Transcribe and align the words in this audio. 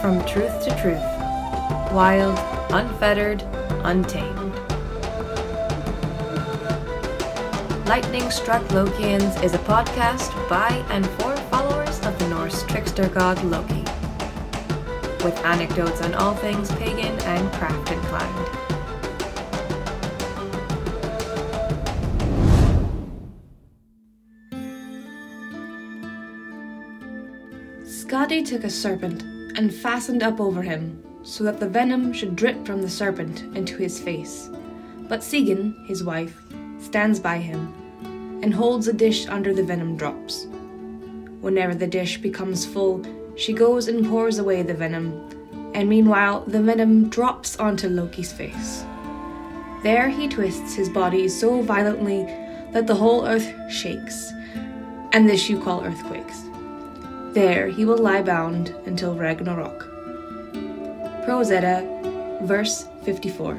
From 0.00 0.24
truth 0.24 0.64
to 0.64 0.70
truth, 0.80 1.02
wild, 1.92 2.38
unfettered, 2.72 3.42
untamed. 3.84 4.54
Lightning 7.86 8.30
Struck 8.30 8.62
Lokeans 8.68 9.42
is 9.44 9.52
a 9.52 9.58
podcast 9.58 10.32
by 10.48 10.70
and 10.88 11.06
for 11.06 11.36
followers 11.50 12.00
of 12.06 12.18
the 12.18 12.28
Norse 12.28 12.62
trickster 12.62 13.08
god 13.08 13.44
Loki, 13.44 13.82
with 15.22 15.38
anecdotes 15.44 16.00
on 16.00 16.14
all 16.14 16.34
things 16.34 16.70
pagan 16.76 17.20
and 17.24 17.52
craft 17.52 17.90
inclined. 17.90 18.46
Skadi 27.84 28.42
took 28.42 28.64
a 28.64 28.70
serpent 28.70 29.39
and 29.60 29.74
fastened 29.74 30.22
up 30.22 30.40
over 30.40 30.62
him, 30.62 31.04
so 31.22 31.44
that 31.44 31.60
the 31.60 31.68
venom 31.68 32.14
should 32.14 32.34
drip 32.34 32.64
from 32.64 32.80
the 32.80 32.88
serpent 32.88 33.42
into 33.54 33.76
his 33.76 34.00
face. 34.00 34.48
But 35.06 35.20
Sigyn, 35.20 35.86
his 35.86 36.02
wife, 36.02 36.34
stands 36.78 37.20
by 37.20 37.36
him 37.36 37.70
and 38.42 38.54
holds 38.54 38.88
a 38.88 38.92
dish 38.94 39.26
under 39.28 39.52
the 39.52 39.62
venom 39.62 39.98
drops. 39.98 40.46
Whenever 41.42 41.74
the 41.74 41.86
dish 41.86 42.16
becomes 42.16 42.64
full, 42.64 43.04
she 43.36 43.52
goes 43.52 43.86
and 43.86 44.06
pours 44.06 44.38
away 44.38 44.62
the 44.62 44.72
venom, 44.72 45.12
and 45.74 45.90
meanwhile 45.90 46.40
the 46.46 46.62
venom 46.62 47.10
drops 47.10 47.56
onto 47.56 47.86
Loki's 47.86 48.32
face. 48.32 48.86
There 49.82 50.08
he 50.08 50.26
twists 50.26 50.72
his 50.72 50.88
body 50.88 51.28
so 51.28 51.60
violently 51.60 52.24
that 52.72 52.86
the 52.86 52.94
whole 52.94 53.26
earth 53.26 53.52
shakes, 53.70 54.32
and 55.12 55.28
this 55.28 55.50
you 55.50 55.60
call 55.60 55.84
earthquakes. 55.84 56.49
There 57.32 57.68
he 57.68 57.84
will 57.84 57.96
lie 57.96 58.22
bound 58.22 58.70
until 58.86 59.14
Ragnarok. 59.14 59.86
Prose 61.24 61.52
Edda, 61.52 62.40
verse 62.42 62.88
54. 63.04 63.56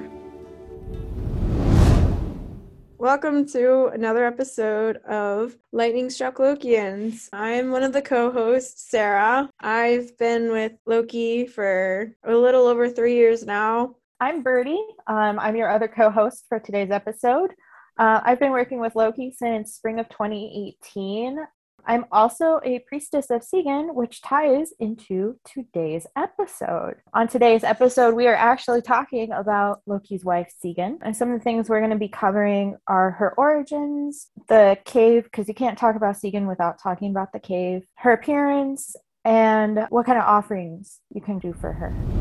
Welcome 2.98 3.48
to 3.52 3.86
another 3.94 4.26
episode 4.26 4.98
of 5.08 5.58
Lightning 5.72 6.10
Struck 6.10 6.36
Lokeans. 6.36 7.30
I'm 7.32 7.72
one 7.72 7.84
of 7.84 7.94
the 7.94 8.02
co 8.02 8.30
hosts, 8.30 8.92
Sarah. 8.92 9.50
I've 9.62 10.18
been 10.18 10.52
with 10.52 10.74
Loki 10.86 11.48
for 11.48 12.14
a 12.26 12.36
little 12.36 12.68
over 12.68 12.90
three 12.90 13.16
years 13.16 13.46
now. 13.46 13.96
I'm 14.20 14.44
Birdie. 14.44 14.84
Um, 15.08 15.40
I'm 15.40 15.56
your 15.56 15.72
other 15.72 15.88
co 15.88 16.10
host 16.10 16.44
for 16.50 16.60
today's 16.60 16.92
episode. 16.92 17.54
Uh, 17.98 18.20
I've 18.22 18.40
been 18.40 18.52
working 18.52 18.82
with 18.82 18.98
Loki 18.98 19.32
since 19.32 19.76
spring 19.76 19.98
of 20.02 20.10
2018. 20.10 21.38
I'm 21.86 22.06
also 22.12 22.60
a 22.64 22.80
priestess 22.80 23.30
of 23.30 23.42
Sigyn, 23.42 23.94
which 23.94 24.22
ties 24.22 24.72
into 24.80 25.38
today's 25.46 26.06
episode. 26.16 26.96
On 27.14 27.28
today's 27.28 27.64
episode, 27.64 28.16
we 28.16 28.28
are 28.28 28.36
actually 28.36 28.82
talking 28.82 29.32
about 29.32 29.82
Loki's 29.86 30.24
wife, 30.24 30.52
Sigyn. 30.64 30.98
And 31.02 31.16
some 31.16 31.32
of 31.32 31.40
the 31.40 31.44
things 31.44 31.70
we're 31.70 31.80
going 31.80 31.92
to 31.92 31.98
be 31.98 32.08
covering 32.08 32.78
are 32.88 33.12
her 33.12 33.34
origins, 33.38 34.30
the 34.48 34.78
cave, 34.86 35.24
because 35.26 35.48
you 35.48 35.54
can't 35.54 35.78
talk 35.78 35.96
about 35.96 36.16
Sigyn 36.16 36.48
without 36.48 36.82
talking 36.82 37.12
about 37.12 37.34
the 37.34 37.40
cave, 37.40 37.84
her 37.96 38.12
appearance, 38.14 38.96
and 39.24 39.86
what 39.90 40.06
kind 40.06 40.18
of 40.18 40.24
offerings 40.26 41.00
you 41.14 41.22
can 41.22 41.40
do 41.40 41.54
for 41.54 41.74
her. 41.74 42.21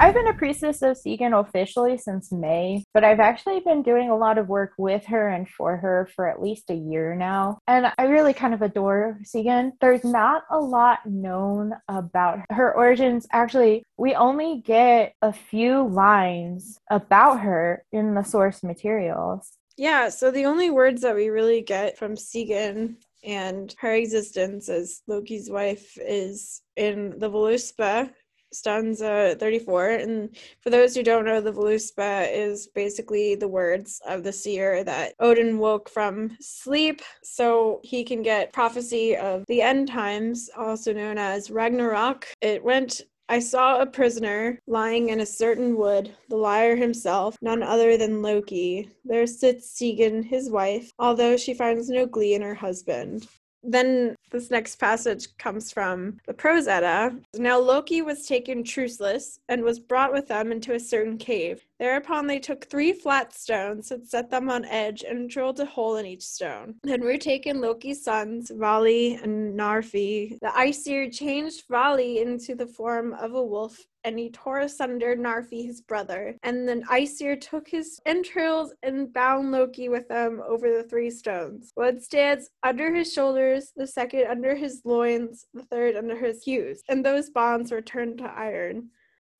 I've 0.00 0.14
been 0.14 0.28
a 0.28 0.34
priestess 0.34 0.80
of 0.82 0.96
Sigyn 0.96 1.32
officially 1.32 1.98
since 1.98 2.30
May, 2.30 2.84
but 2.94 3.02
I've 3.02 3.18
actually 3.18 3.58
been 3.58 3.82
doing 3.82 4.10
a 4.10 4.16
lot 4.16 4.38
of 4.38 4.48
work 4.48 4.74
with 4.78 5.04
her 5.06 5.28
and 5.28 5.48
for 5.48 5.76
her 5.76 6.08
for 6.14 6.28
at 6.28 6.40
least 6.40 6.70
a 6.70 6.74
year 6.74 7.16
now. 7.16 7.58
And 7.66 7.92
I 7.98 8.04
really 8.04 8.32
kind 8.32 8.54
of 8.54 8.62
adore 8.62 9.18
Sigyn. 9.24 9.72
There's 9.80 10.04
not 10.04 10.44
a 10.52 10.58
lot 10.58 11.00
known 11.04 11.72
about 11.88 12.38
her 12.50 12.72
origins. 12.72 13.26
Actually, 13.32 13.82
we 13.96 14.14
only 14.14 14.62
get 14.64 15.14
a 15.20 15.32
few 15.32 15.88
lines 15.88 16.78
about 16.90 17.40
her 17.40 17.82
in 17.90 18.14
the 18.14 18.22
source 18.22 18.62
materials. 18.62 19.50
Yeah, 19.76 20.10
so 20.10 20.30
the 20.30 20.46
only 20.46 20.70
words 20.70 21.02
that 21.02 21.16
we 21.16 21.28
really 21.28 21.60
get 21.60 21.98
from 21.98 22.14
Sigyn 22.14 22.96
and 23.24 23.74
her 23.80 23.94
existence 23.94 24.68
as 24.68 25.02
Loki's 25.08 25.50
wife 25.50 25.98
is 26.00 26.62
in 26.76 27.18
the 27.18 27.28
Voluspa, 27.28 28.10
stanza 28.52 29.36
34 29.38 29.90
and 29.90 30.36
for 30.60 30.70
those 30.70 30.94
who 30.94 31.02
don't 31.02 31.24
know 31.24 31.40
the 31.40 31.52
voluspa 31.52 32.28
is 32.32 32.68
basically 32.68 33.34
the 33.34 33.48
words 33.48 34.00
of 34.06 34.22
the 34.22 34.32
seer 34.32 34.84
that 34.84 35.14
odin 35.20 35.58
woke 35.58 35.88
from 35.88 36.36
sleep 36.40 37.02
so 37.22 37.80
he 37.82 38.04
can 38.04 38.22
get 38.22 38.52
prophecy 38.52 39.16
of 39.16 39.44
the 39.46 39.62
end 39.62 39.88
times 39.88 40.50
also 40.56 40.92
known 40.92 41.18
as 41.18 41.50
ragnarok 41.50 42.26
it 42.40 42.62
went 42.62 43.02
I 43.30 43.40
saw 43.40 43.78
a 43.78 43.86
prisoner 43.86 44.58
lying 44.66 45.10
in 45.10 45.20
a 45.20 45.26
certain 45.26 45.76
wood, 45.76 46.16
the 46.30 46.36
liar 46.36 46.76
himself, 46.76 47.36
none 47.42 47.62
other 47.62 47.98
than 47.98 48.22
Loki. 48.22 48.88
There 49.04 49.26
sits 49.26 49.70
Sigyn, 49.78 50.22
his 50.22 50.48
wife, 50.48 50.92
although 50.98 51.36
she 51.36 51.52
finds 51.52 51.90
no 51.90 52.06
glee 52.06 52.32
in 52.32 52.40
her 52.40 52.54
husband. 52.54 53.28
Then 53.68 54.16
this 54.30 54.50
next 54.50 54.76
passage 54.76 55.36
comes 55.36 55.70
from 55.70 56.16
the 56.26 56.32
Prose 56.32 56.66
Edda. 56.66 57.14
Now 57.34 57.58
Loki 57.58 58.00
was 58.00 58.26
taken 58.26 58.64
truceless 58.64 59.40
and 59.50 59.62
was 59.62 59.78
brought 59.78 60.10
with 60.10 60.26
them 60.26 60.52
into 60.52 60.72
a 60.72 60.80
certain 60.80 61.18
cave. 61.18 61.62
Thereupon 61.78 62.26
they 62.26 62.38
took 62.38 62.64
three 62.64 62.92
flat 62.92 63.34
stones 63.34 63.90
and 63.90 64.06
set 64.06 64.30
them 64.30 64.50
on 64.50 64.64
edge 64.64 65.04
and 65.04 65.30
drilled 65.30 65.60
a 65.60 65.64
hole 65.64 65.96
in 65.96 66.06
each 66.06 66.24
stone. 66.24 66.74
Then 66.82 67.02
were 67.02 67.16
taken 67.16 67.60
Loki's 67.60 68.02
sons, 68.02 68.50
Vali 68.54 69.14
and 69.14 69.58
Narfi. 69.58 70.38
The 70.40 70.52
Aesir 70.58 71.08
changed 71.10 71.64
Vali 71.70 72.20
into 72.20 72.54
the 72.54 72.66
form 72.66 73.14
of 73.14 73.34
a 73.34 73.42
wolf 73.42 73.78
and 74.04 74.18
he 74.18 74.30
tore 74.30 74.60
asunder 74.60 75.14
Narfi 75.16 75.66
his 75.66 75.80
brother. 75.80 76.36
And 76.42 76.68
then 76.68 76.82
Aesir 76.90 77.36
took 77.36 77.68
his 77.68 78.00
entrails 78.06 78.72
and 78.82 79.12
bound 79.12 79.52
Loki 79.52 79.88
with 79.88 80.08
them 80.08 80.40
over 80.46 80.72
the 80.72 80.84
three 80.84 81.10
stones. 81.10 81.72
One 81.74 82.00
stands 82.00 82.50
under 82.62 82.94
his 82.94 83.12
shoulders, 83.12 83.72
the 83.76 83.86
second 83.86 84.26
under 84.28 84.54
his 84.54 84.82
loins, 84.84 85.46
the 85.52 85.62
third 85.64 85.96
under 85.96 86.16
his 86.16 86.42
hews. 86.42 86.82
And 86.88 87.04
those 87.04 87.30
bonds 87.30 87.70
were 87.70 87.82
turned 87.82 88.18
to 88.18 88.24
iron. 88.24 88.90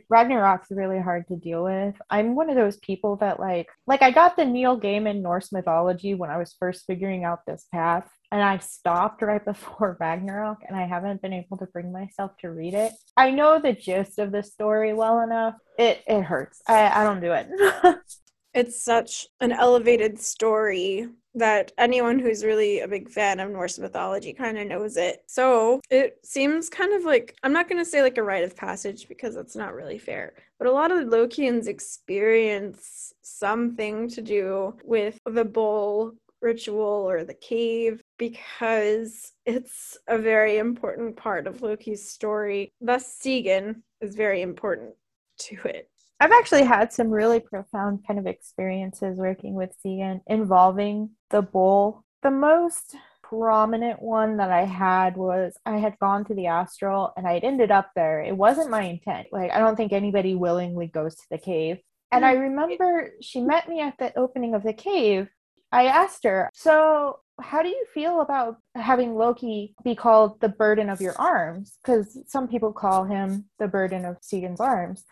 Ragnarok's 0.08 0.70
really 0.70 1.00
hard 1.00 1.26
to 1.28 1.36
deal 1.36 1.64
with. 1.64 1.94
I'm 2.10 2.34
one 2.34 2.48
of 2.48 2.56
those 2.56 2.78
people 2.78 3.16
that 3.16 3.38
like 3.38 3.68
like 3.86 4.02
I 4.02 4.10
got 4.10 4.36
the 4.36 4.44
Neil 4.44 4.80
Gaiman 4.80 5.20
Norse 5.20 5.52
mythology 5.52 6.14
when 6.14 6.30
I 6.30 6.38
was 6.38 6.56
first 6.58 6.86
figuring 6.86 7.24
out 7.24 7.46
this 7.46 7.66
path 7.72 8.08
and 8.32 8.42
I 8.42 8.58
stopped 8.58 9.22
right 9.22 9.44
before 9.44 9.96
Ragnarok 10.00 10.58
and 10.66 10.76
I 10.76 10.86
haven't 10.86 11.22
been 11.22 11.32
able 11.32 11.58
to 11.58 11.66
bring 11.66 11.92
myself 11.92 12.32
to 12.40 12.50
read 12.50 12.74
it. 12.74 12.92
I 13.16 13.30
know 13.30 13.60
the 13.60 13.72
gist 13.72 14.18
of 14.18 14.32
the 14.32 14.42
story 14.42 14.94
well 14.94 15.20
enough. 15.20 15.54
It 15.78 16.02
it 16.06 16.22
hurts. 16.22 16.62
I, 16.66 16.88
I 16.88 17.04
don't 17.04 17.20
do 17.20 17.32
it. 17.32 17.48
it's 18.58 18.82
such 18.82 19.28
an 19.40 19.52
elevated 19.52 20.18
story 20.18 21.06
that 21.34 21.70
anyone 21.78 22.18
who's 22.18 22.44
really 22.44 22.80
a 22.80 22.88
big 22.88 23.08
fan 23.08 23.38
of 23.38 23.50
Norse 23.52 23.78
mythology 23.78 24.32
kind 24.32 24.58
of 24.58 24.66
knows 24.66 24.96
it. 24.96 25.22
So 25.28 25.80
it 25.90 26.18
seems 26.24 26.68
kind 26.68 26.92
of 26.92 27.04
like, 27.04 27.36
I'm 27.44 27.52
not 27.52 27.68
going 27.68 27.80
to 27.80 27.88
say 27.88 28.02
like 28.02 28.18
a 28.18 28.22
rite 28.24 28.42
of 28.42 28.56
passage 28.56 29.06
because 29.06 29.36
that's 29.36 29.54
not 29.54 29.74
really 29.74 29.98
fair, 29.98 30.32
but 30.58 30.66
a 30.66 30.72
lot 30.72 30.90
of 30.90 31.06
Lokeans 31.06 31.68
experience 31.68 33.12
something 33.22 34.08
to 34.08 34.20
do 34.20 34.74
with 34.82 35.20
the 35.24 35.44
bull 35.44 36.14
ritual 36.40 37.08
or 37.08 37.22
the 37.22 37.34
cave 37.34 38.02
because 38.18 39.32
it's 39.46 39.96
a 40.08 40.18
very 40.18 40.58
important 40.58 41.16
part 41.16 41.46
of 41.46 41.62
Loki's 41.62 42.10
story. 42.10 42.72
Thus, 42.80 43.06
Sigyn 43.22 43.82
is 44.00 44.16
very 44.16 44.42
important 44.42 44.94
to 45.38 45.56
it. 45.64 45.88
I've 46.20 46.32
actually 46.32 46.64
had 46.64 46.92
some 46.92 47.10
really 47.10 47.40
profound 47.40 48.04
kind 48.06 48.18
of 48.18 48.26
experiences 48.26 49.18
working 49.18 49.54
with 49.54 49.76
Sigyn 49.84 50.20
involving 50.26 51.10
the 51.30 51.42
bull. 51.42 52.04
The 52.22 52.30
most 52.30 52.96
prominent 53.22 54.02
one 54.02 54.38
that 54.38 54.50
I 54.50 54.64
had 54.64 55.16
was 55.16 55.56
I 55.64 55.76
had 55.76 55.98
gone 55.98 56.24
to 56.24 56.34
the 56.34 56.46
astral 56.46 57.12
and 57.16 57.26
I'd 57.26 57.44
ended 57.44 57.70
up 57.70 57.90
there. 57.94 58.20
It 58.20 58.36
wasn't 58.36 58.70
my 58.70 58.82
intent. 58.82 59.28
Like, 59.30 59.52
I 59.52 59.58
don't 59.58 59.76
think 59.76 59.92
anybody 59.92 60.34
willingly 60.34 60.86
goes 60.88 61.14
to 61.14 61.26
the 61.30 61.38
cave. 61.38 61.78
And 62.10 62.24
I 62.24 62.34
mm-hmm. 62.34 62.42
remember 62.42 63.12
she 63.20 63.40
met 63.40 63.68
me 63.68 63.80
at 63.80 63.98
the 63.98 64.16
opening 64.18 64.54
of 64.54 64.62
the 64.62 64.72
cave. 64.72 65.28
I 65.70 65.86
asked 65.86 66.24
her, 66.24 66.50
So, 66.54 67.20
how 67.40 67.62
do 67.62 67.68
you 67.68 67.84
feel 67.94 68.20
about 68.20 68.56
having 68.74 69.14
Loki 69.14 69.74
be 69.84 69.94
called 69.94 70.40
the 70.40 70.48
burden 70.48 70.88
of 70.88 71.00
your 71.00 71.14
arms? 71.20 71.76
Because 71.84 72.18
some 72.26 72.48
people 72.48 72.72
call 72.72 73.04
him 73.04 73.44
the 73.58 73.68
burden 73.68 74.04
of 74.04 74.20
Sigyn's 74.20 74.60
arms. 74.60 75.04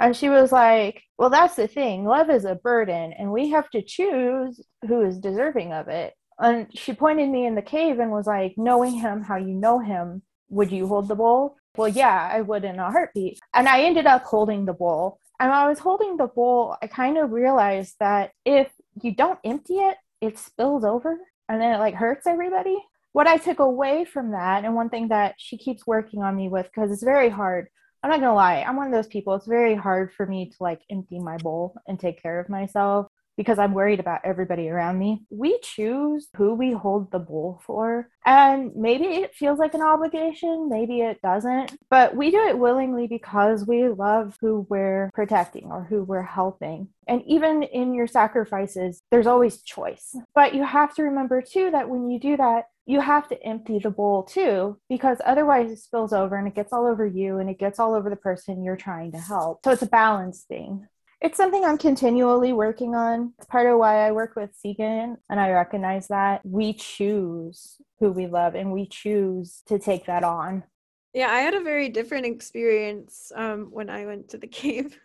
And 0.00 0.16
she 0.16 0.30
was 0.30 0.50
like, 0.50 1.02
Well, 1.18 1.30
that's 1.30 1.56
the 1.56 1.68
thing. 1.68 2.04
Love 2.04 2.30
is 2.30 2.44
a 2.44 2.54
burden, 2.56 3.12
and 3.12 3.30
we 3.30 3.50
have 3.50 3.70
to 3.70 3.82
choose 3.82 4.60
who 4.88 5.02
is 5.02 5.18
deserving 5.18 5.72
of 5.72 5.88
it. 5.88 6.14
And 6.38 6.66
she 6.76 6.94
pointed 6.94 7.28
me 7.28 7.46
in 7.46 7.54
the 7.54 7.62
cave 7.62 7.98
and 7.98 8.10
was 8.10 8.26
like, 8.26 8.54
Knowing 8.56 8.94
him 8.94 9.22
how 9.22 9.36
you 9.36 9.54
know 9.54 9.78
him, 9.78 10.22
would 10.48 10.72
you 10.72 10.88
hold 10.88 11.06
the 11.06 11.14
bowl? 11.14 11.56
Well, 11.76 11.88
yeah, 11.88 12.28
I 12.32 12.40
would 12.40 12.64
in 12.64 12.78
a 12.78 12.90
heartbeat. 12.90 13.38
And 13.54 13.68
I 13.68 13.82
ended 13.82 14.06
up 14.06 14.24
holding 14.24 14.64
the 14.64 14.72
bowl. 14.72 15.20
And 15.38 15.50
while 15.50 15.66
I 15.66 15.68
was 15.68 15.78
holding 15.78 16.16
the 16.16 16.26
bowl, 16.26 16.76
I 16.82 16.86
kind 16.86 17.16
of 17.16 17.30
realized 17.30 17.94
that 18.00 18.32
if 18.44 18.70
you 19.00 19.14
don't 19.14 19.38
empty 19.44 19.74
it, 19.74 19.96
it 20.20 20.38
spills 20.38 20.84
over 20.84 21.18
and 21.48 21.60
then 21.60 21.74
it 21.74 21.78
like 21.78 21.94
hurts 21.94 22.26
everybody. 22.26 22.76
What 23.12 23.26
I 23.26 23.38
took 23.38 23.58
away 23.58 24.04
from 24.04 24.32
that, 24.32 24.64
and 24.64 24.74
one 24.74 24.88
thing 24.88 25.08
that 25.08 25.34
she 25.38 25.58
keeps 25.58 25.86
working 25.86 26.22
on 26.22 26.36
me 26.36 26.48
with, 26.48 26.66
because 26.66 26.92
it's 26.92 27.02
very 27.02 27.28
hard, 27.28 27.68
I'm 28.02 28.10
not 28.10 28.20
gonna 28.20 28.34
lie, 28.34 28.62
I'm 28.62 28.76
one 28.76 28.86
of 28.86 28.92
those 28.92 29.06
people. 29.08 29.34
It's 29.34 29.46
very 29.46 29.74
hard 29.74 30.12
for 30.14 30.26
me 30.26 30.48
to 30.48 30.56
like 30.60 30.80
empty 30.90 31.18
my 31.18 31.36
bowl 31.38 31.74
and 31.86 32.00
take 32.00 32.22
care 32.22 32.40
of 32.40 32.48
myself 32.48 33.08
because 33.40 33.58
I'm 33.58 33.72
worried 33.72 34.00
about 34.00 34.20
everybody 34.22 34.68
around 34.68 34.98
me. 34.98 35.22
We 35.30 35.58
choose 35.60 36.28
who 36.36 36.52
we 36.52 36.72
hold 36.72 37.10
the 37.10 37.18
bowl 37.18 37.62
for. 37.64 38.10
And 38.26 38.76
maybe 38.76 39.06
it 39.06 39.34
feels 39.34 39.58
like 39.58 39.72
an 39.72 39.80
obligation, 39.80 40.68
maybe 40.68 41.00
it 41.00 41.22
doesn't, 41.22 41.74
but 41.88 42.14
we 42.14 42.30
do 42.30 42.36
it 42.36 42.58
willingly 42.58 43.06
because 43.06 43.66
we 43.66 43.88
love 43.88 44.36
who 44.42 44.66
we're 44.68 45.10
protecting 45.14 45.68
or 45.70 45.84
who 45.84 46.04
we're 46.04 46.20
helping. 46.20 46.88
And 47.08 47.22
even 47.26 47.62
in 47.62 47.94
your 47.94 48.06
sacrifices, 48.06 49.00
there's 49.10 49.26
always 49.26 49.62
choice. 49.62 50.14
But 50.34 50.54
you 50.54 50.62
have 50.62 50.94
to 50.96 51.04
remember 51.04 51.40
too 51.40 51.70
that 51.70 51.88
when 51.88 52.10
you 52.10 52.20
do 52.20 52.36
that, 52.36 52.66
you 52.84 53.00
have 53.00 53.26
to 53.28 53.42
empty 53.42 53.78
the 53.78 53.88
bowl 53.88 54.24
too, 54.24 54.78
because 54.90 55.16
otherwise 55.24 55.70
it 55.70 55.78
spills 55.78 56.12
over 56.12 56.36
and 56.36 56.46
it 56.46 56.54
gets 56.54 56.74
all 56.74 56.86
over 56.86 57.06
you 57.06 57.38
and 57.38 57.48
it 57.48 57.58
gets 57.58 57.78
all 57.78 57.94
over 57.94 58.10
the 58.10 58.16
person 58.16 58.62
you're 58.62 58.76
trying 58.76 59.12
to 59.12 59.18
help. 59.18 59.60
So 59.64 59.70
it's 59.70 59.80
a 59.80 59.86
balance 59.86 60.42
thing. 60.42 60.86
It's 61.20 61.36
something 61.36 61.64
I'm 61.64 61.76
continually 61.76 62.54
working 62.54 62.94
on. 62.94 63.34
It's 63.36 63.46
part 63.46 63.66
of 63.66 63.78
why 63.78 64.06
I 64.06 64.12
work 64.12 64.36
with 64.36 64.56
Sigyn, 64.64 65.16
and 65.28 65.38
I 65.40 65.50
recognize 65.50 66.08
that 66.08 66.40
we 66.44 66.72
choose 66.72 67.76
who 67.98 68.10
we 68.10 68.26
love 68.26 68.54
and 68.54 68.72
we 68.72 68.86
choose 68.86 69.62
to 69.66 69.78
take 69.78 70.06
that 70.06 70.24
on. 70.24 70.64
Yeah, 71.12 71.30
I 71.30 71.40
had 71.40 71.54
a 71.54 71.62
very 71.62 71.90
different 71.90 72.24
experience 72.24 73.32
um, 73.34 73.68
when 73.70 73.90
I 73.90 74.06
went 74.06 74.30
to 74.30 74.38
the 74.38 74.46
cave. 74.46 74.98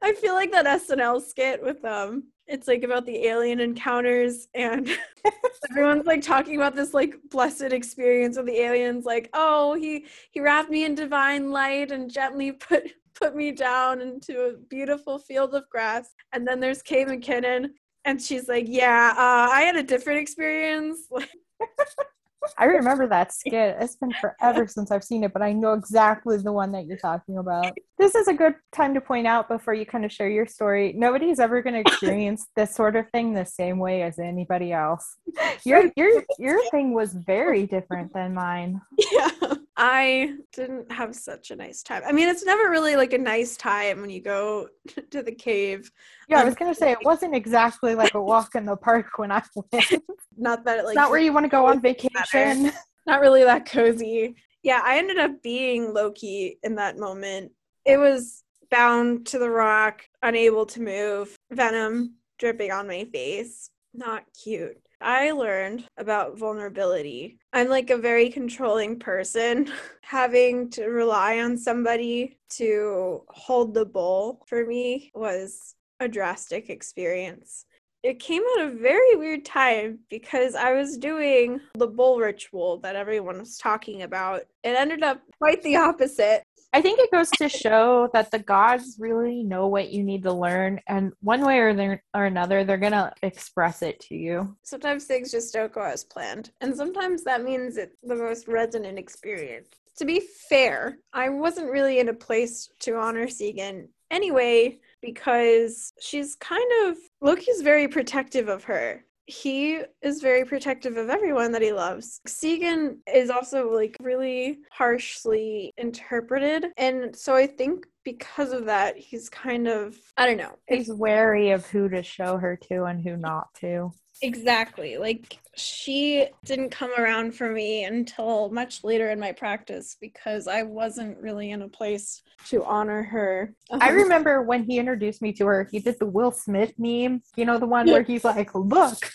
I 0.00 0.12
feel 0.12 0.34
like 0.34 0.52
that 0.52 0.66
SNL 0.66 1.20
skit 1.22 1.60
with 1.60 1.84
um 1.84 2.28
it's 2.46 2.68
like 2.68 2.82
about 2.82 3.06
the 3.06 3.26
alien 3.26 3.60
encounters 3.60 4.48
and 4.54 4.88
everyone's 5.70 6.06
like 6.06 6.22
talking 6.22 6.56
about 6.56 6.74
this 6.74 6.92
like 6.92 7.16
blessed 7.30 7.72
experience 7.72 8.36
with 8.36 8.46
the 8.46 8.60
aliens 8.60 9.04
like 9.04 9.30
oh 9.32 9.74
he 9.74 10.04
he 10.30 10.40
wrapped 10.40 10.70
me 10.70 10.84
in 10.84 10.94
divine 10.94 11.50
light 11.50 11.90
and 11.90 12.10
gently 12.10 12.52
put 12.52 12.92
put 13.14 13.34
me 13.34 13.52
down 13.52 14.00
into 14.00 14.46
a 14.46 14.56
beautiful 14.56 15.18
field 15.18 15.54
of 15.54 15.68
grass. 15.70 16.14
And 16.32 16.46
then 16.46 16.60
there's 16.60 16.82
Kate 16.82 17.06
McKinnon 17.06 17.70
and 18.04 18.20
she's 18.20 18.48
like 18.48 18.66
yeah 18.68 19.14
uh, 19.16 19.48
I 19.52 19.62
had 19.62 19.76
a 19.76 19.82
different 19.82 20.20
experience 20.20 21.08
I 22.58 22.64
remember 22.66 23.06
that 23.08 23.32
skit. 23.32 23.76
It's 23.80 23.96
been 23.96 24.12
forever 24.20 24.66
since 24.66 24.90
I've 24.90 25.04
seen 25.04 25.24
it, 25.24 25.32
but 25.32 25.42
I 25.42 25.52
know 25.52 25.72
exactly 25.72 26.36
the 26.36 26.52
one 26.52 26.72
that 26.72 26.86
you're 26.86 26.98
talking 26.98 27.38
about. 27.38 27.72
This 27.98 28.14
is 28.14 28.28
a 28.28 28.34
good 28.34 28.54
time 28.72 28.94
to 28.94 29.00
point 29.00 29.26
out 29.26 29.48
before 29.48 29.74
you 29.74 29.86
kind 29.86 30.04
of 30.04 30.12
share 30.12 30.28
your 30.28 30.46
story. 30.46 30.92
Nobody's 30.96 31.38
ever 31.38 31.62
going 31.62 31.74
to 31.74 31.80
experience 31.80 32.46
this 32.56 32.74
sort 32.74 32.96
of 32.96 33.08
thing 33.10 33.34
the 33.34 33.44
same 33.44 33.78
way 33.78 34.02
as 34.02 34.18
anybody 34.18 34.72
else. 34.72 35.16
Your 35.64 35.90
your 35.96 36.24
your 36.38 36.70
thing 36.70 36.92
was 36.94 37.12
very 37.14 37.66
different 37.66 38.12
than 38.12 38.34
mine. 38.34 38.80
Yeah. 39.12 39.54
I 39.76 40.36
didn't 40.52 40.92
have 40.92 41.16
such 41.16 41.50
a 41.50 41.56
nice 41.56 41.82
time. 41.82 42.02
I 42.06 42.12
mean, 42.12 42.28
it's 42.28 42.44
never 42.44 42.70
really 42.70 42.94
like 42.94 43.12
a 43.12 43.18
nice 43.18 43.56
time 43.56 44.00
when 44.00 44.10
you 44.10 44.20
go 44.20 44.68
to 45.10 45.22
the 45.22 45.32
cave. 45.32 45.90
Yeah, 46.28 46.38
I 46.38 46.40
um, 46.42 46.46
was 46.46 46.54
gonna 46.54 46.74
say 46.74 46.92
it 46.92 47.04
wasn't 47.04 47.34
exactly 47.34 47.94
like 47.94 48.14
a 48.14 48.22
walk 48.22 48.54
in 48.54 48.66
the 48.66 48.76
park 48.76 49.18
when 49.18 49.32
I 49.32 49.42
went. 49.72 50.04
Not 50.36 50.64
that 50.64 50.80
it, 50.80 50.84
like 50.84 50.94
not 50.94 51.10
where 51.10 51.20
you 51.20 51.32
want 51.32 51.44
to 51.44 51.50
go 51.50 51.66
on 51.66 51.80
vacation. 51.80 52.72
Not 53.06 53.20
really 53.20 53.44
that 53.44 53.66
cozy. 53.66 54.34
Yeah, 54.62 54.80
I 54.82 54.96
ended 54.96 55.18
up 55.18 55.42
being 55.42 55.92
Loki 55.92 56.58
in 56.62 56.76
that 56.76 56.96
moment. 56.96 57.52
It 57.84 57.98
was 57.98 58.44
bound 58.70 59.26
to 59.26 59.38
the 59.38 59.50
rock, 59.50 60.02
unable 60.22 60.64
to 60.66 60.80
move, 60.80 61.36
venom 61.52 62.14
dripping 62.38 62.70
on 62.70 62.88
my 62.88 63.04
face. 63.04 63.70
Not 63.92 64.24
cute. 64.42 64.78
I 65.04 65.32
learned 65.32 65.84
about 65.98 66.38
vulnerability. 66.38 67.38
I'm 67.52 67.68
like 67.68 67.90
a 67.90 67.98
very 67.98 68.30
controlling 68.30 68.98
person. 68.98 69.70
Having 70.02 70.70
to 70.70 70.86
rely 70.86 71.40
on 71.40 71.58
somebody 71.58 72.38
to 72.56 73.22
hold 73.28 73.74
the 73.74 73.84
bowl 73.84 74.42
for 74.46 74.64
me 74.64 75.12
was 75.14 75.74
a 76.00 76.08
drastic 76.08 76.70
experience. 76.70 77.66
It 78.02 78.18
came 78.18 78.42
at 78.56 78.66
a 78.66 78.70
very 78.70 79.14
weird 79.16 79.44
time 79.44 80.00
because 80.08 80.54
I 80.54 80.72
was 80.72 80.96
doing 80.96 81.60
the 81.74 81.86
bowl 81.86 82.18
ritual 82.18 82.78
that 82.78 82.96
everyone 82.96 83.38
was 83.38 83.58
talking 83.58 84.02
about. 84.02 84.40
It 84.62 84.76
ended 84.76 85.02
up 85.02 85.20
quite 85.38 85.62
the 85.62 85.76
opposite. 85.76 86.44
I 86.74 86.82
think 86.82 86.98
it 86.98 87.12
goes 87.12 87.30
to 87.38 87.48
show 87.48 88.10
that 88.14 88.32
the 88.32 88.40
gods 88.40 88.96
really 88.98 89.44
know 89.44 89.68
what 89.68 89.90
you 89.90 90.02
need 90.02 90.24
to 90.24 90.32
learn, 90.32 90.80
and 90.88 91.12
one 91.20 91.42
way 91.46 91.60
or, 91.60 92.02
or 92.14 92.24
another, 92.24 92.64
they're 92.64 92.78
gonna 92.78 93.12
express 93.22 93.80
it 93.80 94.00
to 94.00 94.16
you. 94.16 94.56
Sometimes 94.64 95.04
things 95.04 95.30
just 95.30 95.52
don't 95.52 95.72
go 95.72 95.82
as 95.82 96.02
planned, 96.02 96.50
and 96.60 96.76
sometimes 96.76 97.22
that 97.22 97.44
means 97.44 97.76
it's 97.76 97.94
the 98.02 98.16
most 98.16 98.48
resonant 98.48 98.98
experience. 98.98 99.68
To 99.98 100.04
be 100.04 100.20
fair, 100.48 100.98
I 101.12 101.28
wasn't 101.28 101.70
really 101.70 102.00
in 102.00 102.08
a 102.08 102.12
place 102.12 102.68
to 102.80 102.96
honor 102.96 103.28
Sigyn 103.28 103.86
anyway 104.10 104.80
because 105.00 105.92
she's 106.00 106.34
kind 106.34 106.70
of 106.86 106.96
Loki's 107.20 107.62
very 107.62 107.86
protective 107.86 108.48
of 108.48 108.64
her 108.64 109.04
he 109.26 109.80
is 110.02 110.20
very 110.20 110.44
protective 110.44 110.96
of 110.96 111.08
everyone 111.08 111.52
that 111.52 111.62
he 111.62 111.72
loves. 111.72 112.20
Sigyn 112.26 112.98
is 113.12 113.30
also 113.30 113.70
like 113.70 113.96
really 114.00 114.58
harshly 114.70 115.72
interpreted. 115.76 116.66
And 116.76 117.16
so 117.16 117.34
I 117.34 117.46
think 117.46 117.86
because 118.04 118.52
of 118.52 118.66
that, 118.66 118.96
he's 118.98 119.28
kind 119.30 119.66
of, 119.66 119.96
I 120.16 120.26
don't 120.26 120.36
know. 120.36 120.56
He's 120.68 120.92
wary 120.92 121.52
of 121.52 121.66
who 121.66 121.88
to 121.88 122.02
show 122.02 122.36
her 122.36 122.58
to 122.68 122.84
and 122.84 123.02
who 123.02 123.16
not 123.16 123.54
to. 123.60 123.92
Exactly. 124.22 124.96
Like 124.96 125.38
she 125.56 126.26
didn't 126.44 126.70
come 126.70 126.90
around 126.98 127.32
for 127.34 127.50
me 127.50 127.84
until 127.84 128.50
much 128.50 128.82
later 128.84 129.10
in 129.10 129.20
my 129.20 129.32
practice 129.32 129.96
because 130.00 130.48
I 130.48 130.62
wasn't 130.62 131.18
really 131.18 131.50
in 131.50 131.62
a 131.62 131.68
place 131.68 132.22
to 132.48 132.64
honor 132.64 133.02
her. 133.02 133.54
I 133.70 133.90
remember 133.90 134.42
when 134.42 134.64
he 134.64 134.78
introduced 134.78 135.22
me 135.22 135.32
to 135.34 135.46
her, 135.46 135.68
he 135.70 135.78
did 135.78 135.98
the 135.98 136.06
Will 136.06 136.30
Smith 136.30 136.74
meme. 136.78 137.22
You 137.36 137.44
know, 137.44 137.58
the 137.58 137.66
one 137.66 137.86
where 137.86 138.02
he's 138.02 138.24
like, 138.24 138.54
Look, 138.54 139.14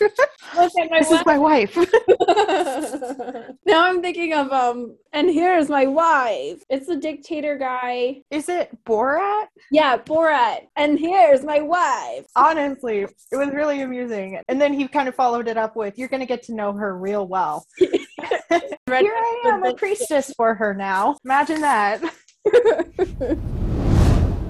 look 0.56 0.72
this 0.72 1.10
wife. 1.10 1.12
is 1.12 1.26
my 1.26 1.38
wife. 1.38 1.76
now 3.66 3.86
I'm 3.86 4.02
thinking 4.02 4.32
of 4.34 4.50
um 4.52 4.96
and 5.12 5.28
here's 5.28 5.68
my 5.68 5.86
wife. 5.86 6.62
It's 6.68 6.86
the 6.86 6.96
dictator 6.96 7.56
guy. 7.56 8.22
Is 8.30 8.48
it 8.48 8.70
Borat? 8.84 9.46
Yeah, 9.70 9.96
Borat. 9.98 10.66
And 10.76 10.98
here's 10.98 11.44
my 11.44 11.60
wife. 11.60 12.26
Honestly, 12.36 13.00
it 13.00 13.36
was 13.36 13.50
really 13.50 13.82
amusing. 13.82 14.40
And 14.48 14.60
then 14.60 14.72
he 14.72 14.88
kind 14.92 15.08
of 15.08 15.14
followed 15.14 15.48
it 15.48 15.56
up 15.56 15.76
with, 15.76 15.98
You're 15.98 16.08
gonna 16.08 16.26
get 16.26 16.42
to 16.44 16.54
know 16.54 16.72
her 16.72 16.96
real 16.96 17.26
well. 17.26 17.66
Here 17.78 17.90
I 18.88 19.42
am, 19.46 19.64
a 19.64 19.74
priestess 19.74 20.32
for 20.36 20.54
her 20.54 20.74
now. 20.74 21.16
Imagine 21.24 21.60
that. 21.60 22.02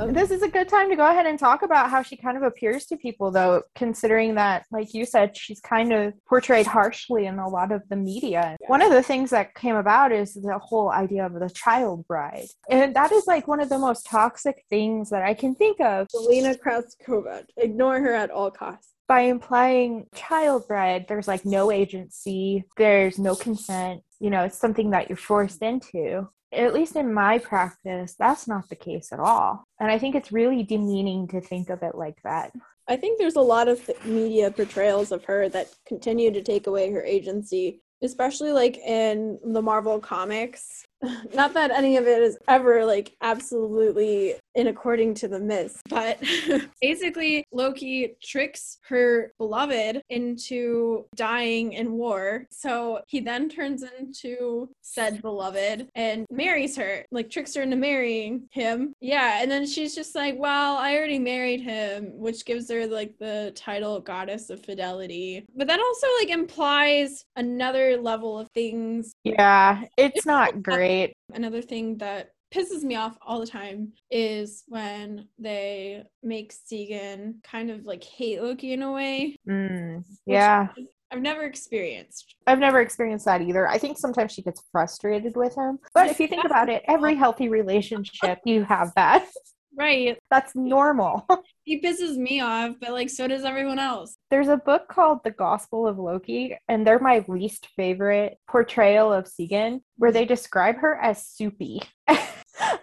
this 0.07 0.31
is 0.31 0.43
a 0.43 0.49
good 0.49 0.69
time 0.69 0.91
to 0.91 0.97
go 0.97 1.09
ahead 1.09 1.27
and 1.27 1.39
talk 1.39 1.63
about 1.63 1.91
how 1.91 2.03
she 2.03 2.17
kind 2.17 2.37
of 2.37 2.43
appears 2.43 2.87
to 2.87 2.97
people, 2.97 3.31
though, 3.31 3.63
considering 3.75 4.35
that, 4.37 4.67
like 4.71 4.95
you 4.95 5.05
said, 5.05 5.37
she's 5.37 5.61
kind 5.61 5.93
of 5.93 6.15
portrayed 6.29 6.67
harshly 6.67 7.27
in 7.27 7.39
a 7.39 7.49
lot 7.49 7.73
of 7.73 7.83
the 7.89 7.97
media. 7.97 8.57
Yeah. 8.61 8.67
One 8.69 8.83
of 8.83 8.93
the 8.93 9.03
things 9.03 9.31
that 9.31 9.55
came 9.55 9.77
about 9.77 10.13
is 10.13 10.35
the 10.35 10.59
whole 10.59 10.91
idea 10.91 11.27
of 11.27 11.35
the 11.35 11.51
child 11.51 12.07
bride. 12.07 12.49
And 12.69 12.95
that 12.95 13.13
is 13.13 13.27
like 13.27 13.49
one 13.49 13.61
of 13.61 13.69
the 13.69 13.79
most 13.79 14.07
toxic 14.07 14.65
things 14.71 15.11
that 15.11 15.23
I 15.23 15.35
can 15.35 15.55
think 15.55 15.81
of. 15.81 16.07
Selena 16.11 16.55
Krasskova. 16.55 17.45
Ignore 17.57 18.01
her 18.01 18.13
at 18.13 18.31
all 18.31 18.51
costs 18.51 18.95
by 19.11 19.23
implying 19.23 20.07
child 20.15 20.69
bride, 20.69 21.07
there's 21.09 21.27
like 21.27 21.45
no 21.45 21.73
agency, 21.73 22.63
there's 22.77 23.19
no 23.19 23.35
consent, 23.35 24.03
you 24.21 24.31
know, 24.31 24.45
it's 24.45 24.57
something 24.57 24.91
that 24.91 25.09
you're 25.09 25.17
forced 25.17 25.63
into. 25.63 26.29
At 26.53 26.75
least 26.75 26.97
in 26.97 27.15
my 27.15 27.39
practice, 27.39 28.17
that's 28.19 28.49
not 28.49 28.69
the 28.69 28.77
case 28.77 29.13
at 29.13 29.21
all. 29.21 29.65
And 29.79 29.91
I 29.91 29.99
think 29.99 30.15
it's 30.15 30.33
really 30.33 30.65
demeaning 30.65 31.29
to 31.29 31.41
think 31.41 31.71
of 31.71 31.83
it 31.83 31.95
like 31.95 32.21
that. 32.25 32.53
I 32.89 32.97
think 32.97 33.19
there's 33.19 33.37
a 33.37 33.41
lot 33.41 33.69
of 33.69 33.89
media 34.05 34.51
portrayals 34.51 35.13
of 35.13 35.25
her 35.25 35.49
that 35.51 35.69
continue 35.87 36.33
to 36.33 36.43
take 36.43 36.67
away 36.67 36.91
her 36.91 37.03
agency, 37.05 37.83
especially 38.03 38.51
like 38.51 38.79
in 38.79 39.39
the 39.45 39.63
Marvel 39.63 40.01
comics. 40.01 40.85
Not 41.35 41.55
that 41.55 41.71
any 41.71 41.97
of 41.97 42.07
it 42.07 42.23
is 42.23 42.39
ever 42.49 42.85
like 42.85 43.17
absolutely 43.23 44.35
in 44.55 44.67
according 44.67 45.15
to 45.15 45.29
the 45.29 45.39
myths, 45.39 45.81
but 45.89 46.23
basically 46.83 47.45
Loki 47.53 48.17
tricks 48.23 48.79
her 48.89 49.33
beloved 49.39 50.03
into 50.11 51.07
dying 51.15 51.73
in 51.73 51.93
war. 51.93 52.47
So 52.51 53.01
he 53.07 53.21
then 53.21 53.49
turns 53.49 53.85
into 53.99 54.69
said 54.83 55.23
beloved 55.23 55.89
and 55.95 56.27
marries 56.31 56.77
her, 56.77 57.07
like 57.11 57.31
tricks 57.31 57.55
her 57.55 57.63
into 57.63 57.77
marrying 57.77 58.49
him. 58.51 58.93
Yeah, 59.01 59.41
and 59.41 59.51
then 59.51 59.67
she's 59.67 59.95
just 59.95 60.15
like, 60.15 60.35
"Well, 60.39 60.77
I 60.77 60.97
already 60.97 61.19
married 61.19 61.61
him," 61.61 62.11
which 62.19 62.45
gives 62.45 62.71
her 62.71 62.87
like 62.87 63.17
the 63.19 63.53
title 63.55 64.01
goddess 64.01 64.51
of 64.51 64.65
fidelity. 64.65 65.47
But 65.57 65.69
that 65.69 65.81
also 65.81 66.07
like 66.21 66.31
implies 66.31 67.25
another 67.37 67.97
level 67.97 68.39
of 68.39 68.49
things. 68.51 69.15
Yeah, 69.25 69.85
it's 69.97 70.27
not 70.27 70.63
great. 70.63 70.90
Another 71.33 71.63
thing 71.63 71.99
that 71.99 72.31
pisses 72.53 72.83
me 72.83 72.97
off 72.97 73.17
all 73.23 73.41
the 73.41 73.47
time 73.47 73.93
is 74.11 74.65
when 74.67 75.29
they 75.39 76.03
make 76.23 76.53
Sigyn 76.53 77.37
kind 77.45 77.71
of 77.71 77.85
like 77.85 78.03
hate 78.03 78.43
Loki 78.43 78.73
in 78.73 78.83
a 78.83 78.93
way. 78.93 79.37
Mm, 79.49 80.05
yeah. 80.27 80.69
I've 81.13 81.23
never 81.23 81.43
experienced. 81.43 82.37
I've 82.47 82.61
never 82.61 82.81
experienced 82.81 83.25
that 83.25 83.43
either. 83.43 83.67
I 83.67 83.79
think 83.79 83.99
sometimes 83.99 84.33
she 84.33 84.43
gets 84.43 84.63
frustrated 84.71 85.37
with 85.37 85.57
him. 85.57 85.79
But 85.93 86.09
if 86.09 86.21
you 86.21 86.29
think 86.29 86.45
about 86.45 86.69
it, 86.69 86.83
every 86.87 87.17
healthy 87.17 87.49
relationship, 87.49 88.39
you 88.45 88.65
have 88.65 88.93
that. 88.97 89.27
Right. 89.77 90.19
That's 90.31 90.55
normal. 90.55 91.27
He 91.65 91.81
pisses 91.81 92.17
me 92.17 92.41
off, 92.41 92.75
but 92.81 92.91
like 92.91 93.09
so 93.09 93.29
does 93.29 93.45
everyone 93.45 93.79
else. 93.79 94.17
There's 94.29 94.49
a 94.49 94.57
book 94.57 94.89
called 94.89 95.21
The 95.23 95.31
Gospel 95.31 95.87
of 95.87 96.01
Loki, 96.01 96.57
and 96.69 96.85
they're 96.85 96.99
my 96.99 97.25
least 97.29 97.69
favorite 97.77 98.39
portrayal 98.49 99.13
of 99.13 99.27
Sigyn, 99.27 99.81
where 99.97 100.11
they 100.11 100.25
describe 100.25 100.79
her 100.79 100.97
as 100.97 101.25
soupy. 101.25 101.81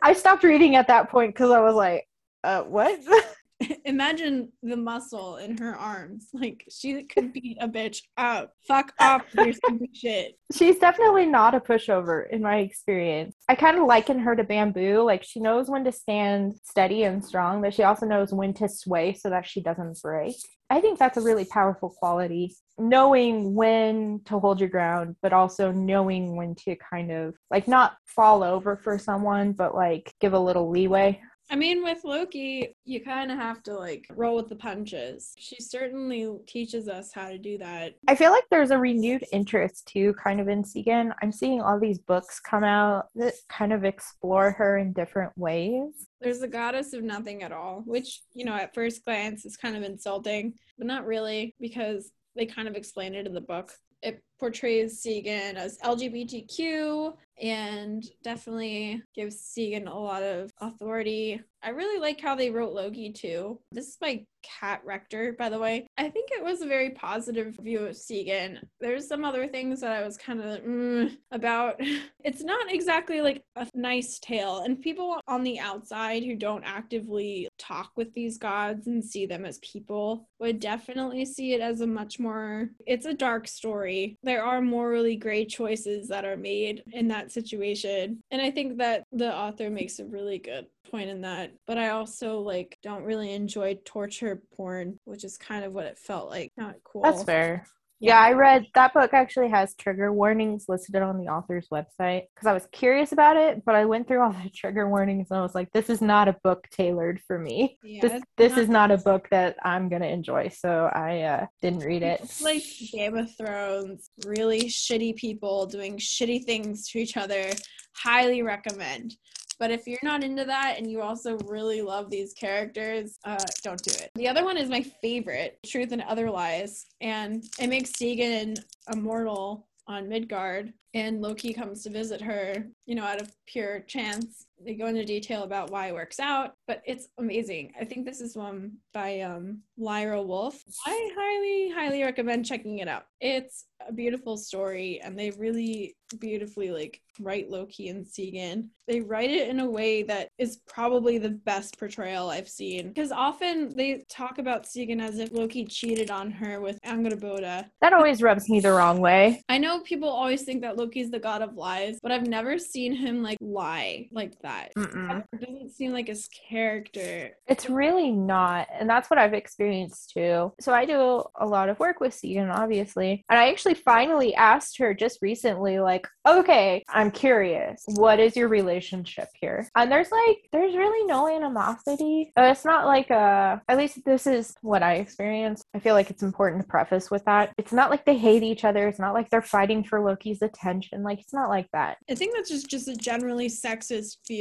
I 0.01 0.13
stopped 0.13 0.43
reading 0.43 0.77
at 0.77 0.87
that 0.87 1.09
point 1.09 1.33
because 1.33 1.51
I 1.51 1.59
was 1.59 1.75
like, 1.75 2.07
uh, 2.45 2.63
what? 2.63 2.97
Imagine 3.85 4.51
the 4.61 4.77
muscle 4.77 5.37
in 5.37 5.57
her 5.57 5.75
arms. 5.75 6.29
Like 6.37 6.65
she 6.69 7.03
could 7.03 7.33
beat 7.33 7.57
a 7.59 7.67
bitch 7.67 8.03
up. 8.15 8.53
Fuck 8.67 8.93
off 8.99 9.23
your 9.33 9.53
stupid 9.65 9.89
shit. 9.95 10.37
She's 10.53 10.77
definitely 10.77 11.25
not 11.25 11.55
a 11.55 11.59
pushover 11.59 12.29
in 12.29 12.43
my 12.43 12.57
experience. 12.57 13.35
I 13.49 13.55
kind 13.55 13.77
of 13.77 13.87
liken 13.87 14.19
her 14.19 14.35
to 14.35 14.43
bamboo. 14.43 15.01
Like 15.01 15.23
she 15.23 15.39
knows 15.39 15.67
when 15.67 15.83
to 15.85 15.91
stand 15.91 16.53
steady 16.63 17.03
and 17.03 17.25
strong, 17.25 17.61
but 17.61 17.73
she 17.73 17.83
also 17.83 18.05
knows 18.05 18.31
when 18.31 18.53
to 18.55 18.69
sway 18.69 19.13
so 19.13 19.31
that 19.31 19.47
she 19.47 19.61
doesn't 19.61 19.99
break. 20.01 20.35
I 20.69 20.79
think 20.79 20.99
that's 20.99 21.17
a 21.17 21.21
really 21.21 21.45
powerful 21.45 21.89
quality. 21.89 22.55
Knowing 22.77 23.55
when 23.55 24.21
to 24.25 24.37
hold 24.39 24.59
your 24.59 24.69
ground, 24.69 25.15
but 25.23 25.33
also 25.33 25.71
knowing 25.71 26.35
when 26.35 26.53
to 26.55 26.75
kind 26.75 27.11
of 27.11 27.35
like 27.49 27.67
not 27.67 27.95
fall 28.05 28.43
over 28.43 28.75
for 28.75 28.99
someone, 28.99 29.53
but 29.53 29.73
like 29.73 30.13
give 30.19 30.33
a 30.33 30.39
little 30.39 30.69
leeway. 30.69 31.19
I 31.49 31.55
mean, 31.55 31.83
with 31.83 32.03
Loki, 32.03 32.75
you 32.83 33.01
kind 33.01 33.31
of 33.31 33.37
have 33.37 33.63
to 33.63 33.73
like 33.73 34.05
roll 34.09 34.35
with 34.35 34.49
the 34.49 34.55
punches. 34.55 35.33
She 35.37 35.55
certainly 35.59 36.29
teaches 36.45 36.89
us 36.89 37.11
how 37.13 37.29
to 37.29 37.37
do 37.37 37.57
that. 37.59 37.93
I 38.07 38.15
feel 38.15 38.31
like 38.31 38.43
there's 38.51 38.71
a 38.71 38.77
renewed 38.77 39.23
interest 39.31 39.87
too, 39.87 40.13
kind 40.21 40.41
of 40.41 40.49
in 40.49 40.63
Sigyn. 40.63 41.13
I'm 41.21 41.31
seeing 41.31 41.61
all 41.61 41.79
these 41.79 41.99
books 41.99 42.39
come 42.39 42.63
out 42.63 43.07
that 43.15 43.33
kind 43.49 43.71
of 43.71 43.85
explore 43.85 44.51
her 44.51 44.77
in 44.77 44.91
different 44.91 45.31
ways. 45.37 46.07
There's 46.19 46.39
the 46.39 46.47
goddess 46.47 46.93
of 46.93 47.03
nothing 47.03 47.43
at 47.43 47.51
all, 47.51 47.83
which, 47.85 48.21
you 48.33 48.43
know, 48.43 48.55
at 48.55 48.73
first 48.73 49.05
glance 49.05 49.45
is 49.45 49.55
kind 49.55 49.77
of 49.77 49.83
insulting, 49.83 50.53
but 50.77 50.87
not 50.87 51.05
really 51.05 51.55
because 51.61 52.11
they 52.35 52.45
kind 52.45 52.67
of 52.67 52.75
explain 52.75 53.15
it 53.15 53.25
in 53.25 53.33
the 53.33 53.41
book. 53.41 53.71
It 54.01 54.21
portrays 54.39 55.01
Sigyn 55.01 55.55
as 55.55 55.79
LGBTQ 55.79 57.13
and 57.41 58.03
definitely 58.23 59.01
gives 59.15 59.39
Sigyn 59.39 59.87
a 59.87 59.97
lot 59.99 60.23
of 60.23 60.51
authority. 60.59 61.41
I 61.63 61.69
really 61.69 61.99
like 61.99 62.21
how 62.21 62.35
they 62.35 62.49
wrote 62.49 62.73
Loki 62.73 63.11
too. 63.11 63.59
This 63.71 63.87
is 63.87 63.97
by 63.97 64.25
Kat 64.43 64.81
Rector, 64.85 65.35
by 65.37 65.49
the 65.49 65.59
way. 65.59 65.87
I 65.97 66.09
think 66.09 66.29
it 66.31 66.43
was 66.43 66.61
a 66.61 66.67
very 66.67 66.91
positive 66.91 67.57
view 67.61 67.79
of 67.79 67.95
Sigyn. 67.95 68.59
There's 68.79 69.07
some 69.07 69.25
other 69.25 69.47
things 69.47 69.81
that 69.81 69.91
I 69.91 70.03
was 70.03 70.17
kind 70.17 70.41
of 70.41 70.61
mm, 70.61 71.17
about. 71.31 71.81
It's 72.23 72.43
not 72.43 72.69
exactly 72.69 73.21
like 73.21 73.41
a 73.55 73.65
nice 73.73 74.19
tale, 74.19 74.63
and 74.65 74.81
people 74.81 75.21
on 75.29 75.43
the 75.43 75.59
outside 75.59 76.23
who 76.23 76.35
don't 76.35 76.65
actively 76.65 77.47
talk 77.57 77.91
with 77.95 78.13
these 78.13 78.37
gods 78.37 78.87
and 78.87 79.01
see 79.01 79.25
them 79.25 79.45
as 79.45 79.59
people 79.59 80.27
would 80.37 80.59
definitely 80.59 81.23
see 81.23 81.53
it 81.53 81.61
as 81.61 81.79
a 81.79 81.87
much 81.87 82.19
more. 82.19 82.69
It's 82.85 83.05
a 83.05 83.13
dark 83.13 83.47
story. 83.47 84.17
There 84.23 84.43
are 84.43 84.59
morally 84.59 85.15
gray 85.15 85.45
choices 85.45 86.09
that 86.09 86.25
are 86.25 86.35
made 86.35 86.83
in 86.91 87.07
that 87.07 87.31
situation, 87.31 88.19
and 88.29 88.41
I 88.41 88.51
think 88.51 88.77
that 88.79 89.05
the 89.13 89.33
author 89.33 89.69
makes 89.69 89.99
a 89.99 90.05
really 90.05 90.39
good 90.39 90.65
point 90.89 91.09
in 91.09 91.21
that 91.21 91.51
but 91.65 91.77
i 91.77 91.89
also 91.89 92.39
like 92.39 92.77
don't 92.81 93.03
really 93.03 93.33
enjoy 93.33 93.77
torture 93.85 94.41
porn 94.55 94.99
which 95.05 95.23
is 95.23 95.37
kind 95.37 95.63
of 95.65 95.73
what 95.73 95.85
it 95.85 95.97
felt 95.97 96.29
like 96.29 96.51
not 96.57 96.75
cool 96.83 97.01
That's 97.03 97.23
fair. 97.23 97.65
Yeah, 97.99 98.19
I 98.19 98.33
read 98.33 98.67
that 98.75 98.93
book 98.93 99.13
actually 99.13 99.49
has 99.49 99.73
trigger 99.73 100.13
warnings 100.13 100.65
listed 100.67 101.01
on 101.01 101.17
the 101.17 101.29
author's 101.29 101.67
website 101.69 102.23
because 102.35 102.45
I 102.45 102.53
was 102.53 102.67
curious 102.71 103.11
about 103.11 103.37
it, 103.37 103.65
but 103.65 103.73
I 103.73 103.85
went 103.85 104.07
through 104.07 104.21
all 104.21 104.31
the 104.43 104.49
trigger 104.49 104.87
warnings 104.87 105.27
and 105.31 105.39
I 105.39 105.41
was 105.41 105.55
like, 105.55 105.71
this 105.73 105.89
is 105.89 106.01
not 106.01 106.27
a 106.27 106.35
book 106.43 106.67
tailored 106.71 107.19
for 107.25 107.39
me. 107.39 107.77
Yeah, 107.83 108.01
this 108.01 108.23
this 108.37 108.51
not- 108.51 108.59
is 108.59 108.69
not 108.69 108.91
a 108.91 108.97
book 108.97 109.27
that 109.31 109.55
I'm 109.63 109.89
gonna 109.89 110.07
enjoy, 110.07 110.49
so 110.49 110.91
I 110.93 111.21
uh, 111.21 111.45
didn't 111.61 111.83
read 111.83 112.03
it. 112.03 112.21
It's 112.21 112.41
like 112.41 112.63
Game 112.91 113.17
of 113.17 113.35
Thrones, 113.35 114.11
really 114.25 114.65
shitty 114.65 115.15
people 115.15 115.65
doing 115.65 115.97
shitty 115.97 116.45
things 116.45 116.87
to 116.89 116.99
each 116.99 117.17
other. 117.17 117.51
Highly 117.95 118.43
recommend. 118.43 119.15
But 119.59 119.71
if 119.71 119.87
you're 119.87 119.99
not 120.03 120.23
into 120.23 120.45
that 120.45 120.75
and 120.77 120.89
you 120.89 121.01
also 121.01 121.37
really 121.45 121.81
love 121.81 122.09
these 122.09 122.33
characters, 122.33 123.17
uh, 123.23 123.43
don't 123.63 123.81
do 123.81 123.91
it. 123.91 124.11
The 124.15 124.27
other 124.27 124.43
one 124.43 124.57
is 124.57 124.69
my 124.69 124.81
favorite, 124.81 125.59
Truth 125.65 125.91
and 125.91 126.01
Other 126.03 126.29
Lies, 126.29 126.85
and 127.01 127.43
it 127.59 127.67
makes 127.67 127.91
Tegan 127.91 128.55
immortal 128.91 129.67
on 129.87 130.09
Midgard, 130.09 130.73
and 130.93 131.21
Loki 131.21 131.53
comes 131.53 131.83
to 131.83 131.89
visit 131.89 132.21
her, 132.21 132.67
you 132.85 132.95
know, 132.95 133.03
out 133.03 133.21
of 133.21 133.31
pure 133.45 133.81
chance. 133.81 134.46
They 134.63 134.73
go 134.73 134.87
into 134.87 135.05
detail 135.05 135.43
about 135.43 135.69
why 135.69 135.87
it 135.87 135.93
works 135.93 136.19
out, 136.19 136.53
but 136.67 136.81
it's 136.85 137.09
amazing. 137.17 137.73
I 137.79 137.85
think 137.85 138.05
this 138.05 138.21
is 138.21 138.35
one 138.35 138.77
by 138.93 139.21
um, 139.21 139.61
Lyra 139.77 140.21
Wolf. 140.21 140.63
I 140.85 141.11
highly, 141.15 141.69
highly 141.73 142.03
recommend 142.03 142.45
checking 142.45 142.79
it 142.79 142.87
out. 142.87 143.05
It's 143.21 143.65
a 143.87 143.93
beautiful 143.93 144.37
story, 144.37 144.99
and 145.03 145.17
they 145.17 145.31
really 145.31 145.95
beautifully 146.19 146.71
like 146.71 147.01
write 147.19 147.49
Loki 147.49 147.89
and 147.89 148.05
Sigyn. 148.05 148.69
They 148.87 149.01
write 149.01 149.29
it 149.29 149.49
in 149.49 149.59
a 149.59 149.69
way 149.69 150.03
that 150.03 150.29
is 150.37 150.57
probably 150.67 151.17
the 151.17 151.29
best 151.29 151.77
portrayal 151.77 152.29
I've 152.29 152.49
seen. 152.49 152.89
Because 152.89 153.11
often 153.11 153.75
they 153.75 154.05
talk 154.09 154.37
about 154.37 154.65
Sigyn 154.65 155.01
as 155.01 155.19
if 155.19 155.31
Loki 155.31 155.65
cheated 155.65 156.09
on 156.09 156.31
her 156.31 156.61
with 156.61 156.79
Angrboda. 156.83 157.65
That 157.81 157.93
always 157.93 158.21
rubs 158.21 158.49
me 158.49 158.59
the 158.59 158.71
wrong 158.71 158.99
way. 158.99 159.41
I 159.49 159.57
know 159.57 159.81
people 159.81 160.09
always 160.09 160.43
think 160.43 160.61
that 160.61 160.77
Loki's 160.77 161.11
the 161.11 161.19
god 161.19 161.41
of 161.41 161.55
lies, 161.55 161.99
but 162.01 162.11
I've 162.11 162.27
never 162.27 162.57
seen 162.57 162.93
him 162.93 163.21
like 163.21 163.37
lie 163.41 164.07
like 164.11 164.39
that. 164.41 164.46
Mm-mm. 164.77 165.23
It 165.33 165.41
doesn't 165.41 165.71
seem 165.71 165.93
like 165.93 166.07
his 166.07 166.27
character. 166.49 167.31
It's 167.47 167.69
really 167.69 168.11
not. 168.11 168.67
And 168.71 168.89
that's 168.89 169.09
what 169.09 169.19
I've 169.19 169.33
experienced 169.33 170.11
too. 170.11 170.53
So 170.59 170.73
I 170.73 170.85
do 170.85 171.23
a 171.35 171.45
lot 171.45 171.69
of 171.69 171.79
work 171.79 171.99
with 171.99 172.13
Sigyn, 172.13 172.49
obviously. 172.49 173.23
And 173.29 173.39
I 173.39 173.49
actually 173.49 173.75
finally 173.75 174.35
asked 174.35 174.77
her 174.79 174.93
just 174.93 175.19
recently, 175.21 175.79
like, 175.79 176.07
okay, 176.27 176.83
I'm 176.89 177.11
curious. 177.11 177.83
What 177.95 178.19
is 178.19 178.35
your 178.35 178.47
relationship 178.47 179.27
here? 179.39 179.67
And 179.75 179.91
there's 179.91 180.11
like, 180.11 180.37
there's 180.51 180.75
really 180.75 181.05
no 181.07 181.27
animosity. 181.27 182.31
Uh, 182.37 182.49
It's 182.51 182.65
not 182.65 182.85
like, 182.85 183.11
uh, 183.11 183.57
at 183.67 183.77
least 183.77 184.03
this 184.05 184.27
is 184.27 184.55
what 184.61 184.83
I 184.83 184.95
experienced. 184.95 185.63
I 185.75 185.79
feel 185.79 185.93
like 185.93 186.09
it's 186.09 186.23
important 186.23 186.61
to 186.61 186.67
preface 186.67 187.11
with 187.11 187.25
that. 187.25 187.53
It's 187.57 187.73
not 187.73 187.89
like 187.89 188.05
they 188.05 188.17
hate 188.17 188.43
each 188.43 188.63
other. 188.63 188.87
It's 188.87 188.99
not 188.99 189.13
like 189.13 189.29
they're 189.29 189.41
fighting 189.41 189.83
for 189.83 189.99
Loki's 190.03 190.41
attention. 190.41 191.03
Like, 191.03 191.19
it's 191.19 191.33
not 191.33 191.49
like 191.49 191.67
that. 191.73 191.97
I 192.09 192.15
think 192.15 192.35
that's 192.35 192.49
just, 192.49 192.69
just 192.69 192.87
a 192.87 192.95
generally 192.95 193.49
sexist 193.49 194.17
view. 194.27 194.36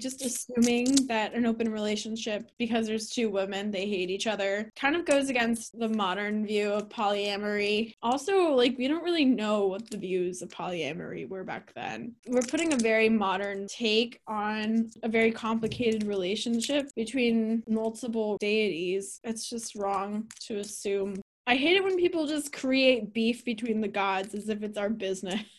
Just 0.00 0.24
assuming 0.24 1.06
that 1.06 1.34
an 1.34 1.46
open 1.46 1.70
relationship, 1.70 2.50
because 2.58 2.86
there's 2.86 3.08
two 3.08 3.30
women, 3.30 3.70
they 3.70 3.88
hate 3.88 4.10
each 4.10 4.26
other, 4.26 4.70
kind 4.76 4.96
of 4.96 5.04
goes 5.04 5.28
against 5.28 5.78
the 5.78 5.88
modern 5.88 6.46
view 6.46 6.72
of 6.72 6.88
polyamory. 6.88 7.94
Also, 8.02 8.52
like, 8.54 8.76
we 8.78 8.88
don't 8.88 9.04
really 9.04 9.24
know 9.24 9.66
what 9.66 9.90
the 9.90 9.96
views 9.96 10.42
of 10.42 10.48
polyamory 10.48 11.28
were 11.28 11.44
back 11.44 11.72
then. 11.74 12.14
We're 12.26 12.42
putting 12.42 12.72
a 12.72 12.76
very 12.76 13.08
modern 13.08 13.66
take 13.66 14.20
on 14.26 14.90
a 15.02 15.08
very 15.08 15.32
complicated 15.32 16.04
relationship 16.04 16.90
between 16.94 17.62
multiple 17.68 18.36
deities. 18.38 19.20
It's 19.24 19.48
just 19.48 19.74
wrong 19.74 20.30
to 20.46 20.58
assume. 20.58 21.20
I 21.46 21.56
hate 21.56 21.76
it 21.76 21.84
when 21.84 21.96
people 21.96 22.26
just 22.26 22.52
create 22.52 23.14
beef 23.14 23.44
between 23.44 23.80
the 23.80 23.88
gods 23.88 24.34
as 24.34 24.48
if 24.48 24.62
it's 24.62 24.76
our 24.78 24.90
business. 24.90 25.40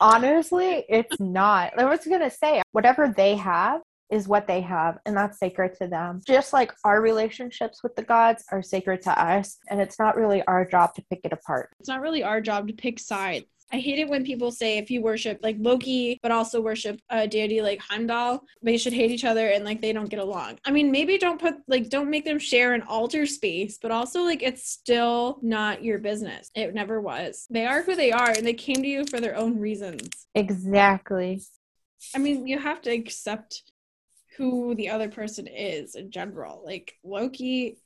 Honestly, 0.00 0.84
it's 0.88 1.18
not. 1.20 1.78
I 1.78 1.84
was 1.84 2.04
gonna 2.06 2.30
say, 2.30 2.62
whatever 2.72 3.12
they 3.16 3.36
have 3.36 3.80
is 4.10 4.28
what 4.28 4.46
they 4.46 4.60
have, 4.60 4.98
and 5.04 5.16
that's 5.16 5.38
sacred 5.38 5.74
to 5.78 5.88
them. 5.88 6.20
Just 6.26 6.52
like 6.52 6.72
our 6.84 7.00
relationships 7.00 7.82
with 7.82 7.96
the 7.96 8.02
gods 8.02 8.44
are 8.52 8.62
sacred 8.62 9.02
to 9.02 9.20
us, 9.20 9.58
and 9.68 9.80
it's 9.80 9.98
not 9.98 10.16
really 10.16 10.42
our 10.44 10.64
job 10.64 10.94
to 10.94 11.04
pick 11.10 11.20
it 11.24 11.32
apart. 11.32 11.70
it's 11.80 11.88
not 11.88 12.00
really 12.00 12.22
our 12.22 12.40
job 12.40 12.68
to 12.68 12.72
pick 12.74 12.98
sides. 12.98 13.46
I 13.72 13.78
hate 13.78 13.98
it 13.98 14.08
when 14.08 14.24
people 14.24 14.52
say 14.52 14.78
if 14.78 14.90
you 14.90 15.02
worship 15.02 15.40
like 15.42 15.56
Loki, 15.58 16.20
but 16.22 16.30
also 16.30 16.60
worship 16.60 17.00
a 17.10 17.26
deity 17.26 17.62
like 17.62 17.80
Heimdall, 17.80 18.44
they 18.62 18.76
should 18.76 18.92
hate 18.92 19.10
each 19.10 19.24
other 19.24 19.48
and 19.48 19.64
like 19.64 19.82
they 19.82 19.92
don't 19.92 20.08
get 20.08 20.20
along. 20.20 20.58
I 20.64 20.70
mean, 20.70 20.92
maybe 20.92 21.18
don't 21.18 21.40
put 21.40 21.56
like 21.66 21.88
don't 21.88 22.10
make 22.10 22.24
them 22.24 22.38
share 22.38 22.74
an 22.74 22.82
altar 22.82 23.26
space, 23.26 23.78
but 23.80 23.90
also 23.90 24.22
like 24.22 24.42
it's 24.42 24.68
still 24.70 25.38
not 25.42 25.82
your 25.82 25.98
business. 25.98 26.50
It 26.54 26.74
never 26.74 27.00
was. 27.00 27.46
They 27.50 27.66
are 27.66 27.82
who 27.82 27.96
they 27.96 28.12
are 28.12 28.30
and 28.30 28.46
they 28.46 28.54
came 28.54 28.76
to 28.76 28.88
you 28.88 29.04
for 29.06 29.20
their 29.20 29.36
own 29.36 29.58
reasons. 29.58 30.08
Exactly. 30.34 31.42
I 32.14 32.18
mean, 32.18 32.46
you 32.46 32.58
have 32.58 32.82
to 32.82 32.90
accept 32.90 33.62
who 34.36 34.74
the 34.74 34.90
other 34.90 35.08
person 35.08 35.46
is 35.46 35.94
in 35.94 36.10
general. 36.10 36.62
Like 36.64 36.94
Loki 37.02 37.78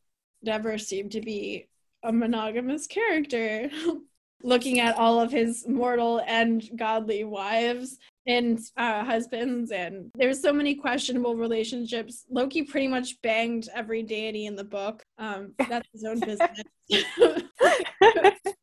never 0.43 0.79
seemed 0.79 1.13
to 1.13 1.21
be 1.21 1.69
a 2.03 2.13
monogamous 2.13 2.87
character. 2.87 3.71
Looking 4.43 4.81
at 4.81 4.97
all 4.97 5.21
of 5.21 5.31
his 5.31 5.67
mortal 5.69 6.23
and 6.27 6.63
godly 6.77 7.25
wives 7.25 7.99
and 8.27 8.59
uh, 8.77 9.05
husbands, 9.05 9.71
and 9.71 10.11
there's 10.15 10.41
so 10.41 10.53
many 10.53 10.75
questionable 10.75 11.37
relationships. 11.37 12.25
Loki 12.31 12.63
pretty 12.63 12.89
much 12.89 13.21
banged 13.23 13.69
every 13.75 14.03
deity 14.03 14.47
in 14.47 14.57
the 14.57 14.65
book. 14.65 15.03
Um, 15.19 15.55
that's 15.69 15.89
his 15.93 16.05
own 16.05 16.21
business. 16.21 16.49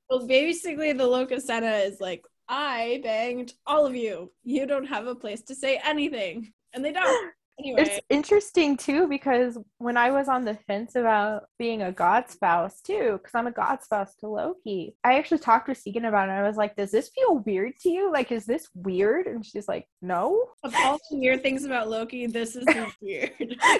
Well, 0.09 0.25
basically, 0.25 0.93
the 0.93 1.03
Lokasenna 1.03 1.85
is 1.85 1.99
like, 1.99 2.23
I 2.47 3.01
banged 3.03 3.53
all 3.65 3.85
of 3.85 3.95
you. 3.95 4.31
You 4.43 4.65
don't 4.65 4.87
have 4.87 5.07
a 5.07 5.15
place 5.15 5.41
to 5.43 5.55
say 5.55 5.81
anything. 5.83 6.53
And 6.73 6.83
they 6.83 6.91
don't. 6.91 7.33
Anyway. 7.59 7.81
It's 7.81 7.99
interesting 8.09 8.77
too 8.77 9.07
because 9.07 9.57
when 9.79 9.97
I 9.97 10.11
was 10.11 10.27
on 10.27 10.45
the 10.45 10.53
fence 10.67 10.95
about 10.95 11.45
being 11.57 11.81
a 11.81 11.91
god 11.91 12.29
spouse 12.29 12.81
too, 12.81 13.13
because 13.13 13.33
I'm 13.33 13.47
a 13.47 13.51
god 13.51 13.81
spouse 13.81 14.15
to 14.17 14.27
Loki, 14.27 14.95
I 15.03 15.17
actually 15.17 15.39
talked 15.39 15.67
with 15.67 15.79
Sigyn 15.79 16.07
about 16.07 16.29
it. 16.29 16.33
I 16.33 16.47
was 16.47 16.57
like, 16.57 16.75
"Does 16.75 16.91
this 16.91 17.09
feel 17.09 17.39
weird 17.39 17.73
to 17.81 17.89
you? 17.89 18.11
Like, 18.11 18.31
is 18.31 18.45
this 18.45 18.67
weird?" 18.75 19.25
And 19.25 19.43
she's 19.43 19.67
like, 19.67 19.87
"No." 20.03 20.49
Of 20.63 20.73
all 20.77 20.99
the 21.09 21.17
weird 21.17 21.41
things 21.41 21.65
about 21.65 21.89
Loki, 21.89 22.27
this 22.27 22.55
is 22.55 22.65
not 22.65 22.93
weird. 23.01 23.31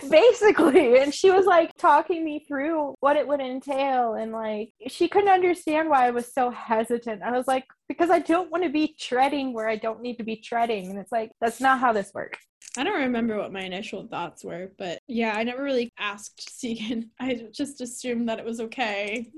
Basically, 0.10 0.98
and 1.00 1.14
she 1.14 1.30
was 1.30 1.46
like 1.46 1.72
talking 1.78 2.26
me 2.26 2.46
through 2.48 2.96
what 3.00 3.16
it 3.16 3.28
would 3.28 3.42
entail, 3.42 4.16
and 4.16 4.32
like 4.32 4.72
she 4.88 5.08
couldn't 5.08 5.30
understand 5.30 5.90
why 5.90 6.08
I 6.08 6.12
was 6.12 6.34
so 6.34 6.50
hesitant. 6.50 7.22
I 7.22 7.32
was 7.32 7.48
like, 7.48 7.66
because 7.88 8.10
I 8.10 8.20
don't 8.20 8.52
want 8.52 8.64
to 8.64 8.70
be 8.70 8.96
treading 9.00 9.54
where 9.54 9.70
I 9.70 9.76
don't 9.76 10.02
need 10.02 10.18
to 10.18 10.24
be 10.24 10.38
treading, 10.38 10.90
and 10.90 11.00
it's 11.00 11.12
like 11.12 11.32
that's 11.42 11.62
not 11.62 11.80
how 11.80 11.94
this 11.94 12.12
works. 12.14 12.40
I 12.78 12.84
don't 12.84 13.00
remember 13.00 13.38
what 13.38 13.52
my 13.52 13.62
initial 13.62 14.08
thoughts 14.08 14.44
were, 14.44 14.72
but 14.78 15.00
yeah, 15.08 15.34
I 15.36 15.44
never 15.44 15.64
really 15.64 15.92
asked 15.98 16.50
Sigyn. 16.62 17.10
I 17.20 17.48
just 17.52 17.82
assumed 17.82 18.30
that 18.30 18.40
it 18.40 18.46
was 18.46 18.60
okay. 18.62 19.32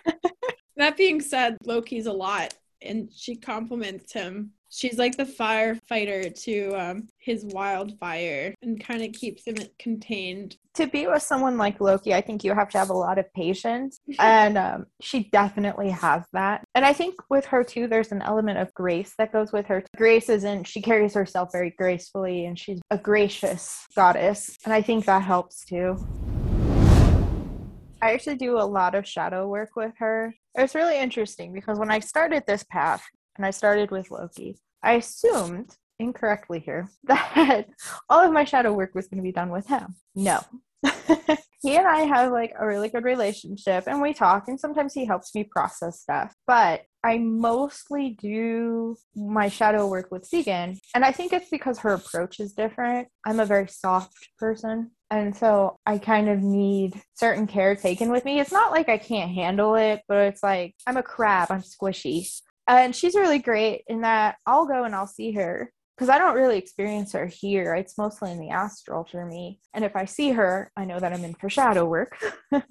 that 0.76 0.96
being 0.96 1.20
said, 1.20 1.58
Loki's 1.64 2.06
a 2.06 2.12
lot 2.12 2.54
and 2.80 3.10
she 3.14 3.36
compliments 3.36 4.12
him. 4.12 4.52
She's 4.74 4.96
like 4.96 5.18
the 5.18 5.26
firefighter 5.26 6.34
to 6.44 6.72
um, 6.72 7.08
his 7.18 7.44
wildfire 7.44 8.54
and 8.62 8.82
kind 8.82 9.02
of 9.02 9.12
keeps 9.12 9.46
him 9.46 9.56
contained. 9.78 10.56
To 10.76 10.86
be 10.86 11.06
with 11.06 11.22
someone 11.22 11.58
like 11.58 11.78
Loki, 11.78 12.14
I 12.14 12.22
think 12.22 12.42
you 12.42 12.54
have 12.54 12.70
to 12.70 12.78
have 12.78 12.88
a 12.88 12.94
lot 12.94 13.18
of 13.18 13.30
patience, 13.34 14.00
and 14.18 14.56
um, 14.56 14.86
she 15.02 15.28
definitely 15.30 15.90
has 15.90 16.22
that. 16.32 16.64
And 16.74 16.86
I 16.86 16.94
think 16.94 17.16
with 17.28 17.44
her 17.46 17.62
too, 17.62 17.86
there's 17.86 18.12
an 18.12 18.22
element 18.22 18.60
of 18.60 18.72
grace 18.72 19.12
that 19.18 19.30
goes 19.30 19.52
with 19.52 19.66
her. 19.66 19.84
Grace 19.94 20.30
isn't 20.30 20.66
she 20.66 20.80
carries 20.80 21.12
herself 21.12 21.50
very 21.52 21.74
gracefully, 21.76 22.46
and 22.46 22.58
she's 22.58 22.80
a 22.90 22.96
gracious 22.96 23.86
goddess, 23.94 24.56
and 24.64 24.72
I 24.72 24.80
think 24.80 25.04
that 25.04 25.22
helps 25.22 25.66
too. 25.66 25.98
I 28.00 28.14
actually 28.14 28.36
do 28.36 28.58
a 28.58 28.64
lot 28.64 28.94
of 28.94 29.06
shadow 29.06 29.46
work 29.46 29.76
with 29.76 29.92
her. 29.98 30.34
It's 30.54 30.74
really 30.74 30.98
interesting 30.98 31.52
because 31.52 31.78
when 31.78 31.90
I 31.90 32.00
started 32.00 32.44
this 32.46 32.64
path, 32.64 33.04
and 33.36 33.46
I 33.46 33.50
started 33.50 33.90
with 33.90 34.10
Loki, 34.10 34.58
I 34.82 34.94
assumed 34.94 35.76
incorrectly 35.98 36.60
here 36.60 36.88
that 37.04 37.66
all 38.08 38.24
of 38.24 38.32
my 38.32 38.44
shadow 38.44 38.72
work 38.72 38.94
was 38.94 39.06
going 39.08 39.18
to 39.18 39.22
be 39.22 39.32
done 39.32 39.50
with 39.50 39.66
him. 39.66 39.94
No. 40.14 40.40
he 41.62 41.76
and 41.76 41.86
I 41.86 42.00
have 42.00 42.32
like 42.32 42.52
a 42.58 42.66
really 42.66 42.88
good 42.88 43.04
relationship 43.04 43.84
and 43.86 44.02
we 44.02 44.12
talk 44.12 44.48
and 44.48 44.58
sometimes 44.58 44.92
he 44.94 45.04
helps 45.04 45.34
me 45.34 45.44
process 45.44 46.00
stuff. 46.00 46.34
But 46.46 46.82
I 47.04 47.18
mostly 47.18 48.10
do 48.20 48.96
my 49.14 49.48
shadow 49.48 49.86
work 49.86 50.10
with 50.10 50.28
Sigyn 50.28 50.78
and 50.94 51.04
I 51.04 51.12
think 51.12 51.32
it's 51.32 51.50
because 51.50 51.78
her 51.80 51.92
approach 51.92 52.40
is 52.40 52.52
different. 52.52 53.08
I'm 53.24 53.38
a 53.38 53.46
very 53.46 53.68
soft 53.68 54.28
person 54.38 54.90
and 55.10 55.36
so 55.36 55.76
I 55.86 55.98
kind 55.98 56.28
of 56.28 56.42
need 56.42 57.00
certain 57.14 57.46
care 57.46 57.76
taken 57.76 58.10
with 58.10 58.24
me. 58.24 58.40
It's 58.40 58.52
not 58.52 58.72
like 58.72 58.88
I 58.88 58.98
can't 58.98 59.30
handle 59.30 59.76
it, 59.76 60.02
but 60.08 60.18
it's 60.18 60.42
like 60.42 60.74
I'm 60.86 60.96
a 60.96 61.02
crab, 61.02 61.50
I'm 61.50 61.62
squishy. 61.62 62.28
And 62.68 62.94
she's 62.94 63.14
really 63.14 63.38
great 63.38 63.82
in 63.88 64.02
that 64.02 64.36
I'll 64.46 64.66
go 64.66 64.84
and 64.84 64.94
I'll 64.94 65.06
see 65.06 65.32
her 65.32 65.72
because 65.96 66.08
I 66.08 66.18
don't 66.18 66.34
really 66.34 66.58
experience 66.58 67.12
her 67.12 67.26
here. 67.26 67.74
It's 67.74 67.98
mostly 67.98 68.32
in 68.32 68.40
the 68.40 68.50
astral 68.50 69.04
for 69.04 69.26
me. 69.26 69.60
And 69.74 69.84
if 69.84 69.94
I 69.94 70.04
see 70.04 70.30
her, 70.30 70.70
I 70.76 70.84
know 70.84 70.98
that 70.98 71.12
I'm 71.12 71.24
in 71.24 71.34
for 71.34 71.50
shadow 71.50 71.84
work, 71.84 72.16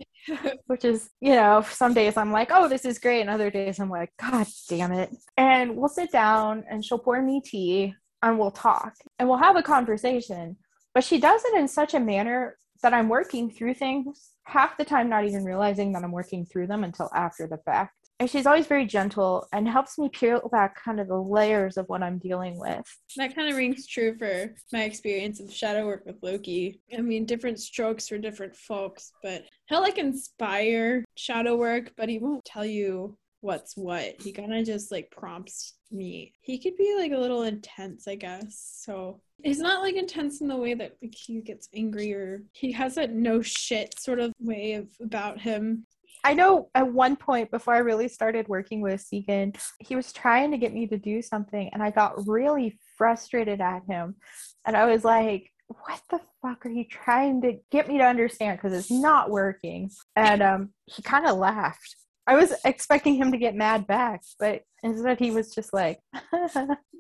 which 0.66 0.86
is, 0.86 1.10
you 1.20 1.34
know, 1.34 1.64
some 1.70 1.94
days 1.94 2.18
I'm 2.18 2.32
like, 2.32 2.50
oh, 2.52 2.68
this 2.68 2.86
is 2.86 3.00
great. 3.00 3.22
And 3.22 3.30
other 3.30 3.52
days 3.52 3.80
I'm 3.80 3.90
like, 3.90 4.12
God 4.20 4.48
damn 4.70 4.92
it. 4.92 5.16
And 5.38 5.76
we'll 5.76 5.90
sit 5.90 6.12
down 6.12 6.64
and 6.70 6.84
she'll 6.84 7.00
pour 7.00 7.22
me 7.22 7.42
tea 7.44 7.94
and 8.24 8.40
we'll 8.40 8.52
talk 8.52 8.94
and 9.20 9.28
we'll 9.28 9.38
have 9.38 9.56
a 9.56 9.64
conversation 9.64 10.58
but 10.94 11.04
she 11.04 11.20
does 11.20 11.44
it 11.46 11.58
in 11.58 11.68
such 11.68 11.94
a 11.94 12.00
manner 12.00 12.58
that 12.84 12.94
I'm 12.94 13.10
working 13.10 13.50
through 13.50 13.76
things 13.76 14.32
half 14.44 14.78
the 14.78 14.86
time, 14.86 15.08
not 15.08 15.26
even 15.26 15.46
realizing 15.46 15.94
that 15.94 16.04
I'm 16.04 16.12
working 16.12 16.46
through 16.46 16.68
them 16.68 16.84
until 16.84 17.10
after 17.16 17.48
the 17.48 17.60
fact. 17.60 18.01
And 18.22 18.30
she's 18.30 18.46
always 18.46 18.68
very 18.68 18.86
gentle 18.86 19.48
and 19.52 19.68
helps 19.68 19.98
me 19.98 20.08
peel 20.08 20.48
back 20.52 20.80
kind 20.80 21.00
of 21.00 21.08
the 21.08 21.20
layers 21.20 21.76
of 21.76 21.90
what 21.90 22.04
I'm 22.04 22.20
dealing 22.20 22.60
with. 22.60 22.86
That 23.18 23.36
kind 23.36 23.50
of 23.50 23.58
rings 23.58 23.88
true 23.88 24.16
for 24.16 24.54
my 24.72 24.84
experience 24.84 25.40
of 25.40 25.52
shadow 25.52 25.88
work 25.88 26.06
with 26.06 26.18
Loki. 26.22 26.82
I 26.96 27.02
mean, 27.02 27.26
different 27.26 27.60
strokes 27.60 28.08
for 28.08 28.20
different 28.20 28.56
folks, 28.56 29.12
but 29.24 29.46
he'll 29.66 29.82
like 29.82 29.98
inspire 29.98 31.04
shadow 31.16 31.56
work, 31.56 31.94
but 31.98 32.10
he 32.10 32.20
won't 32.20 32.46
tell 32.46 32.64
you 32.64 33.18
what's 33.40 33.76
what. 33.76 34.22
He 34.22 34.32
kind 34.32 34.54
of 34.54 34.68
just 34.68 34.92
like 34.92 35.10
prompts 35.10 35.74
me. 35.90 36.36
He 36.42 36.60
could 36.60 36.78
be 36.78 36.96
like 37.00 37.14
a 37.14 37.18
little 37.18 37.42
intense, 37.42 38.08
I 38.08 38.14
guess. 38.14 38.82
So 38.84 39.20
he's 39.44 39.58
not 39.58 39.82
like 39.82 39.96
intense 39.96 40.42
in 40.42 40.48
the 40.48 40.56
way 40.56 40.76
that 40.76 40.96
like 41.02 41.16
he 41.16 41.42
gets 41.42 41.70
angry 41.74 42.14
or 42.14 42.44
he 42.52 42.72
has 42.74 42.94
that 42.96 43.14
no 43.14 43.42
shit 43.42 44.00
sort 44.00 44.20
of 44.20 44.32
way 44.40 44.74
of 44.74 44.90
about 45.02 45.42
him. 45.42 45.88
I 46.24 46.34
know 46.34 46.70
at 46.76 46.92
one 46.92 47.16
point 47.16 47.52
before 47.52 47.74
I 47.74 47.80
really 47.80 48.08
started 48.08 48.48
working 48.48 48.82
with 48.82 49.02
Sigyn, 49.02 49.56
he 49.80 49.96
was 49.96 50.14
trying 50.14 50.52
to 50.52 50.58
get 50.58 50.74
me 50.74 50.88
to 50.88 50.98
do 50.98 51.22
something 51.22 51.70
and 51.74 51.82
I 51.82 51.92
got 51.92 52.28
really 52.28 52.80
frustrated 52.98 53.62
at 53.62 53.84
him. 53.88 54.16
And 54.66 54.78
I 54.78 54.86
was 54.86 55.04
like, 55.04 55.50
what 55.68 56.02
the 56.10 56.20
fuck 56.42 56.66
are 56.66 56.70
you 56.70 56.86
trying 56.86 57.42
to 57.42 57.58
get 57.72 57.88
me 57.88 57.98
to 57.98 58.04
understand? 58.04 58.60
Because 58.60 58.78
it's 58.78 58.92
not 58.92 59.30
working. 59.30 59.90
And 60.16 60.42
um, 60.42 60.70
he 60.86 61.02
kind 61.02 61.26
of 61.26 61.38
laughed. 61.38 61.96
I 62.28 62.36
was 62.36 62.54
expecting 62.66 63.16
him 63.16 63.32
to 63.32 63.38
get 63.38 63.56
mad 63.56 63.88
back, 63.88 64.22
but 64.40 64.62
instead 64.84 65.20
he 65.20 65.32
was 65.32 65.54
just 65.54 65.74
like. 65.74 66.00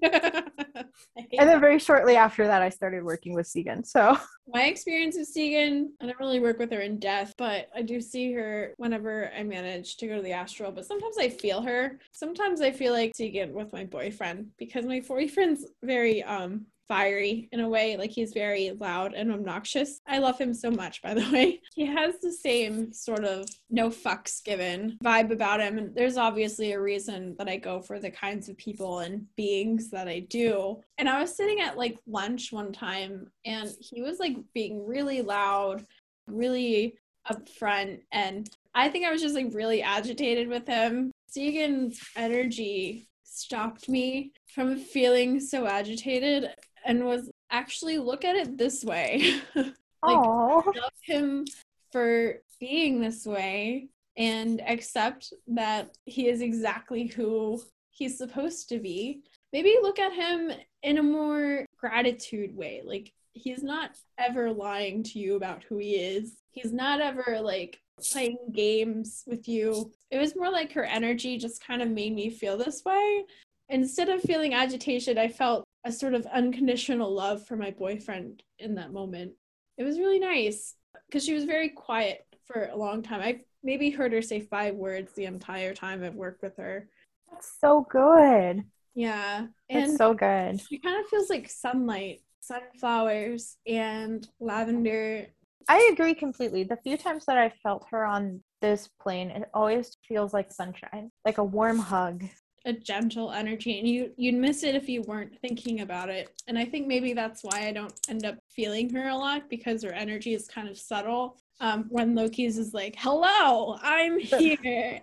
and 0.03 1.49
then 1.49 1.59
very 1.59 1.77
shortly 1.77 2.15
after 2.15 2.47
that, 2.47 2.61
I 2.61 2.69
started 2.69 3.03
working 3.03 3.33
with 3.33 3.47
Sigyn. 3.47 3.85
So 3.85 4.17
my 4.47 4.63
experience 4.63 5.15
with 5.15 5.31
Sigyn, 5.33 5.89
I 6.01 6.07
don't 6.07 6.19
really 6.19 6.39
work 6.39 6.57
with 6.57 6.71
her 6.71 6.81
in 6.81 6.99
death, 6.99 7.33
but 7.37 7.69
I 7.75 7.83
do 7.83 8.01
see 8.01 8.33
her 8.33 8.73
whenever 8.77 9.31
I 9.37 9.43
manage 9.43 9.97
to 9.97 10.07
go 10.07 10.15
to 10.15 10.21
the 10.21 10.31
astral. 10.31 10.71
But 10.71 10.85
sometimes 10.85 11.17
I 11.19 11.29
feel 11.29 11.61
her. 11.61 11.99
Sometimes 12.11 12.61
I 12.61 12.71
feel 12.71 12.93
like 12.93 13.13
Sigyn 13.13 13.51
with 13.51 13.71
my 13.71 13.85
boyfriend 13.85 14.47
because 14.57 14.85
my 14.85 15.01
boyfriend's 15.01 15.65
very 15.83 16.23
um 16.23 16.65
fiery 16.87 17.47
in 17.51 17.61
a 17.61 17.69
way. 17.69 17.95
Like 17.97 18.11
he's 18.11 18.33
very 18.33 18.71
loud 18.71 19.13
and 19.13 19.31
obnoxious. 19.31 20.01
I 20.07 20.19
love 20.19 20.39
him 20.39 20.53
so 20.53 20.69
much, 20.69 21.01
by 21.01 21.13
the 21.13 21.29
way. 21.31 21.61
He 21.73 21.85
has 21.85 22.19
the 22.21 22.31
same 22.31 22.91
sort 22.91 23.23
of 23.23 23.47
no 23.69 23.89
fucks 23.89 24.43
given 24.43 24.97
vibe 25.03 25.31
about 25.31 25.61
him. 25.61 25.77
And 25.77 25.95
there's 25.95 26.17
obviously 26.17 26.73
a 26.73 26.81
reason 26.81 27.35
that 27.37 27.47
I 27.47 27.57
go 27.57 27.81
for 27.81 27.99
the 27.99 28.11
kinds 28.11 28.49
of 28.49 28.57
people 28.57 28.99
and 28.99 29.25
beings 29.35 29.89
that 29.91 30.07
I 30.07 30.19
do. 30.19 30.81
And 30.97 31.07
I 31.07 31.21
was 31.21 31.35
sitting 31.35 31.61
at 31.61 31.77
like 31.77 31.97
lunch 32.07 32.51
one 32.51 32.73
time 32.73 33.31
and 33.45 33.69
he 33.79 34.01
was 34.01 34.19
like 34.19 34.35
being 34.53 34.85
really 34.85 35.21
loud, 35.21 35.85
really 36.27 36.95
upfront. 37.31 38.01
And 38.11 38.49
I 38.73 38.89
think 38.89 39.05
I 39.05 39.11
was 39.11 39.21
just 39.21 39.35
like 39.35 39.53
really 39.53 39.81
agitated 39.81 40.47
with 40.47 40.67
him. 40.67 41.11
Sigyn's 41.29 42.01
energy 42.15 43.07
stopped 43.23 43.87
me 43.87 44.33
from 44.53 44.77
feeling 44.77 45.39
so 45.39 45.65
agitated 45.65 46.49
and 46.85 47.05
was 47.05 47.29
actually 47.49 47.97
look 47.97 48.25
at 48.25 48.35
it 48.35 48.57
this 48.57 48.83
way. 48.83 49.41
like 49.55 49.73
Aww. 50.03 50.65
love 50.65 50.91
him 51.03 51.45
for 51.91 52.35
being 52.59 53.01
this 53.01 53.25
way 53.25 53.89
and 54.17 54.61
accept 54.61 55.33
that 55.47 55.97
he 56.05 56.27
is 56.27 56.41
exactly 56.41 57.07
who 57.07 57.61
he's 57.89 58.17
supposed 58.17 58.69
to 58.69 58.79
be. 58.79 59.21
Maybe 59.53 59.75
look 59.81 59.99
at 59.99 60.13
him 60.13 60.51
in 60.83 60.97
a 60.97 61.03
more 61.03 61.65
gratitude 61.77 62.55
way. 62.55 62.81
Like 62.83 63.11
he's 63.33 63.63
not 63.63 63.91
ever 64.17 64.51
lying 64.51 65.03
to 65.03 65.19
you 65.19 65.35
about 65.35 65.63
who 65.63 65.77
he 65.77 65.95
is. 65.95 66.37
He's 66.51 66.73
not 66.73 67.01
ever 67.01 67.39
like 67.41 67.79
playing 68.11 68.37
games 68.53 69.23
with 69.27 69.47
you. 69.47 69.91
It 70.09 70.17
was 70.17 70.35
more 70.35 70.51
like 70.51 70.73
her 70.73 70.83
energy 70.83 71.37
just 71.37 71.65
kind 71.65 71.81
of 71.81 71.89
made 71.89 72.13
me 72.13 72.29
feel 72.29 72.57
this 72.57 72.83
way. 72.83 73.23
Instead 73.69 74.09
of 74.09 74.21
feeling 74.21 74.53
agitation, 74.53 75.17
I 75.17 75.29
felt 75.29 75.63
a 75.83 75.91
sort 75.91 76.13
of 76.13 76.25
unconditional 76.27 77.13
love 77.13 77.45
for 77.45 77.55
my 77.55 77.71
boyfriend 77.71 78.43
in 78.59 78.75
that 78.75 78.93
moment. 78.93 79.33
It 79.77 79.83
was 79.83 79.97
really 79.99 80.19
nice 80.19 80.75
because 81.07 81.25
she 81.25 81.33
was 81.33 81.45
very 81.45 81.69
quiet 81.69 82.25
for 82.45 82.69
a 82.71 82.77
long 82.77 83.01
time. 83.01 83.21
I've 83.21 83.41
maybe 83.63 83.89
heard 83.89 84.13
her 84.13 84.21
say 84.21 84.41
five 84.41 84.75
words 84.75 85.13
the 85.13 85.25
entire 85.25 85.73
time 85.73 86.03
I've 86.03 86.15
worked 86.15 86.43
with 86.43 86.57
her. 86.57 86.87
That's 87.31 87.51
so 87.59 87.85
good. 87.89 88.63
Yeah. 88.93 89.47
And 89.69 89.83
That's 89.83 89.97
so 89.97 90.13
good. 90.13 90.61
She 90.69 90.79
kind 90.79 90.99
of 90.99 91.09
feels 91.09 91.29
like 91.29 91.49
sunlight, 91.49 92.21
sunflowers, 92.41 93.57
and 93.65 94.27
lavender. 94.39 95.27
I 95.69 95.89
agree 95.93 96.13
completely. 96.13 96.63
The 96.63 96.77
few 96.77 96.97
times 96.97 97.25
that 97.25 97.37
I 97.37 97.49
felt 97.63 97.87
her 97.91 98.05
on 98.05 98.43
this 98.61 98.89
plane, 99.01 99.29
it 99.29 99.49
always 99.53 99.95
feels 100.07 100.33
like 100.33 100.51
sunshine, 100.51 101.11
like 101.25 101.37
a 101.37 101.43
warm 101.43 101.79
hug 101.79 102.23
a 102.65 102.73
gentle 102.73 103.31
energy 103.31 103.79
and 103.79 103.87
you 103.87 104.11
you'd 104.17 104.35
miss 104.35 104.63
it 104.63 104.75
if 104.75 104.87
you 104.87 105.01
weren't 105.03 105.37
thinking 105.39 105.81
about 105.81 106.09
it 106.09 106.29
and 106.47 106.57
i 106.57 106.65
think 106.65 106.87
maybe 106.87 107.13
that's 107.13 107.43
why 107.43 107.67
i 107.67 107.71
don't 107.71 107.93
end 108.09 108.25
up 108.25 108.37
feeling 108.49 108.89
her 108.93 109.09
a 109.09 109.15
lot 109.15 109.49
because 109.49 109.83
her 109.83 109.93
energy 109.93 110.33
is 110.33 110.47
kind 110.47 110.67
of 110.69 110.77
subtle 110.77 111.37
um, 111.59 111.85
when 111.89 112.15
loki's 112.15 112.57
is 112.57 112.73
like 112.73 112.95
hello 112.97 113.77
i'm 113.81 114.19
here 114.19 115.01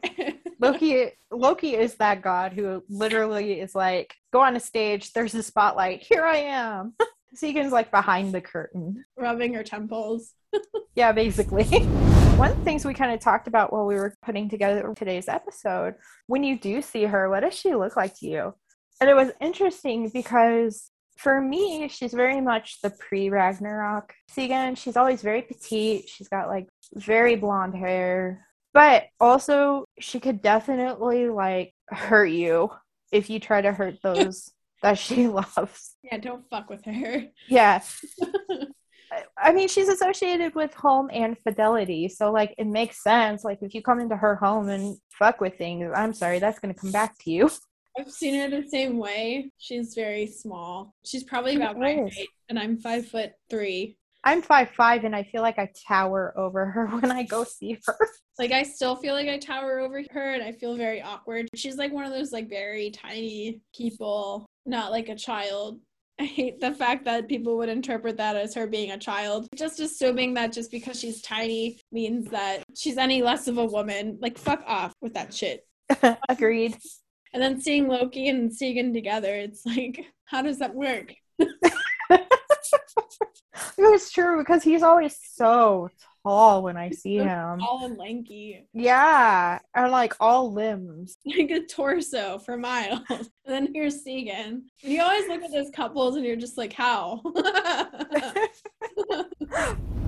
Loki 0.61 1.11
Loki 1.31 1.75
is 1.75 1.95
that 1.97 2.23
god 2.23 2.53
who 2.53 2.83
literally 2.89 3.61
is 3.61 3.75
like, 3.75 4.15
go 4.33 4.41
on 4.41 4.57
a 4.57 4.61
stage, 4.61 5.13
there's 5.13 5.35
a 5.35 5.43
spotlight, 5.43 6.03
here 6.03 6.25
I 6.25 6.39
am. 6.39 6.95
Sigyn's 7.35 7.73
like 7.73 7.91
behind 7.91 8.33
the 8.33 8.41
curtain. 8.41 9.05
Rubbing 9.17 9.55
her 9.55 9.63
temples. 9.63 10.33
Yeah, 10.95 11.13
basically. 11.13 11.69
One 12.39 12.53
of 12.53 12.57
the 12.57 12.63
things 12.63 12.85
we 12.85 12.95
kind 12.95 13.13
of 13.13 13.19
talked 13.19 13.49
about 13.49 13.73
while 13.73 13.85
we 13.85 13.97
were 13.97 14.15
putting 14.25 14.49
together 14.49 14.95
today's 14.95 15.27
episode, 15.27 15.97
when 16.29 16.45
you 16.45 16.57
do 16.57 16.81
see 16.81 17.03
her, 17.03 17.29
what 17.29 17.41
does 17.41 17.53
she 17.53 17.75
look 17.75 17.97
like 17.97 18.17
to 18.21 18.29
you? 18.29 18.55
And 19.01 19.11
it 19.11 19.15
was 19.15 19.33
interesting 19.41 20.09
because 20.15 20.93
for 21.17 21.41
me, 21.41 21.89
she's 21.89 22.15
very 22.15 22.41
much 22.41 22.81
the 22.81 22.91
pre 22.91 23.29
Ragnarok 23.29 24.15
Sigyn. 24.31 24.77
She's 24.77 24.97
always 24.97 25.21
very 25.21 25.43
petite. 25.43 26.09
She's 26.09 26.29
got 26.29 26.47
like 26.47 26.69
very 26.95 27.35
blonde 27.35 27.75
hair, 27.75 28.47
but 28.73 29.07
also 29.19 29.85
she 29.99 30.21
could 30.21 30.41
definitely 30.41 31.29
like 31.29 31.75
hurt 31.89 32.27
you 32.27 32.71
if 33.11 33.31
you 33.31 33.41
try 33.41 33.63
to 33.63 33.73
hurt 33.73 33.97
those 34.01 34.49
that 34.85 34.97
she 34.97 35.27
loves. 35.27 35.97
Yeah, 36.05 36.19
don't 36.19 36.49
fuck 36.49 36.71
with 36.71 36.85
her. 36.85 37.25
Yeah. 37.49 37.83
I 39.37 39.53
mean, 39.53 39.69
she's 39.69 39.89
associated 39.89 40.55
with 40.55 40.75
home 40.75 41.11
and 41.13 41.39
fidelity. 41.39 42.09
So, 42.09 42.31
like, 42.31 42.55
it 42.59 42.67
makes 42.67 43.03
sense. 43.03 43.45
Like, 43.45 43.59
if 43.63 43.75
you 43.75 43.83
come 43.83 44.01
into 44.01 44.17
her 44.17 44.37
home 44.37 44.69
and 44.69 44.97
fuck 45.11 45.41
with 45.41 45.57
things, 45.57 45.91
I'm 45.95 46.13
sorry, 46.13 46.39
that's 46.39 46.59
going 46.59 46.75
to 46.75 46.81
come 46.81 46.93
back 46.93 47.17
to 47.21 47.31
you. 47.31 47.51
I've 47.99 48.11
seen 48.11 48.39
her 48.41 48.49
the 48.49 48.69
same 48.69 48.99
way. 48.99 49.51
She's 49.59 49.95
very 49.95 50.27
small. 50.27 50.95
She's 51.05 51.25
probably 51.25 51.57
about 51.57 51.79
my 51.79 51.95
is. 51.95 52.17
height, 52.17 52.29
and 52.49 52.59
I'm 52.59 52.79
five 52.79 53.07
foot 53.09 53.33
three. 53.51 53.97
I'm 54.23 54.43
five 54.43 54.71
five, 54.71 55.05
and 55.05 55.17
I 55.17 55.25
feel 55.25 55.43
like 55.43 55.59
I 55.59 55.71
tower 55.87 56.33
over 56.37 56.67
her 56.67 56.87
when 57.01 57.11
I 57.11 57.25
go 57.25 57.45
see 57.45 57.79
her. 57.87 57.99
Like 58.39 58.53
I 58.53 58.63
still 58.63 58.95
feel 58.95 59.15
like 59.15 59.29
I 59.29 59.39
tower 59.39 59.81
over 59.81 60.03
her, 60.11 60.35
and 60.35 60.45
I 60.45 60.53
feel 60.53 60.77
very 60.77 61.03
awkward. 61.03 61.49
She's 61.57 61.77
like 61.77 61.93
one 61.93 62.05
of 62.05 62.13
those 62.13 62.33
like 62.33 62.49
very 62.49 62.91
tiny 62.91 63.61
people, 63.75 64.47
not 64.65 64.93
like 64.93 65.09
a 65.09 65.17
child. 65.17 65.81
I 66.21 66.25
hate 66.25 66.61
the 66.61 66.75
fact 66.75 67.05
that 67.05 67.29
people 67.29 67.57
would 67.59 67.69
interpret 67.69 68.17
that 68.17 68.37
as 68.37 68.55
her 68.55 68.67
being 68.67 68.91
a 68.91 68.99
child. 68.99 69.49
Just 69.55 69.81
assuming 69.81 70.35
that 70.35 70.53
just 70.53 70.71
because 70.71 70.99
she's 70.99 71.23
tiny 71.23 71.81
means 71.93 72.31
that 72.31 72.65
she's 72.75 72.99
any 72.99 73.23
less 73.23 73.49
of 73.49 73.59
a 73.59 73.65
woman. 73.65 74.19
Like, 74.21 74.39
fuck 74.39 74.63
off 74.67 74.93
with 75.01 75.15
that 75.15 75.33
shit. 75.33 75.67
Agreed. 76.29 76.77
And 77.33 77.43
then 77.43 77.61
seeing 77.61 77.89
Loki 77.89 78.29
and 78.29 78.51
Sigyn 78.51 78.93
together, 78.93 79.35
it's 79.35 79.65
like, 79.65 80.05
how 80.25 80.43
does 80.43 80.59
that 80.59 80.75
work? 80.75 81.15
It's 83.81 84.11
true 84.11 84.39
because 84.39 84.63
he's 84.63 84.83
always 84.83 85.17
so 85.35 85.91
tall 86.29 86.63
when 86.63 86.77
I 86.77 86.91
see 86.91 87.17
him. 87.17 87.61
All 87.63 87.85
and 87.85 87.97
lanky, 87.97 88.67
Yeah, 88.75 89.59
and 89.75 89.91
like 89.91 90.15
all 90.21 90.53
limbs. 90.53 91.17
like 91.27 91.51
a 91.51 91.65
torso 91.65 92.39
for 92.39 92.57
miles. 92.57 93.01
And 93.49 93.67
then 93.67 93.75
here's 93.75 94.05
Sigyn. 94.05 94.61
And 94.85 94.93
you 94.93 95.01
always 95.01 95.27
look 95.27 95.43
at 95.43 95.51
those 95.51 95.71
couples 95.71 96.17
and 96.17 96.27
you're 96.27 96.37
just 96.37 96.59
like, 96.59 96.75
how? 96.75 97.23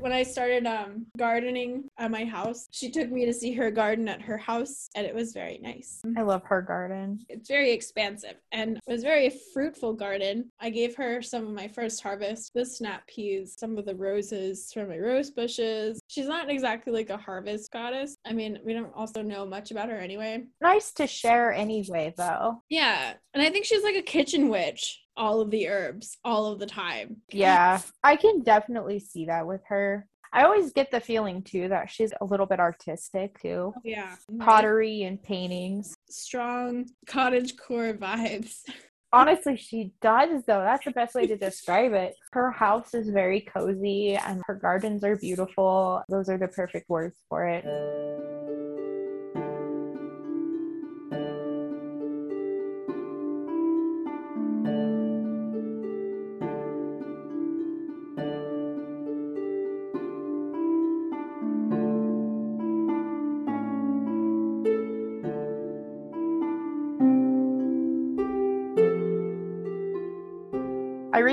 when 0.00 0.12
I 0.12 0.22
started 0.22 0.66
um, 0.66 1.06
gardening 1.16 1.84
at 1.98 2.10
my 2.10 2.24
house, 2.24 2.66
she 2.70 2.90
took 2.90 3.10
me 3.10 3.26
to 3.26 3.32
see 3.32 3.52
her 3.52 3.70
garden 3.70 4.08
at 4.08 4.22
her 4.22 4.38
house, 4.38 4.88
and 4.94 5.06
it 5.06 5.14
was 5.14 5.32
very 5.32 5.58
nice. 5.62 6.00
I 6.16 6.22
love 6.22 6.42
her 6.44 6.62
garden. 6.62 7.20
It's 7.28 7.48
very 7.48 7.72
expansive 7.72 8.36
and 8.52 8.76
it 8.76 8.82
was 8.86 9.02
a 9.02 9.06
very 9.06 9.32
fruitful 9.52 9.94
garden. 9.94 10.50
I 10.60 10.70
gave 10.70 10.96
her 10.96 11.22
some 11.22 11.46
of 11.46 11.52
my 11.52 11.68
first 11.68 12.02
harvest, 12.02 12.52
the 12.54 12.64
snap 12.64 13.06
peas, 13.06 13.56
some 13.58 13.78
of 13.78 13.86
the 13.86 13.94
roses 13.94 14.70
from 14.72 14.88
my 14.88 14.98
rose 14.98 15.30
bushes. 15.30 16.00
She's 16.08 16.26
not 16.26 16.50
exactly 16.50 16.92
like 16.92 17.10
a 17.10 17.16
harvest 17.16 17.70
goddess. 17.72 18.16
I 18.24 18.32
mean, 18.32 18.58
we 18.64 18.72
don't 18.72 18.92
also 18.94 19.22
know 19.22 19.46
much 19.46 19.70
about 19.70 19.88
her 19.88 19.98
anyway. 19.98 20.44
Nice 20.60 20.92
to 20.92 21.06
share 21.06 21.52
anyway, 21.52 22.14
though. 22.16 22.62
Yeah, 22.68 23.14
and 23.34 23.42
I 23.42 23.50
think 23.50 23.64
she's 23.64 23.84
like 23.84 23.96
a 23.96 24.02
kitchen 24.02 24.48
witch. 24.48 24.99
All 25.16 25.40
of 25.40 25.50
the 25.50 25.68
herbs, 25.68 26.16
all 26.24 26.46
of 26.46 26.58
the 26.58 26.66
time. 26.66 27.18
Yeah, 27.30 27.80
I 28.04 28.16
can 28.16 28.42
definitely 28.42 29.00
see 29.00 29.26
that 29.26 29.46
with 29.46 29.62
her. 29.68 30.06
I 30.32 30.44
always 30.44 30.72
get 30.72 30.90
the 30.90 31.00
feeling 31.00 31.42
too 31.42 31.68
that 31.68 31.90
she's 31.90 32.12
a 32.20 32.24
little 32.24 32.46
bit 32.46 32.60
artistic 32.60 33.40
too. 33.40 33.72
Oh, 33.76 33.80
yeah. 33.84 34.14
Pottery 34.38 35.02
and 35.02 35.20
paintings. 35.20 35.94
Strong 36.08 36.86
cottage 37.06 37.56
core 37.56 37.94
vibes. 37.94 38.58
Honestly, 39.12 39.56
she 39.56 39.92
does 40.00 40.44
though. 40.46 40.60
That's 40.60 40.84
the 40.84 40.92
best 40.92 41.16
way 41.16 41.26
to 41.26 41.36
describe 41.36 41.92
it. 41.94 42.14
Her 42.32 42.52
house 42.52 42.94
is 42.94 43.10
very 43.10 43.40
cozy 43.40 44.14
and 44.14 44.40
her 44.46 44.54
gardens 44.54 45.02
are 45.02 45.16
beautiful. 45.16 46.02
Those 46.08 46.28
are 46.28 46.38
the 46.38 46.46
perfect 46.46 46.88
words 46.88 47.16
for 47.28 47.44
it. 47.48 47.64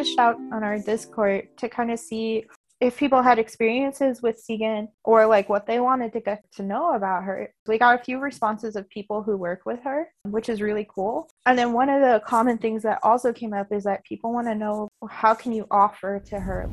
Reached 0.08 0.20
out 0.20 0.38
on 0.54 0.64
our 0.64 0.80
Discord 0.80 1.50
to 1.58 1.68
kind 1.68 1.92
of 1.92 2.00
see 2.00 2.46
if 2.80 2.96
people 2.96 3.22
had 3.22 3.40
experiences 3.40 4.22
with 4.22 4.42
Sigyn 4.42 4.88
or 5.04 5.26
like 5.26 5.50
what 5.50 5.68
they 5.68 5.82
wanted 5.82 6.14
to 6.14 6.22
get 6.22 6.46
to 6.54 6.64
know 6.64 6.96
about 6.96 7.26
her. 7.26 7.54
We 7.68 7.78
got 7.78 8.00
a 8.00 8.04
few 8.04 8.18
responses 8.20 8.78
of 8.78 8.90
people 8.90 9.22
who 9.22 9.36
work 9.36 9.66
with 9.66 9.82
her, 9.84 10.08
which 10.24 10.48
is 10.48 10.62
really 10.62 10.88
cool. 10.96 11.30
And 11.46 11.60
then 11.60 11.74
one 11.74 11.90
of 11.90 12.00
the 12.00 12.22
common 12.26 12.58
things 12.58 12.84
that 12.84 13.00
also 13.04 13.34
came 13.34 13.52
up 13.52 13.74
is 13.74 13.84
that 13.84 14.06
people 14.06 14.32
want 14.32 14.48
to 14.48 14.56
know 14.56 14.88
how 15.10 15.34
can 15.34 15.52
you 15.52 15.68
offer 15.72 16.22
to 16.28 16.40
her? 16.40 16.70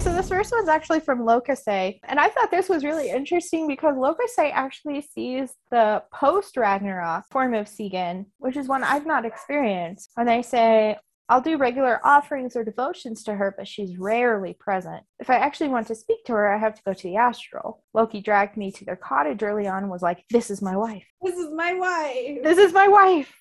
So 0.00 0.12
this 0.12 0.28
first 0.28 0.52
one's 0.52 0.68
actually 0.68 1.00
from 1.00 1.20
Locusay, 1.20 1.98
and 2.04 2.20
I 2.20 2.28
thought 2.28 2.50
this 2.50 2.68
was 2.68 2.84
really 2.84 3.08
interesting 3.08 3.66
because 3.66 3.96
Locusay 3.96 4.52
actually 4.52 5.00
sees 5.00 5.54
the 5.70 6.02
post 6.12 6.58
Ragnarok 6.58 7.24
form 7.30 7.54
of 7.54 7.66
Sigyn, 7.66 8.26
which 8.38 8.58
is 8.58 8.68
one 8.68 8.84
I've 8.84 9.06
not 9.06 9.24
experienced. 9.24 10.10
And 10.18 10.28
they 10.28 10.42
say, 10.42 10.98
I'll 11.28 11.40
do 11.40 11.56
regular 11.56 12.00
offerings 12.04 12.54
or 12.54 12.64
devotions 12.64 13.24
to 13.24 13.34
her, 13.34 13.54
but 13.56 13.66
she's 13.66 13.98
rarely 13.98 14.56
present. 14.58 15.02
If 15.18 15.28
I 15.28 15.36
actually 15.36 15.68
want 15.68 15.88
to 15.88 15.94
speak 15.94 16.24
to 16.26 16.32
her, 16.32 16.52
I 16.52 16.58
have 16.58 16.74
to 16.74 16.82
go 16.84 16.92
to 16.92 17.02
the 17.02 17.16
astral. 17.16 17.82
Loki 17.94 18.20
dragged 18.20 18.56
me 18.56 18.70
to 18.72 18.84
their 18.84 18.96
cottage 18.96 19.42
early 19.42 19.66
on 19.66 19.82
and 19.82 19.90
was 19.90 20.02
like, 20.02 20.24
This 20.30 20.50
is 20.50 20.62
my 20.62 20.76
wife. 20.76 21.04
This 21.22 21.36
is 21.36 21.50
my 21.52 21.74
wife. 21.74 22.38
This 22.44 22.58
is 22.58 22.72
my 22.72 22.86
wife. 22.88 23.34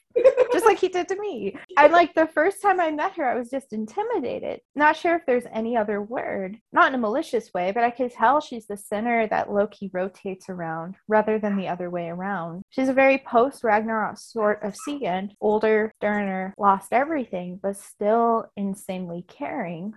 Just 0.51 0.65
like 0.65 0.79
he 0.79 0.87
did 0.87 1.07
to 1.09 1.19
me. 1.19 1.55
And 1.77 1.91
like 1.91 2.13
the 2.13 2.27
first 2.27 2.61
time 2.61 2.79
I 2.79 2.91
met 2.91 3.13
her, 3.17 3.27
I 3.27 3.35
was 3.35 3.49
just 3.49 3.73
intimidated. 3.73 4.61
Not 4.75 4.95
sure 4.95 5.15
if 5.15 5.25
there's 5.25 5.45
any 5.53 5.75
other 5.75 6.01
word, 6.01 6.57
not 6.71 6.89
in 6.89 6.95
a 6.95 6.97
malicious 6.97 7.51
way, 7.53 7.71
but 7.71 7.83
I 7.83 7.91
could 7.91 8.11
tell 8.11 8.39
she's 8.39 8.67
the 8.67 8.77
center 8.77 9.27
that 9.27 9.51
Loki 9.51 9.89
rotates 9.93 10.49
around 10.49 10.95
rather 11.07 11.39
than 11.39 11.57
the 11.57 11.67
other 11.67 11.89
way 11.89 12.07
around. 12.07 12.63
She's 12.69 12.89
a 12.89 12.93
very 12.93 13.17
post 13.17 13.63
Ragnarok 13.63 14.17
sort 14.17 14.63
of 14.63 14.75
Sigyn, 14.87 15.31
older, 15.41 15.91
sterner, 15.97 16.53
lost 16.57 16.93
everything, 16.93 17.59
but 17.61 17.77
still 17.77 18.45
insanely 18.55 19.25
caring. 19.27 19.93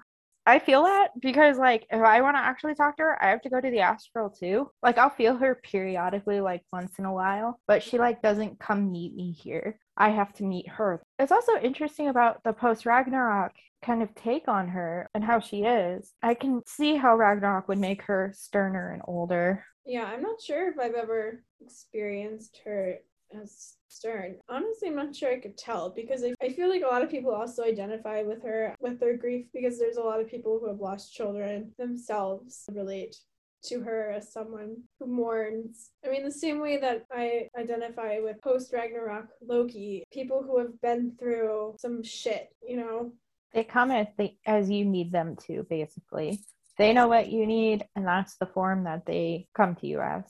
I 0.48 0.60
feel 0.60 0.84
that 0.84 1.08
because 1.20 1.58
like 1.58 1.86
if 1.90 2.00
I 2.00 2.22
want 2.22 2.36
to 2.36 2.40
actually 2.40 2.74
talk 2.74 2.96
to 2.96 3.02
her, 3.02 3.22
I 3.22 3.28
have 3.28 3.42
to 3.42 3.50
go 3.50 3.60
to 3.60 3.70
the 3.70 3.80
astral 3.80 4.30
too. 4.30 4.70
Like 4.82 4.96
I'll 4.96 5.10
feel 5.10 5.36
her 5.36 5.60
periodically 5.62 6.40
like 6.40 6.62
once 6.72 6.98
in 6.98 7.04
a 7.04 7.12
while, 7.12 7.60
but 7.66 7.82
she 7.82 7.98
like 7.98 8.22
doesn't 8.22 8.58
come 8.58 8.90
meet 8.90 9.14
me 9.14 9.32
here. 9.32 9.78
I 9.94 10.08
have 10.08 10.32
to 10.36 10.44
meet 10.44 10.66
her. 10.66 11.02
It's 11.18 11.32
also 11.32 11.60
interesting 11.60 12.08
about 12.08 12.42
the 12.44 12.54
post 12.54 12.86
Ragnarok 12.86 13.52
kind 13.82 14.02
of 14.02 14.14
take 14.14 14.48
on 14.48 14.68
her 14.68 15.10
and 15.14 15.22
how 15.22 15.38
she 15.38 15.64
is. 15.64 16.14
I 16.22 16.32
can 16.32 16.62
see 16.66 16.96
how 16.96 17.14
Ragnarok 17.14 17.68
would 17.68 17.78
make 17.78 18.00
her 18.04 18.32
sterner 18.34 18.90
and 18.92 19.02
older. 19.06 19.66
Yeah, 19.84 20.04
I'm 20.04 20.22
not 20.22 20.40
sure 20.40 20.70
if 20.70 20.78
I've 20.78 20.94
ever 20.94 21.42
experienced 21.60 22.62
her 22.64 22.94
as 23.40 23.74
stern. 23.88 24.36
Honestly, 24.48 24.88
I'm 24.88 24.96
not 24.96 25.14
sure 25.14 25.30
I 25.30 25.40
could 25.40 25.56
tell 25.56 25.90
because 25.90 26.24
I, 26.24 26.34
I 26.42 26.50
feel 26.50 26.68
like 26.68 26.82
a 26.82 26.86
lot 26.86 27.02
of 27.02 27.10
people 27.10 27.34
also 27.34 27.64
identify 27.64 28.22
with 28.22 28.42
her 28.42 28.74
with 28.80 29.00
their 29.00 29.16
grief 29.16 29.46
because 29.52 29.78
there's 29.78 29.96
a 29.96 30.02
lot 30.02 30.20
of 30.20 30.28
people 30.28 30.58
who 30.58 30.68
have 30.68 30.80
lost 30.80 31.12
children 31.12 31.72
themselves 31.78 32.64
relate 32.72 33.16
to 33.64 33.80
her 33.80 34.12
as 34.12 34.32
someone 34.32 34.76
who 34.98 35.06
mourns. 35.06 35.90
I 36.04 36.10
mean, 36.10 36.24
the 36.24 36.30
same 36.30 36.60
way 36.60 36.78
that 36.78 37.04
I 37.10 37.48
identify 37.58 38.20
with 38.20 38.40
post 38.42 38.72
Ragnarok 38.72 39.28
Loki, 39.46 40.04
people 40.12 40.42
who 40.42 40.58
have 40.58 40.80
been 40.80 41.12
through 41.18 41.74
some 41.78 42.02
shit, 42.02 42.48
you 42.66 42.76
know? 42.76 43.12
They 43.52 43.64
come 43.64 43.90
as 43.90 44.06
they 44.16 44.36
as 44.46 44.70
you 44.70 44.84
need 44.84 45.10
them 45.10 45.36
to, 45.46 45.66
basically. 45.68 46.40
They 46.76 46.92
know 46.92 47.08
what 47.08 47.28
you 47.28 47.44
need, 47.46 47.84
and 47.96 48.06
that's 48.06 48.36
the 48.36 48.46
form 48.46 48.84
that 48.84 49.04
they 49.04 49.48
come 49.54 49.74
to 49.76 49.86
you 49.86 50.00
as. 50.00 50.22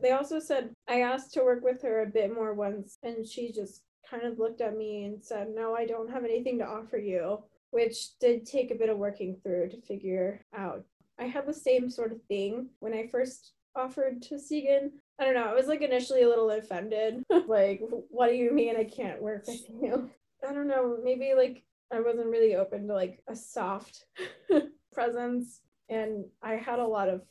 They 0.00 0.10
also 0.10 0.38
said 0.38 0.70
I 0.88 1.02
asked 1.02 1.34
to 1.34 1.44
work 1.44 1.62
with 1.62 1.82
her 1.82 2.02
a 2.02 2.06
bit 2.06 2.34
more 2.34 2.54
once, 2.54 2.98
and 3.02 3.26
she 3.26 3.52
just 3.52 3.82
kind 4.08 4.24
of 4.24 4.38
looked 4.38 4.60
at 4.60 4.76
me 4.76 5.04
and 5.04 5.22
said, 5.22 5.48
No, 5.54 5.74
I 5.74 5.86
don't 5.86 6.10
have 6.10 6.24
anything 6.24 6.58
to 6.58 6.66
offer 6.66 6.96
you, 6.96 7.42
which 7.70 8.18
did 8.18 8.46
take 8.46 8.70
a 8.70 8.76
bit 8.76 8.88
of 8.88 8.98
working 8.98 9.36
through 9.42 9.68
to 9.70 9.80
figure 9.82 10.44
out. 10.56 10.84
I 11.18 11.24
had 11.24 11.46
the 11.46 11.52
same 11.54 11.90
sort 11.90 12.12
of 12.12 12.22
thing 12.22 12.68
when 12.78 12.94
I 12.94 13.06
first 13.08 13.52
offered 13.76 14.22
to 14.22 14.34
Sigyn. 14.34 14.90
I 15.18 15.24
don't 15.24 15.34
know. 15.34 15.44
I 15.44 15.54
was 15.54 15.66
like 15.66 15.82
initially 15.82 16.22
a 16.22 16.28
little 16.28 16.50
offended. 16.50 17.22
like, 17.48 17.82
what 18.10 18.28
do 18.28 18.34
you 18.34 18.52
mean 18.52 18.76
I 18.76 18.84
can't 18.84 19.22
work 19.22 19.46
with 19.46 19.62
you? 19.82 20.10
I 20.48 20.52
don't 20.52 20.68
know. 20.68 20.96
Maybe 21.02 21.34
like 21.36 21.64
I 21.92 22.00
wasn't 22.00 22.28
really 22.28 22.54
open 22.54 22.86
to 22.86 22.94
like 22.94 23.22
a 23.28 23.34
soft 23.34 24.04
presence, 24.92 25.60
and 25.88 26.24
I 26.42 26.54
had 26.54 26.78
a 26.78 26.86
lot 26.86 27.08
of 27.08 27.22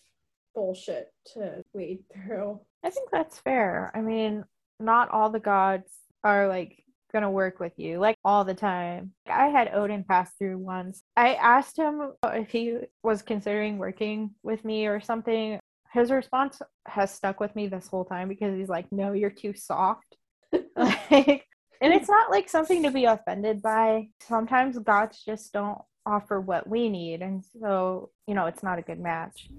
bullshit 0.53 1.13
to 1.33 1.63
wade 1.73 2.03
through. 2.13 2.59
I 2.87 2.89
think 2.89 3.09
that's 3.11 3.37
fair. 3.39 3.91
I 3.93 3.99
mean, 3.99 4.45
not 4.79 5.11
all 5.11 5.29
the 5.29 5.41
gods 5.41 5.91
are 6.23 6.47
like 6.47 6.85
gonna 7.11 7.29
work 7.29 7.59
with 7.59 7.73
you 7.75 7.99
like 7.99 8.15
all 8.23 8.45
the 8.45 8.53
time. 8.53 9.11
I 9.27 9.47
had 9.47 9.73
Odin 9.73 10.05
pass 10.05 10.31
through 10.39 10.59
once. 10.59 11.01
I 11.17 11.33
asked 11.33 11.77
him 11.77 12.13
if 12.23 12.49
he 12.49 12.77
was 13.03 13.21
considering 13.21 13.77
working 13.77 14.35
with 14.41 14.63
me 14.63 14.87
or 14.87 15.01
something. 15.01 15.59
His 15.91 16.11
response 16.11 16.61
has 16.85 17.13
stuck 17.13 17.41
with 17.41 17.53
me 17.57 17.67
this 17.67 17.87
whole 17.87 18.05
time 18.05 18.29
because 18.29 18.55
he's 18.55 18.69
like, 18.69 18.89
"No, 18.89 19.11
you're 19.11 19.31
too 19.31 19.53
soft." 19.53 20.15
like, 20.53 21.45
and 21.81 21.93
it's 21.93 22.07
not 22.07 22.31
like 22.31 22.47
something 22.47 22.83
to 22.83 22.91
be 22.91 23.03
offended 23.03 23.61
by. 23.61 24.07
Sometimes 24.21 24.79
gods 24.79 25.21
just 25.25 25.51
don't 25.51 25.79
offer 26.05 26.39
what 26.39 26.69
we 26.69 26.87
need, 26.87 27.21
and 27.21 27.43
so 27.43 28.11
you 28.27 28.33
know, 28.33 28.45
it's 28.45 28.63
not 28.63 28.79
a 28.79 28.81
good 28.81 28.99
match. 29.01 29.49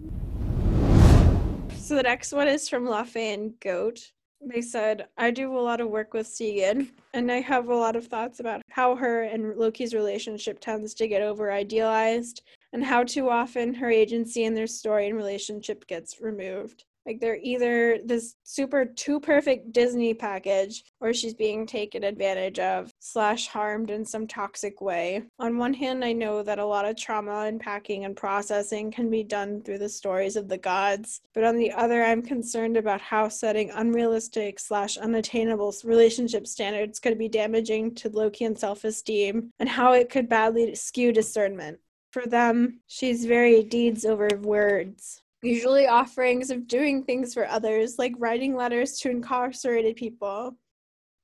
So 1.88 1.94
the 1.94 2.02
next 2.02 2.34
one 2.34 2.48
is 2.48 2.68
from 2.68 2.84
Lafayette 2.84 3.60
Goat. 3.60 4.12
They 4.42 4.60
said, 4.60 5.06
I 5.16 5.30
do 5.30 5.56
a 5.56 5.58
lot 5.58 5.80
of 5.80 5.88
work 5.88 6.12
with 6.12 6.26
Sigyn, 6.26 6.90
and 7.14 7.32
I 7.32 7.40
have 7.40 7.70
a 7.70 7.74
lot 7.74 7.96
of 7.96 8.08
thoughts 8.08 8.40
about 8.40 8.60
how 8.68 8.94
her 8.94 9.22
and 9.22 9.56
Loki's 9.56 9.94
relationship 9.94 10.60
tends 10.60 10.92
to 10.96 11.08
get 11.08 11.22
over 11.22 11.50
idealized, 11.50 12.42
and 12.74 12.84
how 12.84 13.04
too 13.04 13.30
often 13.30 13.72
her 13.72 13.90
agency 13.90 14.44
in 14.44 14.52
their 14.52 14.66
story 14.66 15.06
and 15.06 15.16
relationship 15.16 15.86
gets 15.86 16.20
removed. 16.20 16.84
Like 17.08 17.20
they're 17.20 17.38
either 17.42 18.00
this 18.04 18.36
super 18.44 18.84
too 18.84 19.18
perfect 19.18 19.72
Disney 19.72 20.12
package 20.12 20.84
or 21.00 21.14
she's 21.14 21.32
being 21.32 21.66
taken 21.66 22.04
advantage 22.04 22.58
of 22.58 22.92
slash 22.98 23.48
harmed 23.48 23.88
in 23.88 24.04
some 24.04 24.26
toxic 24.26 24.82
way. 24.82 25.22
On 25.38 25.56
one 25.56 25.72
hand, 25.72 26.04
I 26.04 26.12
know 26.12 26.42
that 26.42 26.58
a 26.58 26.66
lot 26.66 26.84
of 26.84 26.98
trauma 26.98 27.46
unpacking 27.46 28.04
and 28.04 28.14
processing 28.14 28.90
can 28.90 29.08
be 29.08 29.24
done 29.24 29.62
through 29.62 29.78
the 29.78 29.88
stories 29.88 30.36
of 30.36 30.48
the 30.48 30.58
gods. 30.58 31.22
But 31.32 31.44
on 31.44 31.56
the 31.56 31.72
other, 31.72 32.04
I'm 32.04 32.20
concerned 32.20 32.76
about 32.76 33.00
how 33.00 33.30
setting 33.30 33.70
unrealistic 33.70 34.60
slash 34.60 34.98
unattainable 34.98 35.74
relationship 35.84 36.46
standards 36.46 37.00
could 37.00 37.16
be 37.16 37.30
damaging 37.30 37.94
to 37.94 38.10
Loki 38.10 38.44
and 38.44 38.58
self 38.58 38.84
esteem 38.84 39.50
and 39.58 39.68
how 39.70 39.94
it 39.94 40.10
could 40.10 40.28
badly 40.28 40.74
skew 40.74 41.12
discernment. 41.12 41.78
For 42.10 42.26
them, 42.26 42.80
she's 42.86 43.24
very 43.24 43.62
deeds 43.62 44.04
over 44.04 44.28
words 44.42 45.22
usually 45.42 45.86
offerings 45.86 46.50
of 46.50 46.66
doing 46.66 47.04
things 47.04 47.34
for 47.34 47.46
others, 47.46 47.98
like 47.98 48.12
writing 48.18 48.56
letters 48.56 48.98
to 49.00 49.10
incarcerated 49.10 49.96
people. 49.96 50.56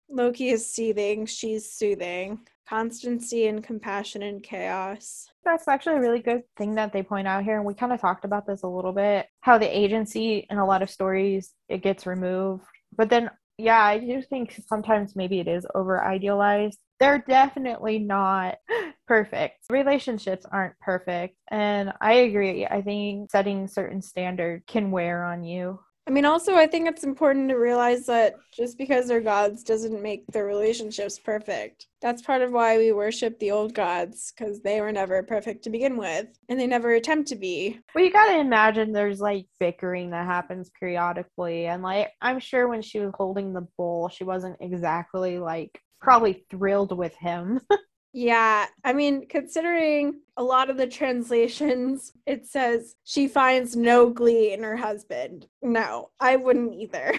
Loki 0.09 0.51
is 0.51 0.71
seething, 0.71 1.27
she's 1.27 1.73
soothing. 1.73 2.41
Constancy 2.67 3.47
and 3.47 3.63
compassion 3.63 4.23
and 4.23 4.43
chaos. 4.43 5.29
That's 5.45 5.69
actually 5.69 5.97
a 5.97 6.01
really 6.01 6.21
good 6.21 6.45
thing 6.57 6.75
that 6.77 6.95
they 6.95 7.03
point 7.03 7.29
out 7.29 7.45
here. 7.45 7.59
And 7.59 7.67
we 7.67 7.75
kind 7.75 7.93
of 7.93 8.01
talked 8.01 8.25
about 8.25 8.47
this 8.47 8.63
a 8.63 8.69
little 8.69 8.93
bit 8.93 9.27
how 9.41 9.59
the 9.59 9.79
agency 9.79 10.47
in 10.49 10.57
a 10.57 10.67
lot 10.67 10.81
of 10.81 10.89
stories 10.89 11.53
it 11.69 11.83
gets 11.83 12.07
removed. 12.07 12.65
But 12.97 13.11
then, 13.11 13.29
yeah, 13.59 13.83
I 13.83 13.99
do 13.99 14.21
think 14.23 14.61
sometimes 14.67 15.15
maybe 15.15 15.39
it 15.39 15.47
is 15.49 15.67
over 15.75 16.05
idealized. 16.05 16.79
They're 16.99 17.25
definitely 17.29 17.99
not 18.01 18.57
perfect. 19.07 19.65
Relationships 19.71 20.45
aren't 20.51 20.79
perfect. 20.81 21.37
And 21.51 21.93
I 22.01 22.15
agree. 22.15 22.67
I 22.67 22.83
think 22.83 23.31
setting 23.31 23.69
certain 23.69 24.03
standard 24.03 24.67
can 24.67 24.91
wear 24.91 25.25
on 25.25 25.45
you. 25.45 25.79
I 26.07 26.11
mean, 26.11 26.27
also, 26.27 26.55
I 26.55 26.67
think 26.67 26.87
it's 26.87 27.05
important 27.05 27.49
to 27.49 27.55
realize 27.55 28.05
that 28.07 28.35
just 28.53 28.77
because 28.77 29.09
they're 29.09 29.23
gods 29.23 29.63
doesn't 29.63 30.03
make 30.03 30.27
their 30.27 30.45
relationships 30.45 31.19
perfect. 31.19 31.87
That's 32.03 32.21
part 32.21 32.43
of 32.43 32.53
why 32.53 32.77
we 32.77 32.93
worship 32.93 33.39
the 33.39 33.53
old 33.53 33.75
gods, 33.75 34.33
because 34.37 34.61
they 34.61 34.83
were 34.83 34.93
never 34.93 35.23
perfect 35.23 35.65
to 35.65 35.71
begin 35.71 35.97
with, 35.97 36.27
and 36.51 36.61
they 36.61 36.67
never 36.67 36.93
attempt 36.93 37.29
to 37.29 37.37
be. 37.37 37.81
Well, 37.95 38.05
you 38.05 38.13
gotta 38.13 38.39
imagine 38.39 38.93
there's 38.93 39.21
like 39.21 39.47
bickering 39.59 40.11
that 40.11 40.27
happens 40.27 40.71
periodically. 40.79 41.67
And 41.67 41.83
like, 41.83 42.11
I'm 42.21 42.39
sure 42.39 42.69
when 42.69 42.83
she 42.83 43.01
was 43.01 43.13
holding 43.15 43.55
the 43.55 43.67
bowl, 43.79 44.11
she 44.11 44.25
wasn't 44.25 44.57
exactly 44.61 45.39
like 45.39 45.81
probably 46.03 46.45
thrilled 46.51 46.97
with 46.97 47.15
him. 47.17 47.61
Yeah, 48.17 48.67
I 48.85 48.93
mean, 48.93 49.27
considering 49.27 50.21
a 50.37 50.43
lot 50.43 50.71
of 50.71 50.77
the 50.77 50.87
translations, 50.87 52.13
it 52.27 52.47
says 52.47 52.95
she 53.03 53.27
finds 53.27 53.75
no 53.75 54.09
glee 54.09 54.53
in 54.53 54.63
her 54.63 54.77
husband. 54.77 55.49
No, 55.63 56.11
I 56.21 56.37
wouldn't 56.37 56.75
either. 56.75 57.19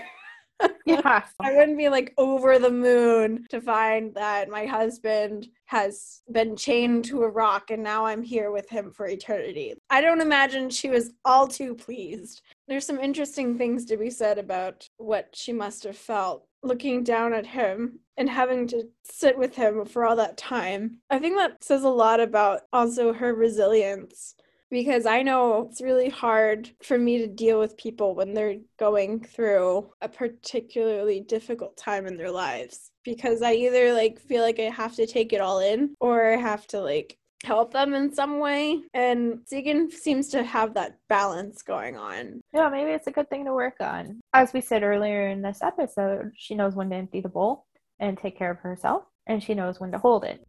yeah. 0.86 1.24
I 1.42 1.54
wouldn't 1.54 1.78
be 1.78 1.90
like 1.90 2.14
over 2.18 2.60
the 2.60 2.72
moon 2.72 3.46
to 3.50 3.60
find 3.60 4.16
that 4.16 4.50
my 4.50 4.66
husband 4.66 5.50
has 5.66 6.22
been 6.32 6.56
chained 6.56 7.04
to 7.06 7.24
a 7.24 7.30
rock 7.30 7.72
and 7.72 7.84
now 7.84 8.06
I'm 8.06 8.24
here 8.24 8.52
with 8.52 8.70
him 8.70 8.92
for 8.92 9.08
eternity. 9.08 9.74
I 9.90 10.00
don't 10.00 10.22
imagine 10.22 10.70
she 10.70 10.90
was 10.90 11.12
all 11.26 11.46
too 11.48 11.76
pleased. 11.76 12.42
There's 12.70 12.86
some 12.86 13.02
interesting 13.02 13.58
things 13.58 13.84
to 13.86 13.98
be 13.98 14.10
said 14.10 14.38
about 14.38 14.88
what 14.96 15.30
she 15.34 15.52
must 15.52 15.84
have 15.84 15.98
felt 15.98 16.48
looking 16.66 17.04
down 17.04 17.34
at 17.34 17.46
him 17.46 18.00
and 18.18 18.30
having 18.30 18.68
to 18.68 18.84
sit 19.04 19.38
with 19.38 19.56
him 19.56 19.86
for 19.86 20.06
all 20.06 20.16
that 20.16 20.38
time. 20.38 20.98
I 21.10 21.20
think 21.20 21.38
that 21.38 21.64
says 21.64 21.84
a 21.84 21.90
lot 21.90 22.20
about 22.20 22.62
also 22.72 23.14
her 23.14 23.34
resilience 23.34 24.36
because 24.72 25.06
I 25.06 25.22
know 25.22 25.68
it's 25.70 25.82
really 25.82 26.10
hard 26.10 26.72
for 26.82 26.98
me 26.98 27.20
to 27.20 27.28
deal 27.28 27.60
with 27.60 27.78
people 27.78 28.16
when 28.16 28.34
they're 28.34 28.58
going 28.78 29.22
through 29.22 29.92
a 30.02 30.10
particularly 30.10 31.20
difficult 31.22 31.78
time 31.78 32.08
in 32.08 32.18
their 32.18 32.32
lives 32.32 32.92
because 33.04 33.42
I 33.42 33.54
either 33.54 33.94
like 33.94 34.20
feel 34.20 34.42
like 34.42 34.60
I 34.60 34.64
have 34.64 34.96
to 34.96 35.06
take 35.06 35.34
it 35.34 35.42
all 35.42 35.60
in 35.60 35.96
or 36.00 36.34
I 36.34 36.38
have 36.38 36.66
to 36.68 36.82
like 36.82 37.18
help 37.46 37.72
them 37.72 37.94
in 37.94 38.14
some 38.14 38.40
way. 38.40 38.82
And 38.94 39.40
Sigyn 39.46 39.92
seems 39.92 40.30
to 40.30 40.44
have 40.44 40.74
that 40.74 40.98
balance 41.08 41.62
going 41.62 41.96
on. 41.96 42.42
Yeah, 42.54 42.70
maybe 42.70 42.92
it's 42.92 43.08
a 43.08 43.12
good 43.12 43.30
thing 43.30 43.46
to 43.46 43.54
work 43.54 43.76
on. 43.80 44.20
As 44.34 44.52
we 44.52 44.62
said 44.62 44.84
earlier 44.84 45.28
in 45.30 45.42
this 45.42 45.62
episode, 45.62 46.32
she 46.36 46.56
knows 46.56 46.76
when 46.76 46.90
to 46.90 46.96
empty 46.96 47.22
the 47.22 47.30
bowl 47.30 47.66
and 48.00 48.18
take 48.18 48.38
care 48.38 48.52
of 48.52 48.60
herself, 48.60 49.04
and 49.28 49.42
she 49.42 49.54
knows 49.54 49.80
when 49.80 49.92
to 49.92 49.98
hold 49.98 50.26
it. 50.26 50.46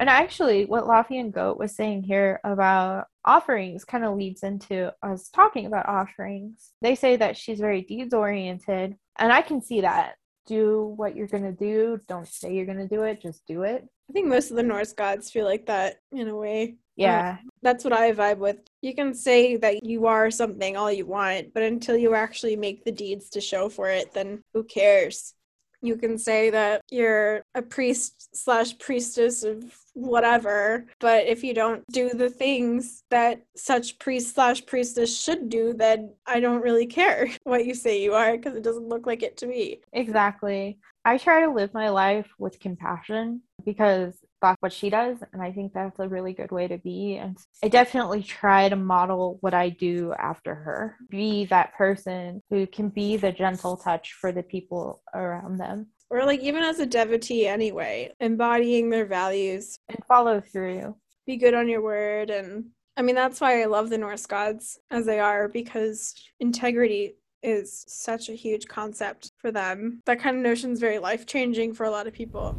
And 0.00 0.08
actually, 0.08 0.64
what 0.64 0.84
Laufey 0.84 1.18
and 1.18 1.32
Goat 1.32 1.58
was 1.58 1.74
saying 1.74 2.04
here 2.04 2.40
about 2.44 3.06
offerings 3.24 3.84
kind 3.84 4.04
of 4.04 4.16
leads 4.16 4.44
into 4.44 4.92
us 5.02 5.28
talking 5.28 5.66
about 5.66 5.88
offerings. 5.88 6.70
They 6.80 6.94
say 6.94 7.16
that 7.16 7.36
she's 7.36 7.58
very 7.58 7.82
deeds 7.82 8.14
oriented, 8.14 8.96
and 9.18 9.32
I 9.32 9.42
can 9.42 9.60
see 9.60 9.80
that. 9.80 10.14
Do 10.48 10.94
what 10.96 11.14
you're 11.14 11.26
going 11.28 11.44
to 11.44 11.52
do. 11.52 12.00
Don't 12.08 12.26
say 12.26 12.54
you're 12.54 12.66
going 12.66 12.78
to 12.78 12.88
do 12.88 13.02
it, 13.02 13.20
just 13.20 13.46
do 13.46 13.62
it. 13.62 13.86
I 14.08 14.12
think 14.12 14.26
most 14.26 14.50
of 14.50 14.56
the 14.56 14.62
Norse 14.62 14.94
gods 14.94 15.30
feel 15.30 15.44
like 15.44 15.66
that 15.66 16.00
in 16.12 16.28
a 16.28 16.34
way. 16.34 16.76
Yeah. 16.96 17.36
Uh, 17.38 17.48
that's 17.62 17.84
what 17.84 17.92
I 17.92 18.12
vibe 18.12 18.38
with. 18.38 18.56
You 18.80 18.94
can 18.94 19.12
say 19.12 19.56
that 19.56 19.84
you 19.84 20.06
are 20.06 20.30
something 20.30 20.76
all 20.76 20.90
you 20.90 21.04
want, 21.06 21.52
but 21.52 21.62
until 21.62 21.96
you 21.96 22.14
actually 22.14 22.56
make 22.56 22.84
the 22.84 22.92
deeds 22.92 23.28
to 23.30 23.40
show 23.40 23.68
for 23.68 23.90
it, 23.90 24.14
then 24.14 24.42
who 24.54 24.64
cares? 24.64 25.34
You 25.80 25.96
can 25.96 26.18
say 26.18 26.50
that 26.50 26.82
you're 26.90 27.42
a 27.54 27.62
priest 27.62 28.36
slash 28.36 28.76
priestess 28.78 29.44
of 29.44 29.64
whatever, 29.94 30.86
but 31.00 31.26
if 31.26 31.44
you 31.44 31.54
don't 31.54 31.84
do 31.92 32.10
the 32.10 32.30
things 32.30 33.02
that 33.10 33.42
such 33.56 33.98
priest 33.98 34.34
slash 34.34 34.64
priestess 34.66 35.16
should 35.18 35.48
do, 35.48 35.72
then 35.72 36.12
I 36.26 36.40
don't 36.40 36.62
really 36.62 36.86
care 36.86 37.28
what 37.44 37.66
you 37.66 37.74
say 37.74 38.02
you 38.02 38.14
are 38.14 38.36
because 38.36 38.54
it 38.54 38.62
doesn't 38.62 38.88
look 38.88 39.06
like 39.06 39.22
it 39.22 39.36
to 39.38 39.46
me. 39.46 39.80
Exactly. 39.92 40.78
I 41.04 41.16
try 41.18 41.40
to 41.40 41.52
live 41.52 41.72
my 41.72 41.88
life 41.88 42.28
with 42.38 42.60
compassion 42.60 43.42
because 43.64 44.18
that's 44.40 44.60
what 44.60 44.72
she 44.72 44.90
does. 44.90 45.18
And 45.32 45.42
I 45.42 45.52
think 45.52 45.72
that's 45.72 45.98
a 45.98 46.08
really 46.08 46.32
good 46.32 46.52
way 46.52 46.68
to 46.68 46.78
be. 46.78 47.16
And 47.16 47.36
I 47.62 47.68
definitely 47.68 48.22
try 48.22 48.68
to 48.68 48.76
model 48.76 49.38
what 49.40 49.54
I 49.54 49.70
do 49.70 50.14
after 50.18 50.54
her, 50.54 50.96
be 51.10 51.44
that 51.46 51.74
person 51.74 52.42
who 52.50 52.66
can 52.66 52.88
be 52.88 53.16
the 53.16 53.32
gentle 53.32 53.76
touch 53.76 54.14
for 54.20 54.32
the 54.32 54.42
people 54.42 55.02
around 55.14 55.58
them. 55.58 55.88
Or, 56.10 56.24
like, 56.24 56.40
even 56.40 56.62
as 56.62 56.78
a 56.78 56.86
devotee, 56.86 57.46
anyway, 57.46 58.12
embodying 58.20 58.88
their 58.88 59.04
values 59.04 59.78
and 59.88 59.98
follow 60.06 60.40
through. 60.40 60.96
Be 61.26 61.36
good 61.36 61.52
on 61.52 61.68
your 61.68 61.82
word. 61.82 62.30
And 62.30 62.66
I 62.96 63.02
mean, 63.02 63.14
that's 63.14 63.40
why 63.40 63.60
I 63.60 63.66
love 63.66 63.90
the 63.90 63.98
Norse 63.98 64.24
gods 64.24 64.78
as 64.90 65.04
they 65.04 65.20
are 65.20 65.48
because 65.48 66.14
integrity 66.40 67.16
is 67.42 67.84
such 67.86 68.28
a 68.28 68.32
huge 68.32 68.66
concept 68.66 69.32
for 69.38 69.52
them. 69.52 70.00
That 70.06 70.20
kind 70.20 70.36
of 70.36 70.42
notion 70.42 70.72
is 70.72 70.80
very 70.80 70.98
life 70.98 71.26
changing 71.26 71.74
for 71.74 71.84
a 71.84 71.90
lot 71.90 72.06
of 72.06 72.14
people. 72.14 72.56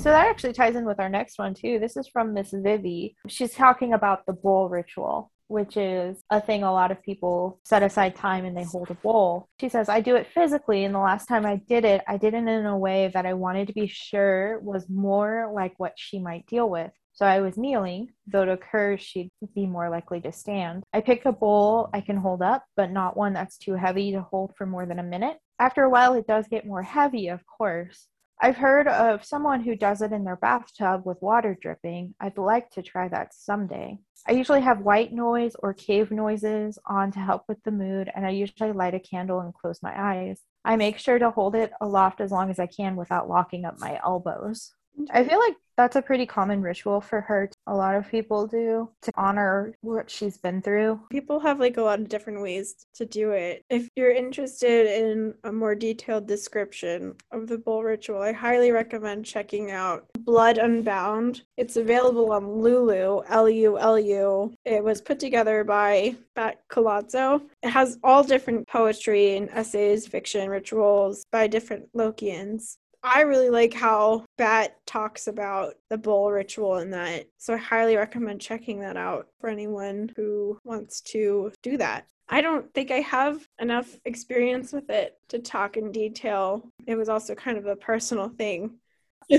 So 0.00 0.08
that 0.08 0.28
actually 0.28 0.54
ties 0.54 0.76
in 0.76 0.86
with 0.86 0.98
our 0.98 1.10
next 1.10 1.38
one 1.38 1.52
too. 1.52 1.78
This 1.78 1.94
is 1.94 2.08
from 2.08 2.32
Miss 2.32 2.52
Vivi. 2.54 3.16
She's 3.28 3.52
talking 3.52 3.92
about 3.92 4.24
the 4.24 4.32
bowl 4.32 4.70
ritual, 4.70 5.30
which 5.48 5.76
is 5.76 6.24
a 6.30 6.40
thing 6.40 6.62
a 6.62 6.72
lot 6.72 6.90
of 6.90 7.02
people 7.02 7.60
set 7.66 7.82
aside 7.82 8.16
time 8.16 8.46
and 8.46 8.56
they 8.56 8.64
hold 8.64 8.90
a 8.90 8.94
bowl. 8.94 9.50
She 9.60 9.68
says, 9.68 9.90
I 9.90 10.00
do 10.00 10.16
it 10.16 10.28
physically, 10.32 10.84
and 10.84 10.94
the 10.94 11.00
last 11.00 11.26
time 11.26 11.44
I 11.44 11.56
did 11.56 11.84
it, 11.84 12.00
I 12.08 12.16
did 12.16 12.32
it 12.32 12.48
in 12.48 12.64
a 12.64 12.78
way 12.78 13.10
that 13.12 13.26
I 13.26 13.34
wanted 13.34 13.66
to 13.66 13.74
be 13.74 13.88
sure 13.88 14.58
was 14.60 14.88
more 14.88 15.52
like 15.54 15.74
what 15.76 15.92
she 15.96 16.18
might 16.18 16.46
deal 16.46 16.70
with. 16.70 16.92
So 17.12 17.26
I 17.26 17.40
was 17.40 17.58
kneeling, 17.58 18.08
though 18.26 18.46
to 18.46 18.52
occur, 18.52 18.96
she'd 18.96 19.28
be 19.54 19.66
more 19.66 19.90
likely 19.90 20.22
to 20.22 20.32
stand. 20.32 20.82
I 20.94 21.02
picked 21.02 21.26
a 21.26 21.32
bowl 21.32 21.90
I 21.92 22.00
can 22.00 22.16
hold 22.16 22.40
up, 22.40 22.64
but 22.74 22.90
not 22.90 23.18
one 23.18 23.34
that's 23.34 23.58
too 23.58 23.74
heavy 23.74 24.12
to 24.12 24.22
hold 24.22 24.54
for 24.56 24.64
more 24.64 24.86
than 24.86 24.98
a 24.98 25.02
minute. 25.02 25.36
After 25.58 25.82
a 25.82 25.90
while, 25.90 26.14
it 26.14 26.26
does 26.26 26.48
get 26.48 26.66
more 26.66 26.82
heavy, 26.82 27.28
of 27.28 27.40
course. 27.44 28.06
I've 28.42 28.56
heard 28.56 28.88
of 28.88 29.22
someone 29.22 29.60
who 29.60 29.76
does 29.76 30.00
it 30.00 30.12
in 30.12 30.24
their 30.24 30.36
bathtub 30.36 31.02
with 31.04 31.20
water 31.20 31.58
dripping. 31.60 32.14
I'd 32.20 32.38
like 32.38 32.70
to 32.70 32.82
try 32.82 33.06
that 33.08 33.34
someday. 33.34 33.98
I 34.26 34.32
usually 34.32 34.62
have 34.62 34.80
white 34.80 35.12
noise 35.12 35.54
or 35.58 35.74
cave 35.74 36.10
noises 36.10 36.78
on 36.86 37.12
to 37.12 37.18
help 37.18 37.44
with 37.48 37.62
the 37.64 37.70
mood, 37.70 38.10
and 38.14 38.24
I 38.24 38.30
usually 38.30 38.72
light 38.72 38.94
a 38.94 38.98
candle 38.98 39.40
and 39.40 39.52
close 39.52 39.82
my 39.82 39.92
eyes. 39.94 40.40
I 40.64 40.76
make 40.76 40.98
sure 40.98 41.18
to 41.18 41.30
hold 41.30 41.54
it 41.54 41.72
aloft 41.82 42.22
as 42.22 42.30
long 42.30 42.50
as 42.50 42.58
I 42.58 42.66
can 42.66 42.96
without 42.96 43.28
locking 43.28 43.66
up 43.66 43.78
my 43.78 44.00
elbows. 44.02 44.72
I 45.10 45.24
feel 45.24 45.38
like 45.38 45.56
that's 45.76 45.96
a 45.96 46.02
pretty 46.02 46.26
common 46.26 46.60
ritual 46.60 47.00
for 47.00 47.22
her. 47.22 47.50
A 47.66 47.74
lot 47.74 47.94
of 47.94 48.10
people 48.10 48.46
do 48.46 48.90
to 49.00 49.12
honor 49.16 49.74
what 49.80 50.10
she's 50.10 50.36
been 50.36 50.60
through. 50.60 51.00
People 51.10 51.40
have 51.40 51.58
like 51.58 51.78
a 51.78 51.82
lot 51.82 52.00
of 52.00 52.08
different 52.10 52.42
ways 52.42 52.74
to 52.96 53.06
do 53.06 53.30
it. 53.30 53.64
If 53.70 53.88
you're 53.96 54.10
interested 54.10 54.86
in 54.86 55.32
a 55.44 55.50
more 55.50 55.74
detailed 55.74 56.26
description 56.26 57.14
of 57.32 57.46
the 57.46 57.56
bowl 57.56 57.82
ritual, 57.82 58.20
I 58.20 58.32
highly 58.32 58.72
recommend 58.72 59.24
checking 59.24 59.70
out 59.70 60.04
Blood 60.18 60.58
Unbound. 60.58 61.44
It's 61.56 61.76
available 61.76 62.30
on 62.32 62.60
Lulu, 62.60 63.22
L 63.26 63.48
U 63.48 63.78
L 63.78 63.98
U. 63.98 64.52
It 64.66 64.84
was 64.84 65.00
put 65.00 65.18
together 65.18 65.64
by 65.64 66.14
Bat 66.34 66.60
Colazzo. 66.70 67.40
It 67.62 67.70
has 67.70 67.98
all 68.04 68.22
different 68.22 68.68
poetry 68.68 69.38
and 69.38 69.48
essays, 69.48 70.06
fiction, 70.06 70.50
rituals 70.50 71.24
by 71.32 71.46
different 71.46 71.90
Lokeans. 71.96 72.76
I 73.02 73.22
really 73.22 73.50
like 73.50 73.72
how 73.72 74.24
Bat 74.36 74.76
talks 74.86 75.26
about 75.26 75.74
the 75.88 75.96
bowl 75.96 76.30
ritual 76.30 76.78
in 76.78 76.90
that. 76.90 77.26
So 77.38 77.54
I 77.54 77.56
highly 77.56 77.96
recommend 77.96 78.40
checking 78.40 78.80
that 78.80 78.96
out 78.96 79.28
for 79.40 79.48
anyone 79.48 80.12
who 80.16 80.58
wants 80.64 81.00
to 81.02 81.52
do 81.62 81.78
that. 81.78 82.06
I 82.28 82.42
don't 82.42 82.72
think 82.74 82.90
I 82.90 83.00
have 83.00 83.46
enough 83.58 83.88
experience 84.04 84.72
with 84.72 84.88
it 84.90 85.18
to 85.28 85.38
talk 85.38 85.76
in 85.76 85.90
detail. 85.90 86.70
It 86.86 86.94
was 86.96 87.08
also 87.08 87.34
kind 87.34 87.58
of 87.58 87.66
a 87.66 87.74
personal 87.74 88.28
thing 88.28 88.78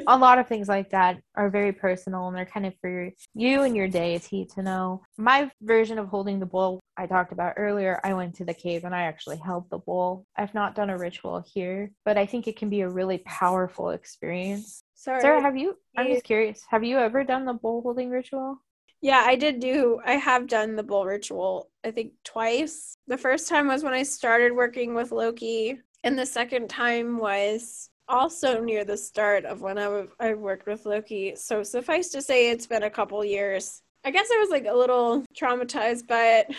a 0.07 0.17
lot 0.17 0.39
of 0.39 0.47
things 0.47 0.67
like 0.67 0.89
that 0.91 1.21
are 1.35 1.49
very 1.49 1.71
personal 1.71 2.27
and 2.27 2.35
they're 2.35 2.45
kind 2.45 2.65
of 2.65 2.73
for 2.79 3.11
you 3.33 3.63
and 3.63 3.75
your 3.75 3.87
deity 3.87 4.45
to 4.55 4.63
know. 4.63 5.01
My 5.17 5.51
version 5.61 5.99
of 5.99 6.07
holding 6.07 6.39
the 6.39 6.45
bowl 6.45 6.79
I 6.97 7.07
talked 7.07 7.31
about 7.31 7.53
earlier, 7.57 7.99
I 8.03 8.13
went 8.13 8.35
to 8.35 8.45
the 8.45 8.53
cave 8.53 8.83
and 8.83 8.95
I 8.95 9.03
actually 9.03 9.37
held 9.37 9.69
the 9.69 9.79
bowl. 9.79 10.25
I've 10.37 10.53
not 10.53 10.75
done 10.75 10.89
a 10.89 10.97
ritual 10.97 11.43
here, 11.53 11.91
but 12.05 12.17
I 12.17 12.25
think 12.25 12.47
it 12.47 12.57
can 12.57 12.69
be 12.69 12.81
a 12.81 12.89
really 12.89 13.19
powerful 13.19 13.89
experience. 13.91 14.83
Sorry. 14.95 15.21
Sara, 15.21 15.41
have 15.41 15.57
you? 15.57 15.77
I'm 15.97 16.07
just 16.07 16.23
curious. 16.23 16.63
Have 16.69 16.83
you 16.83 16.97
ever 16.97 17.23
done 17.23 17.45
the 17.45 17.53
bowl 17.53 17.81
holding 17.81 18.09
ritual? 18.09 18.61
Yeah, 19.01 19.23
I 19.25 19.35
did 19.35 19.59
do. 19.59 19.99
I 20.05 20.13
have 20.13 20.45
done 20.45 20.75
the 20.75 20.83
bowl 20.83 21.05
ritual, 21.05 21.71
I 21.83 21.89
think 21.89 22.13
twice. 22.23 22.93
The 23.07 23.17
first 23.17 23.49
time 23.49 23.67
was 23.67 23.83
when 23.83 23.93
I 23.93 24.03
started 24.03 24.55
working 24.55 24.93
with 24.93 25.11
Loki, 25.11 25.79
and 26.03 26.17
the 26.17 26.25
second 26.25 26.69
time 26.69 27.17
was 27.17 27.89
also 28.11 28.61
near 28.61 28.83
the 28.83 28.97
start 28.97 29.45
of 29.45 29.61
when 29.61 29.77
I, 29.77 30.05
I 30.19 30.33
worked 30.33 30.67
with 30.67 30.85
Loki. 30.85 31.35
So 31.35 31.63
suffice 31.63 32.09
to 32.09 32.21
say, 32.21 32.51
it's 32.51 32.67
been 32.67 32.83
a 32.83 32.89
couple 32.89 33.23
years. 33.25 33.81
I 34.03 34.11
guess 34.11 34.27
I 34.31 34.39
was 34.39 34.49
like 34.49 34.65
a 34.65 34.75
little 34.75 35.23
traumatized 35.35 36.07
by 36.07 36.39
it. 36.39 36.55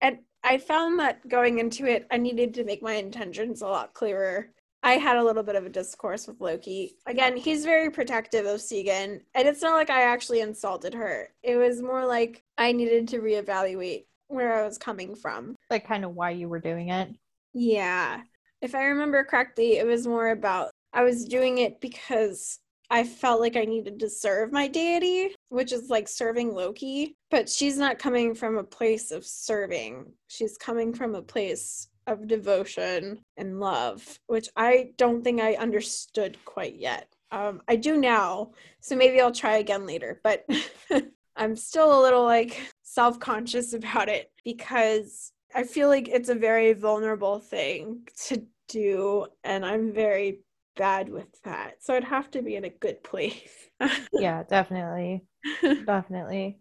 And 0.00 0.18
I 0.44 0.58
found 0.58 0.98
that 1.00 1.26
going 1.28 1.58
into 1.58 1.86
it, 1.86 2.06
I 2.10 2.16
needed 2.16 2.54
to 2.54 2.64
make 2.64 2.82
my 2.82 2.94
intentions 2.94 3.62
a 3.62 3.66
lot 3.66 3.92
clearer. 3.92 4.50
I 4.82 4.92
had 4.92 5.16
a 5.16 5.24
little 5.24 5.42
bit 5.42 5.56
of 5.56 5.66
a 5.66 5.70
discourse 5.70 6.28
with 6.28 6.40
Loki. 6.40 6.96
Again, 7.06 7.36
he's 7.36 7.64
very 7.64 7.90
protective 7.90 8.46
of 8.46 8.60
Sigyn, 8.60 9.20
and 9.34 9.48
it's 9.48 9.60
not 9.60 9.74
like 9.74 9.90
I 9.90 10.02
actually 10.02 10.40
insulted 10.40 10.94
her. 10.94 11.30
It 11.42 11.56
was 11.56 11.82
more 11.82 12.06
like 12.06 12.44
I 12.56 12.70
needed 12.70 13.08
to 13.08 13.18
reevaluate 13.18 14.04
where 14.28 14.54
I 14.54 14.64
was 14.64 14.78
coming 14.78 15.16
from. 15.16 15.56
Like, 15.68 15.86
kind 15.86 16.04
of 16.04 16.14
why 16.14 16.30
you 16.30 16.48
were 16.48 16.60
doing 16.60 16.90
it. 16.90 17.10
Yeah. 17.52 18.20
If 18.62 18.76
I 18.76 18.84
remember 18.84 19.24
correctly, 19.24 19.78
it 19.78 19.86
was 19.86 20.06
more 20.06 20.28
about 20.28 20.70
I 20.92 21.02
was 21.02 21.24
doing 21.24 21.58
it 21.58 21.80
because 21.80 22.60
I 22.90 23.04
felt 23.04 23.40
like 23.40 23.56
I 23.56 23.64
needed 23.64 24.00
to 24.00 24.08
serve 24.08 24.52
my 24.52 24.66
deity, 24.66 25.34
which 25.50 25.72
is 25.72 25.90
like 25.90 26.08
serving 26.08 26.54
Loki. 26.54 27.14
But 27.30 27.48
she's 27.48 27.76
not 27.76 27.98
coming 27.98 28.34
from 28.34 28.56
a 28.56 28.64
place 28.64 29.10
of 29.10 29.26
serving, 29.26 30.06
she's 30.28 30.56
coming 30.56 30.94
from 30.94 31.14
a 31.14 31.22
place 31.22 31.88
of 32.06 32.26
devotion 32.26 33.20
and 33.36 33.60
love, 33.60 34.18
which 34.26 34.48
I 34.56 34.92
don't 34.96 35.22
think 35.22 35.40
I 35.40 35.54
understood 35.54 36.38
quite 36.46 36.76
yet. 36.76 37.08
Um, 37.30 37.60
I 37.68 37.76
do 37.76 37.98
now, 37.98 38.52
so 38.80 38.96
maybe 38.96 39.20
I'll 39.20 39.32
try 39.32 39.58
again 39.58 39.86
later. 39.86 40.20
But 40.24 40.46
I'm 41.36 41.54
still 41.54 42.00
a 42.00 42.02
little 42.02 42.24
like 42.24 42.60
self 42.82 43.20
conscious 43.20 43.72
about 43.74 44.08
it 44.08 44.30
because 44.44 45.32
I 45.54 45.64
feel 45.64 45.88
like 45.88 46.08
it's 46.08 46.30
a 46.30 46.34
very 46.34 46.72
vulnerable 46.72 47.38
thing 47.38 48.08
to 48.26 48.46
do, 48.68 49.26
and 49.44 49.64
I'm 49.64 49.92
very 49.92 50.40
bad 50.78 51.10
with 51.10 51.26
that. 51.44 51.74
So 51.80 51.94
I'd 51.94 52.04
have 52.04 52.30
to 52.30 52.42
be 52.42 52.56
in 52.56 52.64
a 52.64 52.70
good 52.70 53.02
place. 53.02 53.50
yeah, 54.12 54.44
definitely. 54.48 55.24
definitely. 55.62 56.58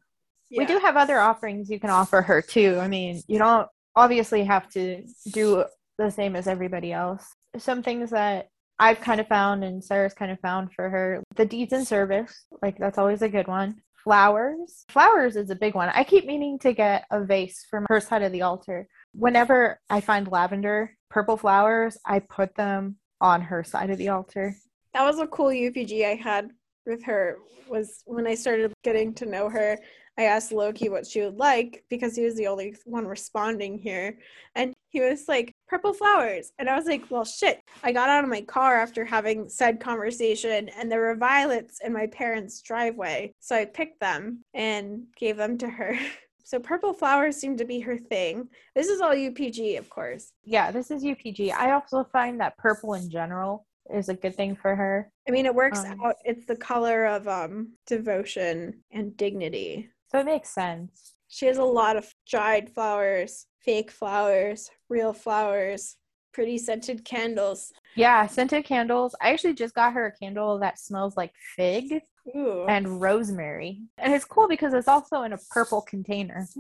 Yeah. 0.50 0.60
We 0.60 0.66
do 0.66 0.80
have 0.80 0.98
other 0.98 1.20
offerings 1.20 1.70
you 1.70 1.80
can 1.80 1.90
offer 1.90 2.22
her 2.22 2.42
too. 2.42 2.78
I 2.82 2.88
mean, 2.88 3.22
you 3.28 3.40
don't 3.40 3.68
obviously 3.96 4.44
have 4.44 4.70
to 4.72 5.04
do 5.32 5.64
the 5.98 6.10
same 6.10 6.36
as 6.36 6.48
everybody 6.48 6.92
else. 6.92 7.26
Some 7.58 7.84
things 7.84 8.10
that 8.10 8.50
I've 8.80 9.02
kind 9.02 9.20
of 9.20 9.28
found 9.28 9.64
and 9.64 9.84
Sara's 9.84 10.14
kind 10.14 10.32
of 10.32 10.40
found 10.40 10.74
for 10.74 10.90
her 10.90 11.24
the 11.36 11.46
deeds 11.46 11.74
in 11.74 11.86
service, 11.86 12.46
like 12.62 12.78
that's 12.78 12.98
always 12.98 13.22
a 13.22 13.30
good 13.30 13.48
one. 13.48 13.82
Flowers. 14.04 14.86
Flowers 14.90 15.36
is 15.36 15.50
a 15.50 15.56
big 15.56 15.76
one. 15.76 15.90
I 15.90 16.04
keep 16.04 16.26
meaning 16.26 16.60
to 16.60 16.74
get 16.74 17.06
a 17.12 17.24
vase 17.24 17.66
from 17.70 17.86
her 17.90 18.00
side 18.00 18.22
of 18.22 18.32
the 18.32 18.44
altar. 18.44 18.88
Whenever 19.14 19.80
I 19.90 20.00
find 20.02 20.32
lavender, 20.32 20.96
purple 21.10 21.36
flowers, 21.36 21.98
I 22.06 22.20
put 22.20 22.56
them 22.56 22.98
on 23.22 23.42
her 23.42 23.64
side 23.64 23.90
of 23.90 23.98
the 23.98 24.10
altar. 24.10 24.56
That 24.94 25.04
was 25.04 25.20
a 25.20 25.28
cool 25.28 25.48
UPG 25.48 26.06
I 26.06 26.16
had 26.16 26.52
with 26.86 27.04
her 27.04 27.38
was 27.70 28.02
when 28.06 28.28
I 28.28 28.36
started 28.36 28.74
getting 28.84 29.14
to 29.16 29.26
know 29.26 29.50
her. 29.50 29.78
I 30.18 30.24
asked 30.24 30.52
Loki 30.52 30.90
what 30.90 31.06
she 31.06 31.22
would 31.22 31.38
like 31.38 31.84
because 31.90 32.16
he 32.16 32.24
was 32.24 32.36
the 32.36 32.48
only 32.48 32.76
one 32.86 33.06
responding 33.06 33.78
here. 33.78 34.18
And 34.56 34.74
he 34.90 35.00
was 35.00 35.28
like, 35.28 35.54
purple 35.68 35.94
flowers. 35.94 36.52
And 36.58 36.68
I 36.68 36.76
was 36.76 36.86
like, 36.86 37.04
well, 37.12 37.26
shit. 37.26 37.60
I 37.84 37.92
got 37.92 38.10
out 38.10 38.24
of 38.24 38.30
my 38.30 38.42
car 38.42 38.78
after 38.78 39.06
having 39.06 39.48
said 39.48 39.80
conversation, 39.80 40.70
and 40.70 40.92
there 40.92 41.02
were 41.02 41.16
violets 41.16 41.80
in 41.84 41.94
my 41.94 42.08
parents' 42.08 42.62
driveway. 42.62 43.34
So 43.40 43.56
I 43.56 43.66
picked 43.66 44.00
them 44.00 44.44
and 44.56 45.04
gave 45.16 45.38
them 45.38 45.58
to 45.60 45.70
her. 45.70 46.00
So 46.48 46.60
purple 46.60 46.94
flowers 46.94 47.36
seem 47.36 47.58
to 47.58 47.66
be 47.66 47.82
her 47.82 47.98
thing. 47.98 48.48
This 48.74 48.88
is 48.88 49.02
all 49.02 49.14
UPG, 49.14 49.78
of 49.78 49.90
course. 49.90 50.32
Yeah, 50.46 50.72
this 50.72 50.92
is 50.92 51.04
UPG. 51.04 51.52
I 51.52 51.74
also 51.74 52.06
find 52.06 52.40
that 52.40 52.58
purple 52.58 52.94
in 52.94 53.10
general 53.10 53.68
is 53.94 54.08
a 54.08 54.14
good 54.14 54.34
thing 54.34 54.56
for 54.56 54.74
her. 54.74 55.12
I 55.28 55.32
mean, 55.32 55.46
it 55.46 55.54
works 55.54 55.84
um, 55.84 56.00
out. 56.02 56.16
It's 56.24 56.46
the 56.46 56.56
color 56.56 57.06
of 57.06 57.28
um 57.28 57.74
devotion 57.86 58.82
and 58.92 59.18
dignity. 59.18 59.90
So 60.10 60.20
it 60.20 60.26
makes 60.26 60.48
sense. 60.48 61.16
She 61.28 61.48
has 61.48 61.58
a 61.58 61.64
lot 61.66 61.98
of 61.98 62.10
dried 62.26 62.70
flowers, 62.70 63.48
fake 63.60 63.92
flowers, 63.92 64.72
real 64.88 65.12
flowers, 65.12 65.98
pretty 66.32 66.60
scented 66.60 67.04
candles. 67.04 67.74
Yeah, 67.98 68.26
scented 68.26 68.64
candles. 68.64 69.14
I 69.20 69.34
actually 69.34 69.56
just 69.56 69.76
got 69.76 69.92
her 69.92 70.06
a 70.06 70.12
candle 70.14 70.60
that 70.60 70.80
smells 70.80 71.18
like 71.18 71.34
fig. 71.58 72.04
Ooh. 72.36 72.66
and 72.68 73.02
rosemary. 73.02 73.82
And 73.98 74.14
it's 74.14 74.26
cool 74.26 74.48
because 74.48 74.74
it's 74.74 74.88
also 74.88 75.24
in 75.24 75.34
a 75.34 75.40
purple 75.52 75.82
container. 75.82 76.48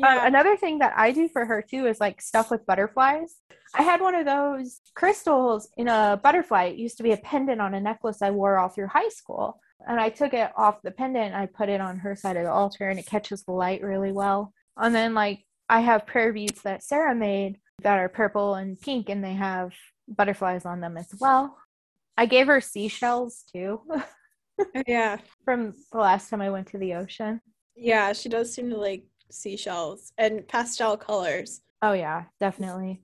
Uh, 0.00 0.06
yeah. 0.06 0.22
Uh, 0.22 0.26
another 0.28 0.56
thing 0.56 0.78
that 0.78 0.94
I 0.96 1.10
do 1.10 1.26
for 1.26 1.44
her 1.44 1.60
too 1.60 1.86
is 1.86 1.98
like 1.98 2.22
stuff 2.22 2.52
with 2.52 2.64
butterflies. 2.66 3.34
I 3.74 3.82
had 3.82 4.00
one 4.00 4.14
of 4.14 4.26
those 4.26 4.80
crystals 4.94 5.68
in 5.76 5.88
a 5.88 6.20
butterfly. 6.22 6.66
It 6.66 6.76
used 6.76 6.98
to 6.98 7.02
be 7.02 7.10
a 7.10 7.16
pendant 7.16 7.60
on 7.60 7.74
a 7.74 7.80
necklace 7.80 8.22
I 8.22 8.30
wore 8.30 8.58
all 8.58 8.68
through 8.68 8.86
high 8.86 9.08
school. 9.08 9.58
And 9.86 10.00
I 10.00 10.10
took 10.10 10.34
it 10.34 10.50
off 10.56 10.82
the 10.82 10.90
pendant, 10.90 11.34
I 11.34 11.46
put 11.46 11.68
it 11.68 11.80
on 11.80 11.98
her 11.98 12.16
side 12.16 12.36
of 12.36 12.44
the 12.44 12.52
altar, 12.52 12.88
and 12.88 12.98
it 12.98 13.06
catches 13.06 13.44
the 13.44 13.52
light 13.52 13.82
really 13.82 14.12
well. 14.12 14.52
And 14.76 14.94
then, 14.94 15.14
like, 15.14 15.44
I 15.68 15.80
have 15.80 16.06
prayer 16.06 16.32
beads 16.32 16.62
that 16.62 16.82
Sara 16.82 17.14
made 17.14 17.58
that 17.82 17.98
are 17.98 18.08
purple 18.08 18.54
and 18.54 18.80
pink, 18.80 19.08
and 19.08 19.22
they 19.22 19.34
have 19.34 19.72
butterflies 20.08 20.64
on 20.64 20.80
them 20.80 20.96
as 20.96 21.08
well. 21.20 21.56
I 22.16 22.26
gave 22.26 22.48
her 22.48 22.60
seashells 22.60 23.44
too. 23.52 23.80
yeah. 24.86 25.18
From 25.44 25.74
the 25.92 25.98
last 25.98 26.30
time 26.30 26.40
I 26.40 26.50
went 26.50 26.68
to 26.68 26.78
the 26.78 26.94
ocean. 26.94 27.40
Yeah, 27.76 28.12
she 28.12 28.28
does 28.28 28.52
seem 28.52 28.70
to 28.70 28.76
like 28.76 29.04
seashells 29.30 30.12
and 30.18 30.46
pastel 30.46 30.96
colors. 30.96 31.60
Oh, 31.82 31.92
yeah, 31.92 32.24
definitely. 32.40 33.02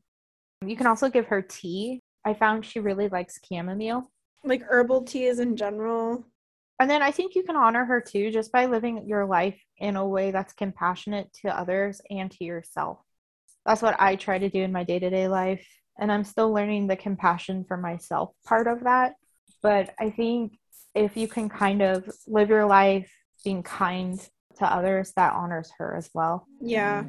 You 0.65 0.77
can 0.77 0.87
also 0.87 1.09
give 1.09 1.27
her 1.27 1.43
tea. 1.43 2.01
I 2.25 2.35
found 2.35 2.65
she 2.65 2.81
really 2.81 3.09
likes 3.09 3.39
chamomile. 3.47 4.11
Like 4.43 4.63
herbal 4.69 5.03
teas 5.03 5.39
in 5.39 5.57
general. 5.57 6.27
And 6.81 6.91
then 6.91 7.03
I 7.03 7.13
think 7.13 7.35
you 7.35 7.45
can 7.45 7.57
honor 7.57 7.85
her 7.85 8.01
too 8.01 8.31
just 8.31 8.51
by 8.51 8.67
living 8.67 9.07
your 9.07 9.27
life 9.27 9.61
in 9.79 9.97
a 9.97 10.07
way 10.07 10.31
that's 10.31 10.53
compassionate 10.53 11.33
to 11.43 11.57
others 11.57 12.01
and 12.11 12.31
to 12.33 12.45
yourself. 12.45 12.99
That's 13.65 13.83
what 13.83 14.01
I 14.01 14.17
try 14.17 14.39
to 14.39 14.49
do 14.49 14.63
in 14.63 14.73
my 14.73 14.85
day 14.85 14.99
to 14.99 15.11
day 15.11 15.29
life. 15.29 15.67
And 15.99 16.11
I'm 16.11 16.25
still 16.25 16.53
learning 16.53 16.89
the 16.89 16.97
compassion 16.97 17.65
for 17.65 17.77
myself 17.77 18.31
part 18.45 18.67
of 18.67 18.85
that. 18.85 19.15
But 19.63 19.95
I 20.01 20.11
think 20.11 20.59
if 20.95 21.17
you 21.17 21.29
can 21.29 21.49
kind 21.49 21.83
of 21.83 22.09
live 22.27 22.49
your 22.49 22.67
life 22.67 23.11
being 23.45 23.63
kind 23.63 24.19
to 24.59 24.65
others 24.65 25.13
that 25.17 25.33
honors 25.33 25.71
her 25.79 25.97
as 25.97 26.11
well. 26.15 26.47
Yeah. 26.61 27.05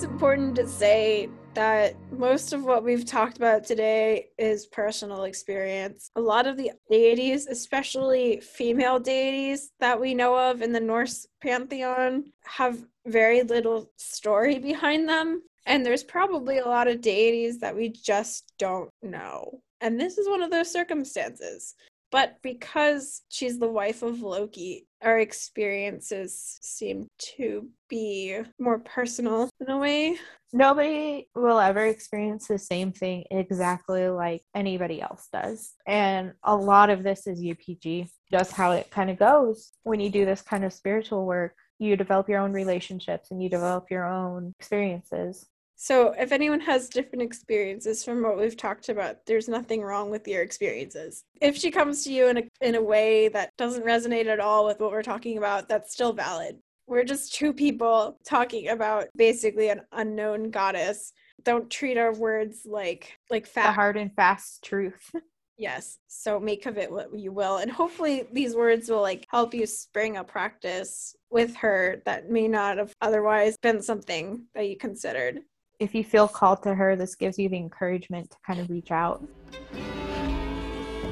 It's 0.00 0.10
important 0.10 0.56
to 0.56 0.66
say 0.66 1.28
that 1.52 1.94
most 2.10 2.54
of 2.54 2.64
what 2.64 2.82
we've 2.82 3.04
talked 3.04 3.36
about 3.36 3.64
today 3.64 4.28
is 4.38 4.64
personal 4.64 5.24
experience. 5.24 6.10
A 6.16 6.20
lot 6.22 6.46
of 6.46 6.56
the 6.56 6.72
deities, 6.90 7.46
especially 7.46 8.40
female 8.40 8.98
deities 8.98 9.72
that 9.78 10.00
we 10.00 10.14
know 10.14 10.34
of 10.34 10.62
in 10.62 10.72
the 10.72 10.80
Norse 10.80 11.26
pantheon, 11.42 12.32
have 12.46 12.82
very 13.04 13.42
little 13.42 13.90
story 13.98 14.58
behind 14.58 15.06
them. 15.06 15.42
And 15.66 15.84
there's 15.84 16.02
probably 16.02 16.60
a 16.60 16.66
lot 16.66 16.88
of 16.88 17.02
deities 17.02 17.58
that 17.58 17.76
we 17.76 17.90
just 17.90 18.54
don't 18.58 18.88
know. 19.02 19.60
And 19.82 20.00
this 20.00 20.16
is 20.16 20.26
one 20.26 20.42
of 20.42 20.50
those 20.50 20.72
circumstances. 20.72 21.74
But 22.10 22.38
because 22.42 23.22
she's 23.28 23.58
the 23.58 23.68
wife 23.68 24.02
of 24.02 24.20
Loki, 24.20 24.86
our 25.02 25.18
experiences 25.20 26.58
seem 26.60 27.06
to 27.36 27.68
be 27.88 28.38
more 28.58 28.80
personal 28.80 29.48
in 29.60 29.70
a 29.70 29.78
way. 29.78 30.18
Nobody 30.52 31.28
will 31.36 31.60
ever 31.60 31.86
experience 31.86 32.48
the 32.48 32.58
same 32.58 32.92
thing 32.92 33.24
exactly 33.30 34.08
like 34.08 34.42
anybody 34.54 35.00
else 35.00 35.28
does. 35.32 35.74
And 35.86 36.32
a 36.42 36.56
lot 36.56 36.90
of 36.90 37.04
this 37.04 37.28
is 37.28 37.40
UPG, 37.40 38.08
just 38.30 38.52
how 38.52 38.72
it 38.72 38.90
kind 38.90 39.10
of 39.10 39.18
goes 39.18 39.70
when 39.84 40.00
you 40.00 40.10
do 40.10 40.24
this 40.24 40.42
kind 40.42 40.64
of 40.64 40.72
spiritual 40.72 41.24
work. 41.24 41.54
You 41.78 41.96
develop 41.96 42.28
your 42.28 42.40
own 42.40 42.52
relationships 42.52 43.30
and 43.30 43.42
you 43.42 43.48
develop 43.48 43.86
your 43.90 44.04
own 44.04 44.52
experiences. 44.58 45.46
So, 45.82 46.12
if 46.18 46.30
anyone 46.30 46.60
has 46.60 46.90
different 46.90 47.22
experiences 47.22 48.04
from 48.04 48.22
what 48.22 48.36
we've 48.36 48.54
talked 48.54 48.90
about, 48.90 49.24
there's 49.24 49.48
nothing 49.48 49.80
wrong 49.80 50.10
with 50.10 50.28
your 50.28 50.42
experiences. 50.42 51.24
If 51.40 51.56
she 51.56 51.70
comes 51.70 52.04
to 52.04 52.12
you 52.12 52.28
in 52.28 52.36
a, 52.36 52.42
in 52.60 52.74
a 52.74 52.82
way 52.82 53.28
that 53.28 53.56
doesn't 53.56 53.86
resonate 53.86 54.26
at 54.26 54.40
all 54.40 54.66
with 54.66 54.78
what 54.78 54.90
we're 54.90 55.02
talking 55.02 55.38
about, 55.38 55.70
that's 55.70 55.90
still 55.90 56.12
valid. 56.12 56.58
We're 56.86 57.04
just 57.04 57.34
two 57.34 57.54
people 57.54 58.18
talking 58.26 58.68
about 58.68 59.06
basically 59.16 59.70
an 59.70 59.80
unknown 59.92 60.50
goddess. 60.50 61.14
Don't 61.44 61.70
treat 61.70 61.96
our 61.96 62.12
words 62.12 62.66
like 62.66 63.16
like 63.30 63.50
The 63.50 63.62
hard 63.62 63.96
and 63.96 64.14
fast 64.14 64.62
truth. 64.62 65.10
Yes. 65.56 65.98
So 66.08 66.40
make 66.40 66.64
of 66.64 66.78
it 66.78 66.90
what 66.90 67.08
you 67.14 67.32
will. 67.32 67.58
And 67.58 67.70
hopefully 67.70 68.24
these 68.32 68.54
words 68.54 68.88
will 68.88 69.02
like 69.02 69.26
help 69.30 69.52
you 69.52 69.66
spring 69.66 70.16
a 70.16 70.24
practice 70.24 71.14
with 71.28 71.54
her 71.56 72.00
that 72.06 72.30
may 72.30 72.48
not 72.48 72.78
have 72.78 72.94
otherwise 73.02 73.58
been 73.58 73.82
something 73.82 74.46
that 74.54 74.66
you 74.70 74.78
considered. 74.78 75.40
If 75.80 75.94
you 75.94 76.04
feel 76.04 76.28
called 76.28 76.62
to 76.64 76.74
her, 76.74 76.94
this 76.94 77.14
gives 77.14 77.38
you 77.38 77.48
the 77.48 77.56
encouragement 77.56 78.30
to 78.32 78.36
kind 78.46 78.60
of 78.60 78.68
reach 78.68 78.90
out. 78.90 79.26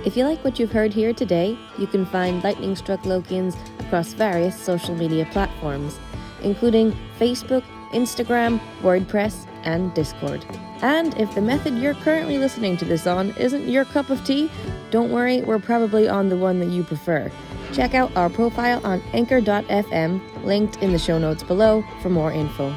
If 0.05 0.15
you 0.15 0.27
like 0.27 0.45
what 0.45 0.59
you've 0.59 0.73
heard 0.73 0.93
here 0.93 1.15
today, 1.15 1.59
you 1.79 1.87
can 1.87 2.05
find 2.05 2.45
Lightning 2.45 2.77
Struck 2.77 3.01
Lokeans 3.01 3.57
across 3.81 4.13
various 4.13 4.61
social 4.61 4.95
media 4.95 5.27
platforms, 5.33 5.99
including 6.43 6.95
Facebook, 7.19 7.65
Instagram, 7.93 8.61
WordPress, 8.83 9.47
and 9.65 9.93
Discord. 9.95 10.45
And 10.83 11.19
if 11.19 11.35
the 11.35 11.41
method 11.41 11.79
you're 11.79 11.95
currently 11.95 12.37
listening 12.37 12.77
to 12.77 12.85
this 12.85 13.07
on 13.07 13.31
isn't 13.39 13.69
your 13.69 13.87
cup 13.87 14.11
of 14.11 14.23
tea, 14.23 14.51
don't 14.91 15.11
worry, 15.11 15.41
we're 15.41 15.59
probably 15.61 16.11
on 16.11 16.29
the 16.29 16.37
one 16.37 16.61
that 16.61 16.69
you 16.69 16.85
prefer. 16.85 17.33
Check 17.73 17.95
out 17.95 18.15
our 18.17 18.29
profile 18.29 18.83
on 18.85 19.03
anchor.fm, 19.15 20.45
linked 20.45 20.77
in 20.83 20.93
the 20.93 20.99
show 20.99 21.19
notes 21.19 21.43
below 21.43 21.83
for 22.03 22.11
more 22.11 22.33
info. 22.33 22.77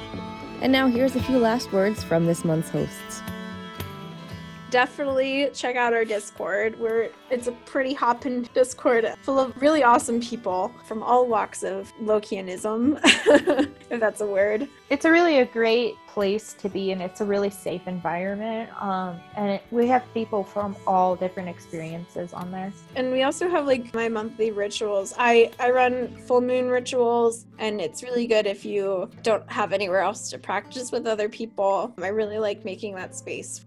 And 0.62 0.72
now 0.72 0.88
here's 0.88 1.16
a 1.16 1.24
few 1.24 1.40
last 1.40 1.74
words 1.74 2.04
from 2.04 2.28
this 2.28 2.46
month's 2.46 2.70
hosts. 2.70 3.22
Definitely 4.72 5.50
check 5.54 5.76
out 5.76 5.94
our 5.94 6.06
discord 6.06 6.80
where 6.80 7.10
it's 7.30 7.48
a 7.48 7.52
pretty 7.52 7.94
hopping 7.94 8.44
discord 8.54 9.06
full 9.22 9.38
of 9.38 9.62
really 9.62 9.84
awesome 9.84 10.22
people 10.22 10.74
from 10.86 11.04
all 11.04 11.28
walks 11.28 11.62
of 11.64 11.92
lokeanism 12.02 13.00
if 13.90 14.00
that's 14.00 14.22
a 14.22 14.26
word 14.26 14.68
It's 14.90 15.06
a 15.06 15.12
really 15.12 15.40
a 15.40 15.46
great 15.46 15.96
place 16.08 16.54
to 16.54 16.68
be, 16.68 16.92
and 16.92 17.02
it's 17.02 17.22
a 17.22 17.26
really 17.26 17.50
safe 17.50 17.88
environment. 17.88 18.70
Um, 18.82 19.20
and 19.38 19.52
it, 19.52 19.64
we 19.72 19.88
have 19.88 20.04
people 20.14 20.44
from 20.44 20.76
all 20.86 21.16
different 21.16 21.48
experiences 21.48 22.34
on 22.34 22.52
there. 22.52 22.74
and 22.96 23.12
we 23.12 23.24
also 23.24 23.50
have 23.50 23.66
like 23.66 23.94
my 23.94 24.08
monthly 24.08 24.52
rituals 24.52 25.14
i 25.18 25.52
i 25.60 25.70
run 25.70 26.16
full 26.28 26.42
moon 26.42 26.70
rituals 26.70 27.46
and 27.60 27.82
it's 27.82 28.04
really 28.04 28.28
good 28.28 28.46
if 28.46 28.64
you 28.66 29.10
don't 29.24 29.50
have 29.52 29.74
anywhere 29.74 30.00
else 30.00 30.30
to 30.30 30.38
practice 30.38 30.92
with 30.92 31.06
other 31.08 31.30
people 31.30 31.94
i 32.02 32.08
really 32.08 32.40
like 32.40 32.64
making 32.66 32.96
that 32.96 33.16
space 33.16 33.66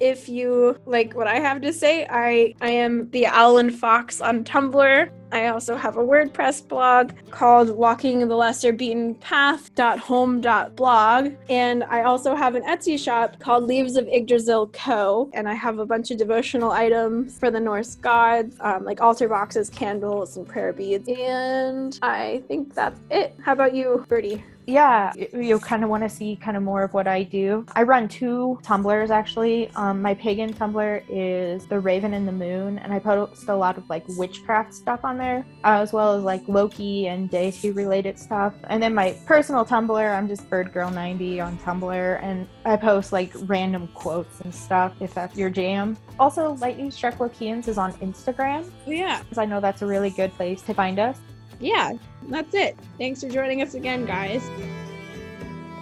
if 0.00 0.28
you 0.28 0.76
like 0.86 1.14
what 1.14 1.26
I 1.26 1.40
have 1.40 1.60
to 1.62 1.72
say, 1.72 2.06
I 2.08 2.54
I 2.60 2.70
am 2.70 3.10
the 3.10 3.26
Alan 3.26 3.70
Fox 3.70 4.20
on 4.20 4.44
Tumblr. 4.44 5.10
I 5.32 5.48
also 5.48 5.74
have 5.76 5.96
a 5.96 6.04
WordPress 6.04 6.68
blog 6.68 7.10
called 7.30 7.70
Walking 7.70 8.20
the 8.26 8.36
Lesser 8.36 8.72
Beaten 8.72 9.14
Path.home.blog. 9.16 11.32
And 11.50 11.84
I 11.84 12.04
also 12.04 12.34
have 12.36 12.54
an 12.54 12.62
Etsy 12.62 12.98
shop 12.98 13.38
called 13.40 13.64
Leaves 13.64 13.96
of 13.96 14.08
Yggdrasil 14.08 14.68
Co. 14.68 15.28
And 15.34 15.48
I 15.48 15.54
have 15.54 15.80
a 15.80 15.86
bunch 15.86 16.12
of 16.12 16.18
devotional 16.18 16.70
items 16.70 17.36
for 17.38 17.50
the 17.50 17.58
Norse 17.58 17.96
gods, 17.96 18.56
um, 18.60 18.84
like 18.84 19.00
altar 19.00 19.26
boxes, 19.28 19.68
candles, 19.68 20.36
and 20.36 20.46
prayer 20.46 20.72
beads. 20.72 21.08
And 21.08 21.98
I 22.02 22.44
think 22.46 22.72
that's 22.74 23.00
it. 23.10 23.34
How 23.42 23.52
about 23.52 23.74
you, 23.74 24.04
Birdie? 24.08 24.44
Yeah, 24.66 25.12
you 25.32 25.60
kind 25.60 25.84
of 25.84 25.90
want 25.90 26.02
to 26.02 26.08
see 26.08 26.36
kind 26.36 26.56
of 26.56 26.62
more 26.62 26.82
of 26.82 26.92
what 26.92 27.06
I 27.06 27.22
do. 27.22 27.64
I 27.76 27.84
run 27.84 28.08
two 28.08 28.58
Tumblrs 28.62 29.10
actually. 29.10 29.70
Um, 29.76 29.85
Um, 29.86 30.02
my 30.02 30.14
pagan 30.14 30.52
Tumblr 30.52 31.04
is 31.08 31.66
the 31.66 31.78
Raven 31.78 32.12
and 32.12 32.26
the 32.26 32.32
Moon, 32.32 32.78
and 32.78 32.92
I 32.92 32.98
post 32.98 33.48
a 33.48 33.54
lot 33.54 33.78
of 33.78 33.88
like 33.88 34.02
witchcraft 34.08 34.74
stuff 34.74 35.04
on 35.04 35.16
there, 35.16 35.46
as 35.62 35.92
well 35.92 36.14
as 36.14 36.24
like 36.24 36.42
Loki 36.48 37.06
and 37.06 37.30
deity 37.30 37.70
related 37.70 38.18
stuff. 38.18 38.52
And 38.64 38.82
then 38.82 38.94
my 38.94 39.16
personal 39.26 39.64
Tumblr, 39.64 40.18
I'm 40.18 40.26
just 40.26 40.50
BirdGirl90 40.50 41.44
on 41.44 41.56
Tumblr, 41.58 42.20
and 42.20 42.48
I 42.64 42.76
post 42.76 43.12
like 43.12 43.32
random 43.42 43.86
quotes 43.94 44.40
and 44.40 44.52
stuff 44.52 44.92
if 44.98 45.14
that's 45.14 45.36
your 45.36 45.50
jam. 45.50 45.96
Also, 46.18 46.54
Lightning 46.54 46.90
Struck 46.90 47.18
Lokeans 47.18 47.68
is 47.68 47.78
on 47.78 47.92
Instagram, 47.94 48.68
oh, 48.88 48.90
Yeah. 48.90 49.22
because 49.22 49.38
I 49.38 49.44
know 49.44 49.60
that's 49.60 49.82
a 49.82 49.86
really 49.86 50.10
good 50.10 50.32
place 50.32 50.62
to 50.62 50.74
find 50.74 50.98
us. 50.98 51.16
Yeah, 51.60 51.92
that's 52.28 52.54
it. 52.54 52.76
Thanks 52.98 53.22
for 53.22 53.28
joining 53.28 53.62
us 53.62 53.74
again, 53.74 54.04
guys. 54.04 54.42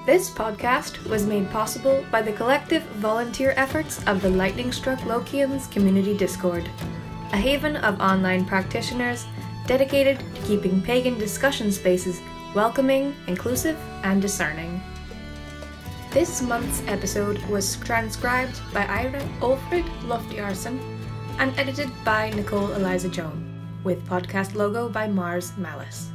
This 0.07 0.29
podcast 0.29 1.03
was 1.09 1.25
made 1.25 1.51
possible 1.51 2.05
by 2.11 2.21
the 2.21 2.33
collective 2.35 2.83
volunteer 3.01 3.55
efforts 3.57 4.05
of 4.07 4.21
the 4.21 4.29
Lightning 4.29 4.71
Struck 4.71 4.99
Lokeans 4.99 5.71
Community 5.73 6.15
Discord, 6.15 6.69
a 7.33 7.39
haven 7.39 7.77
of 7.77 7.99
online 8.03 8.45
practitioners 8.45 9.25
dedicated 9.67 10.19
to 10.19 10.43
keeping 10.43 10.83
pagan 10.83 11.19
discussion 11.19 11.73
spaces 11.73 12.21
welcoming, 12.55 13.17
inclusive, 13.29 13.79
and 14.03 14.21
discerning. 14.21 14.79
This 16.11 16.43
month's 16.43 16.83
episode 16.87 17.39
was 17.47 17.77
transcribed 17.77 18.61
by 18.75 18.85
Eira 18.85 19.23
Olfrid 19.41 19.89
Loptsjarsen 20.03 20.79
and 21.39 21.59
edited 21.59 21.89
by 22.05 22.29
Nicole 22.29 22.73
Eliza 22.73 23.09
Joan, 23.09 23.43
with 23.85 24.07
podcast 24.07 24.55
logo 24.55 24.87
by 24.87 25.09
Marz 25.09 25.57
Malus. 25.57 26.11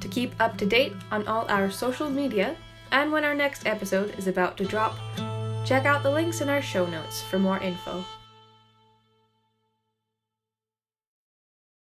To 0.00 0.08
keep 0.08 0.32
up 0.40 0.56
to 0.56 0.64
date 0.64 0.94
on 1.12 1.28
all 1.28 1.44
our 1.50 1.70
social 1.70 2.08
media 2.08 2.56
and 2.94 3.10
when 3.10 3.24
our 3.24 3.34
next 3.34 3.66
episode 3.66 4.16
is 4.16 4.28
about 4.28 4.56
to 4.56 4.64
drop, 4.64 4.96
check 5.66 5.84
out 5.84 6.04
the 6.04 6.10
links 6.10 6.40
in 6.40 6.48
our 6.48 6.62
show 6.62 6.86
notes 6.86 7.20
for 7.22 7.40
more 7.40 7.58
info. 7.58 8.04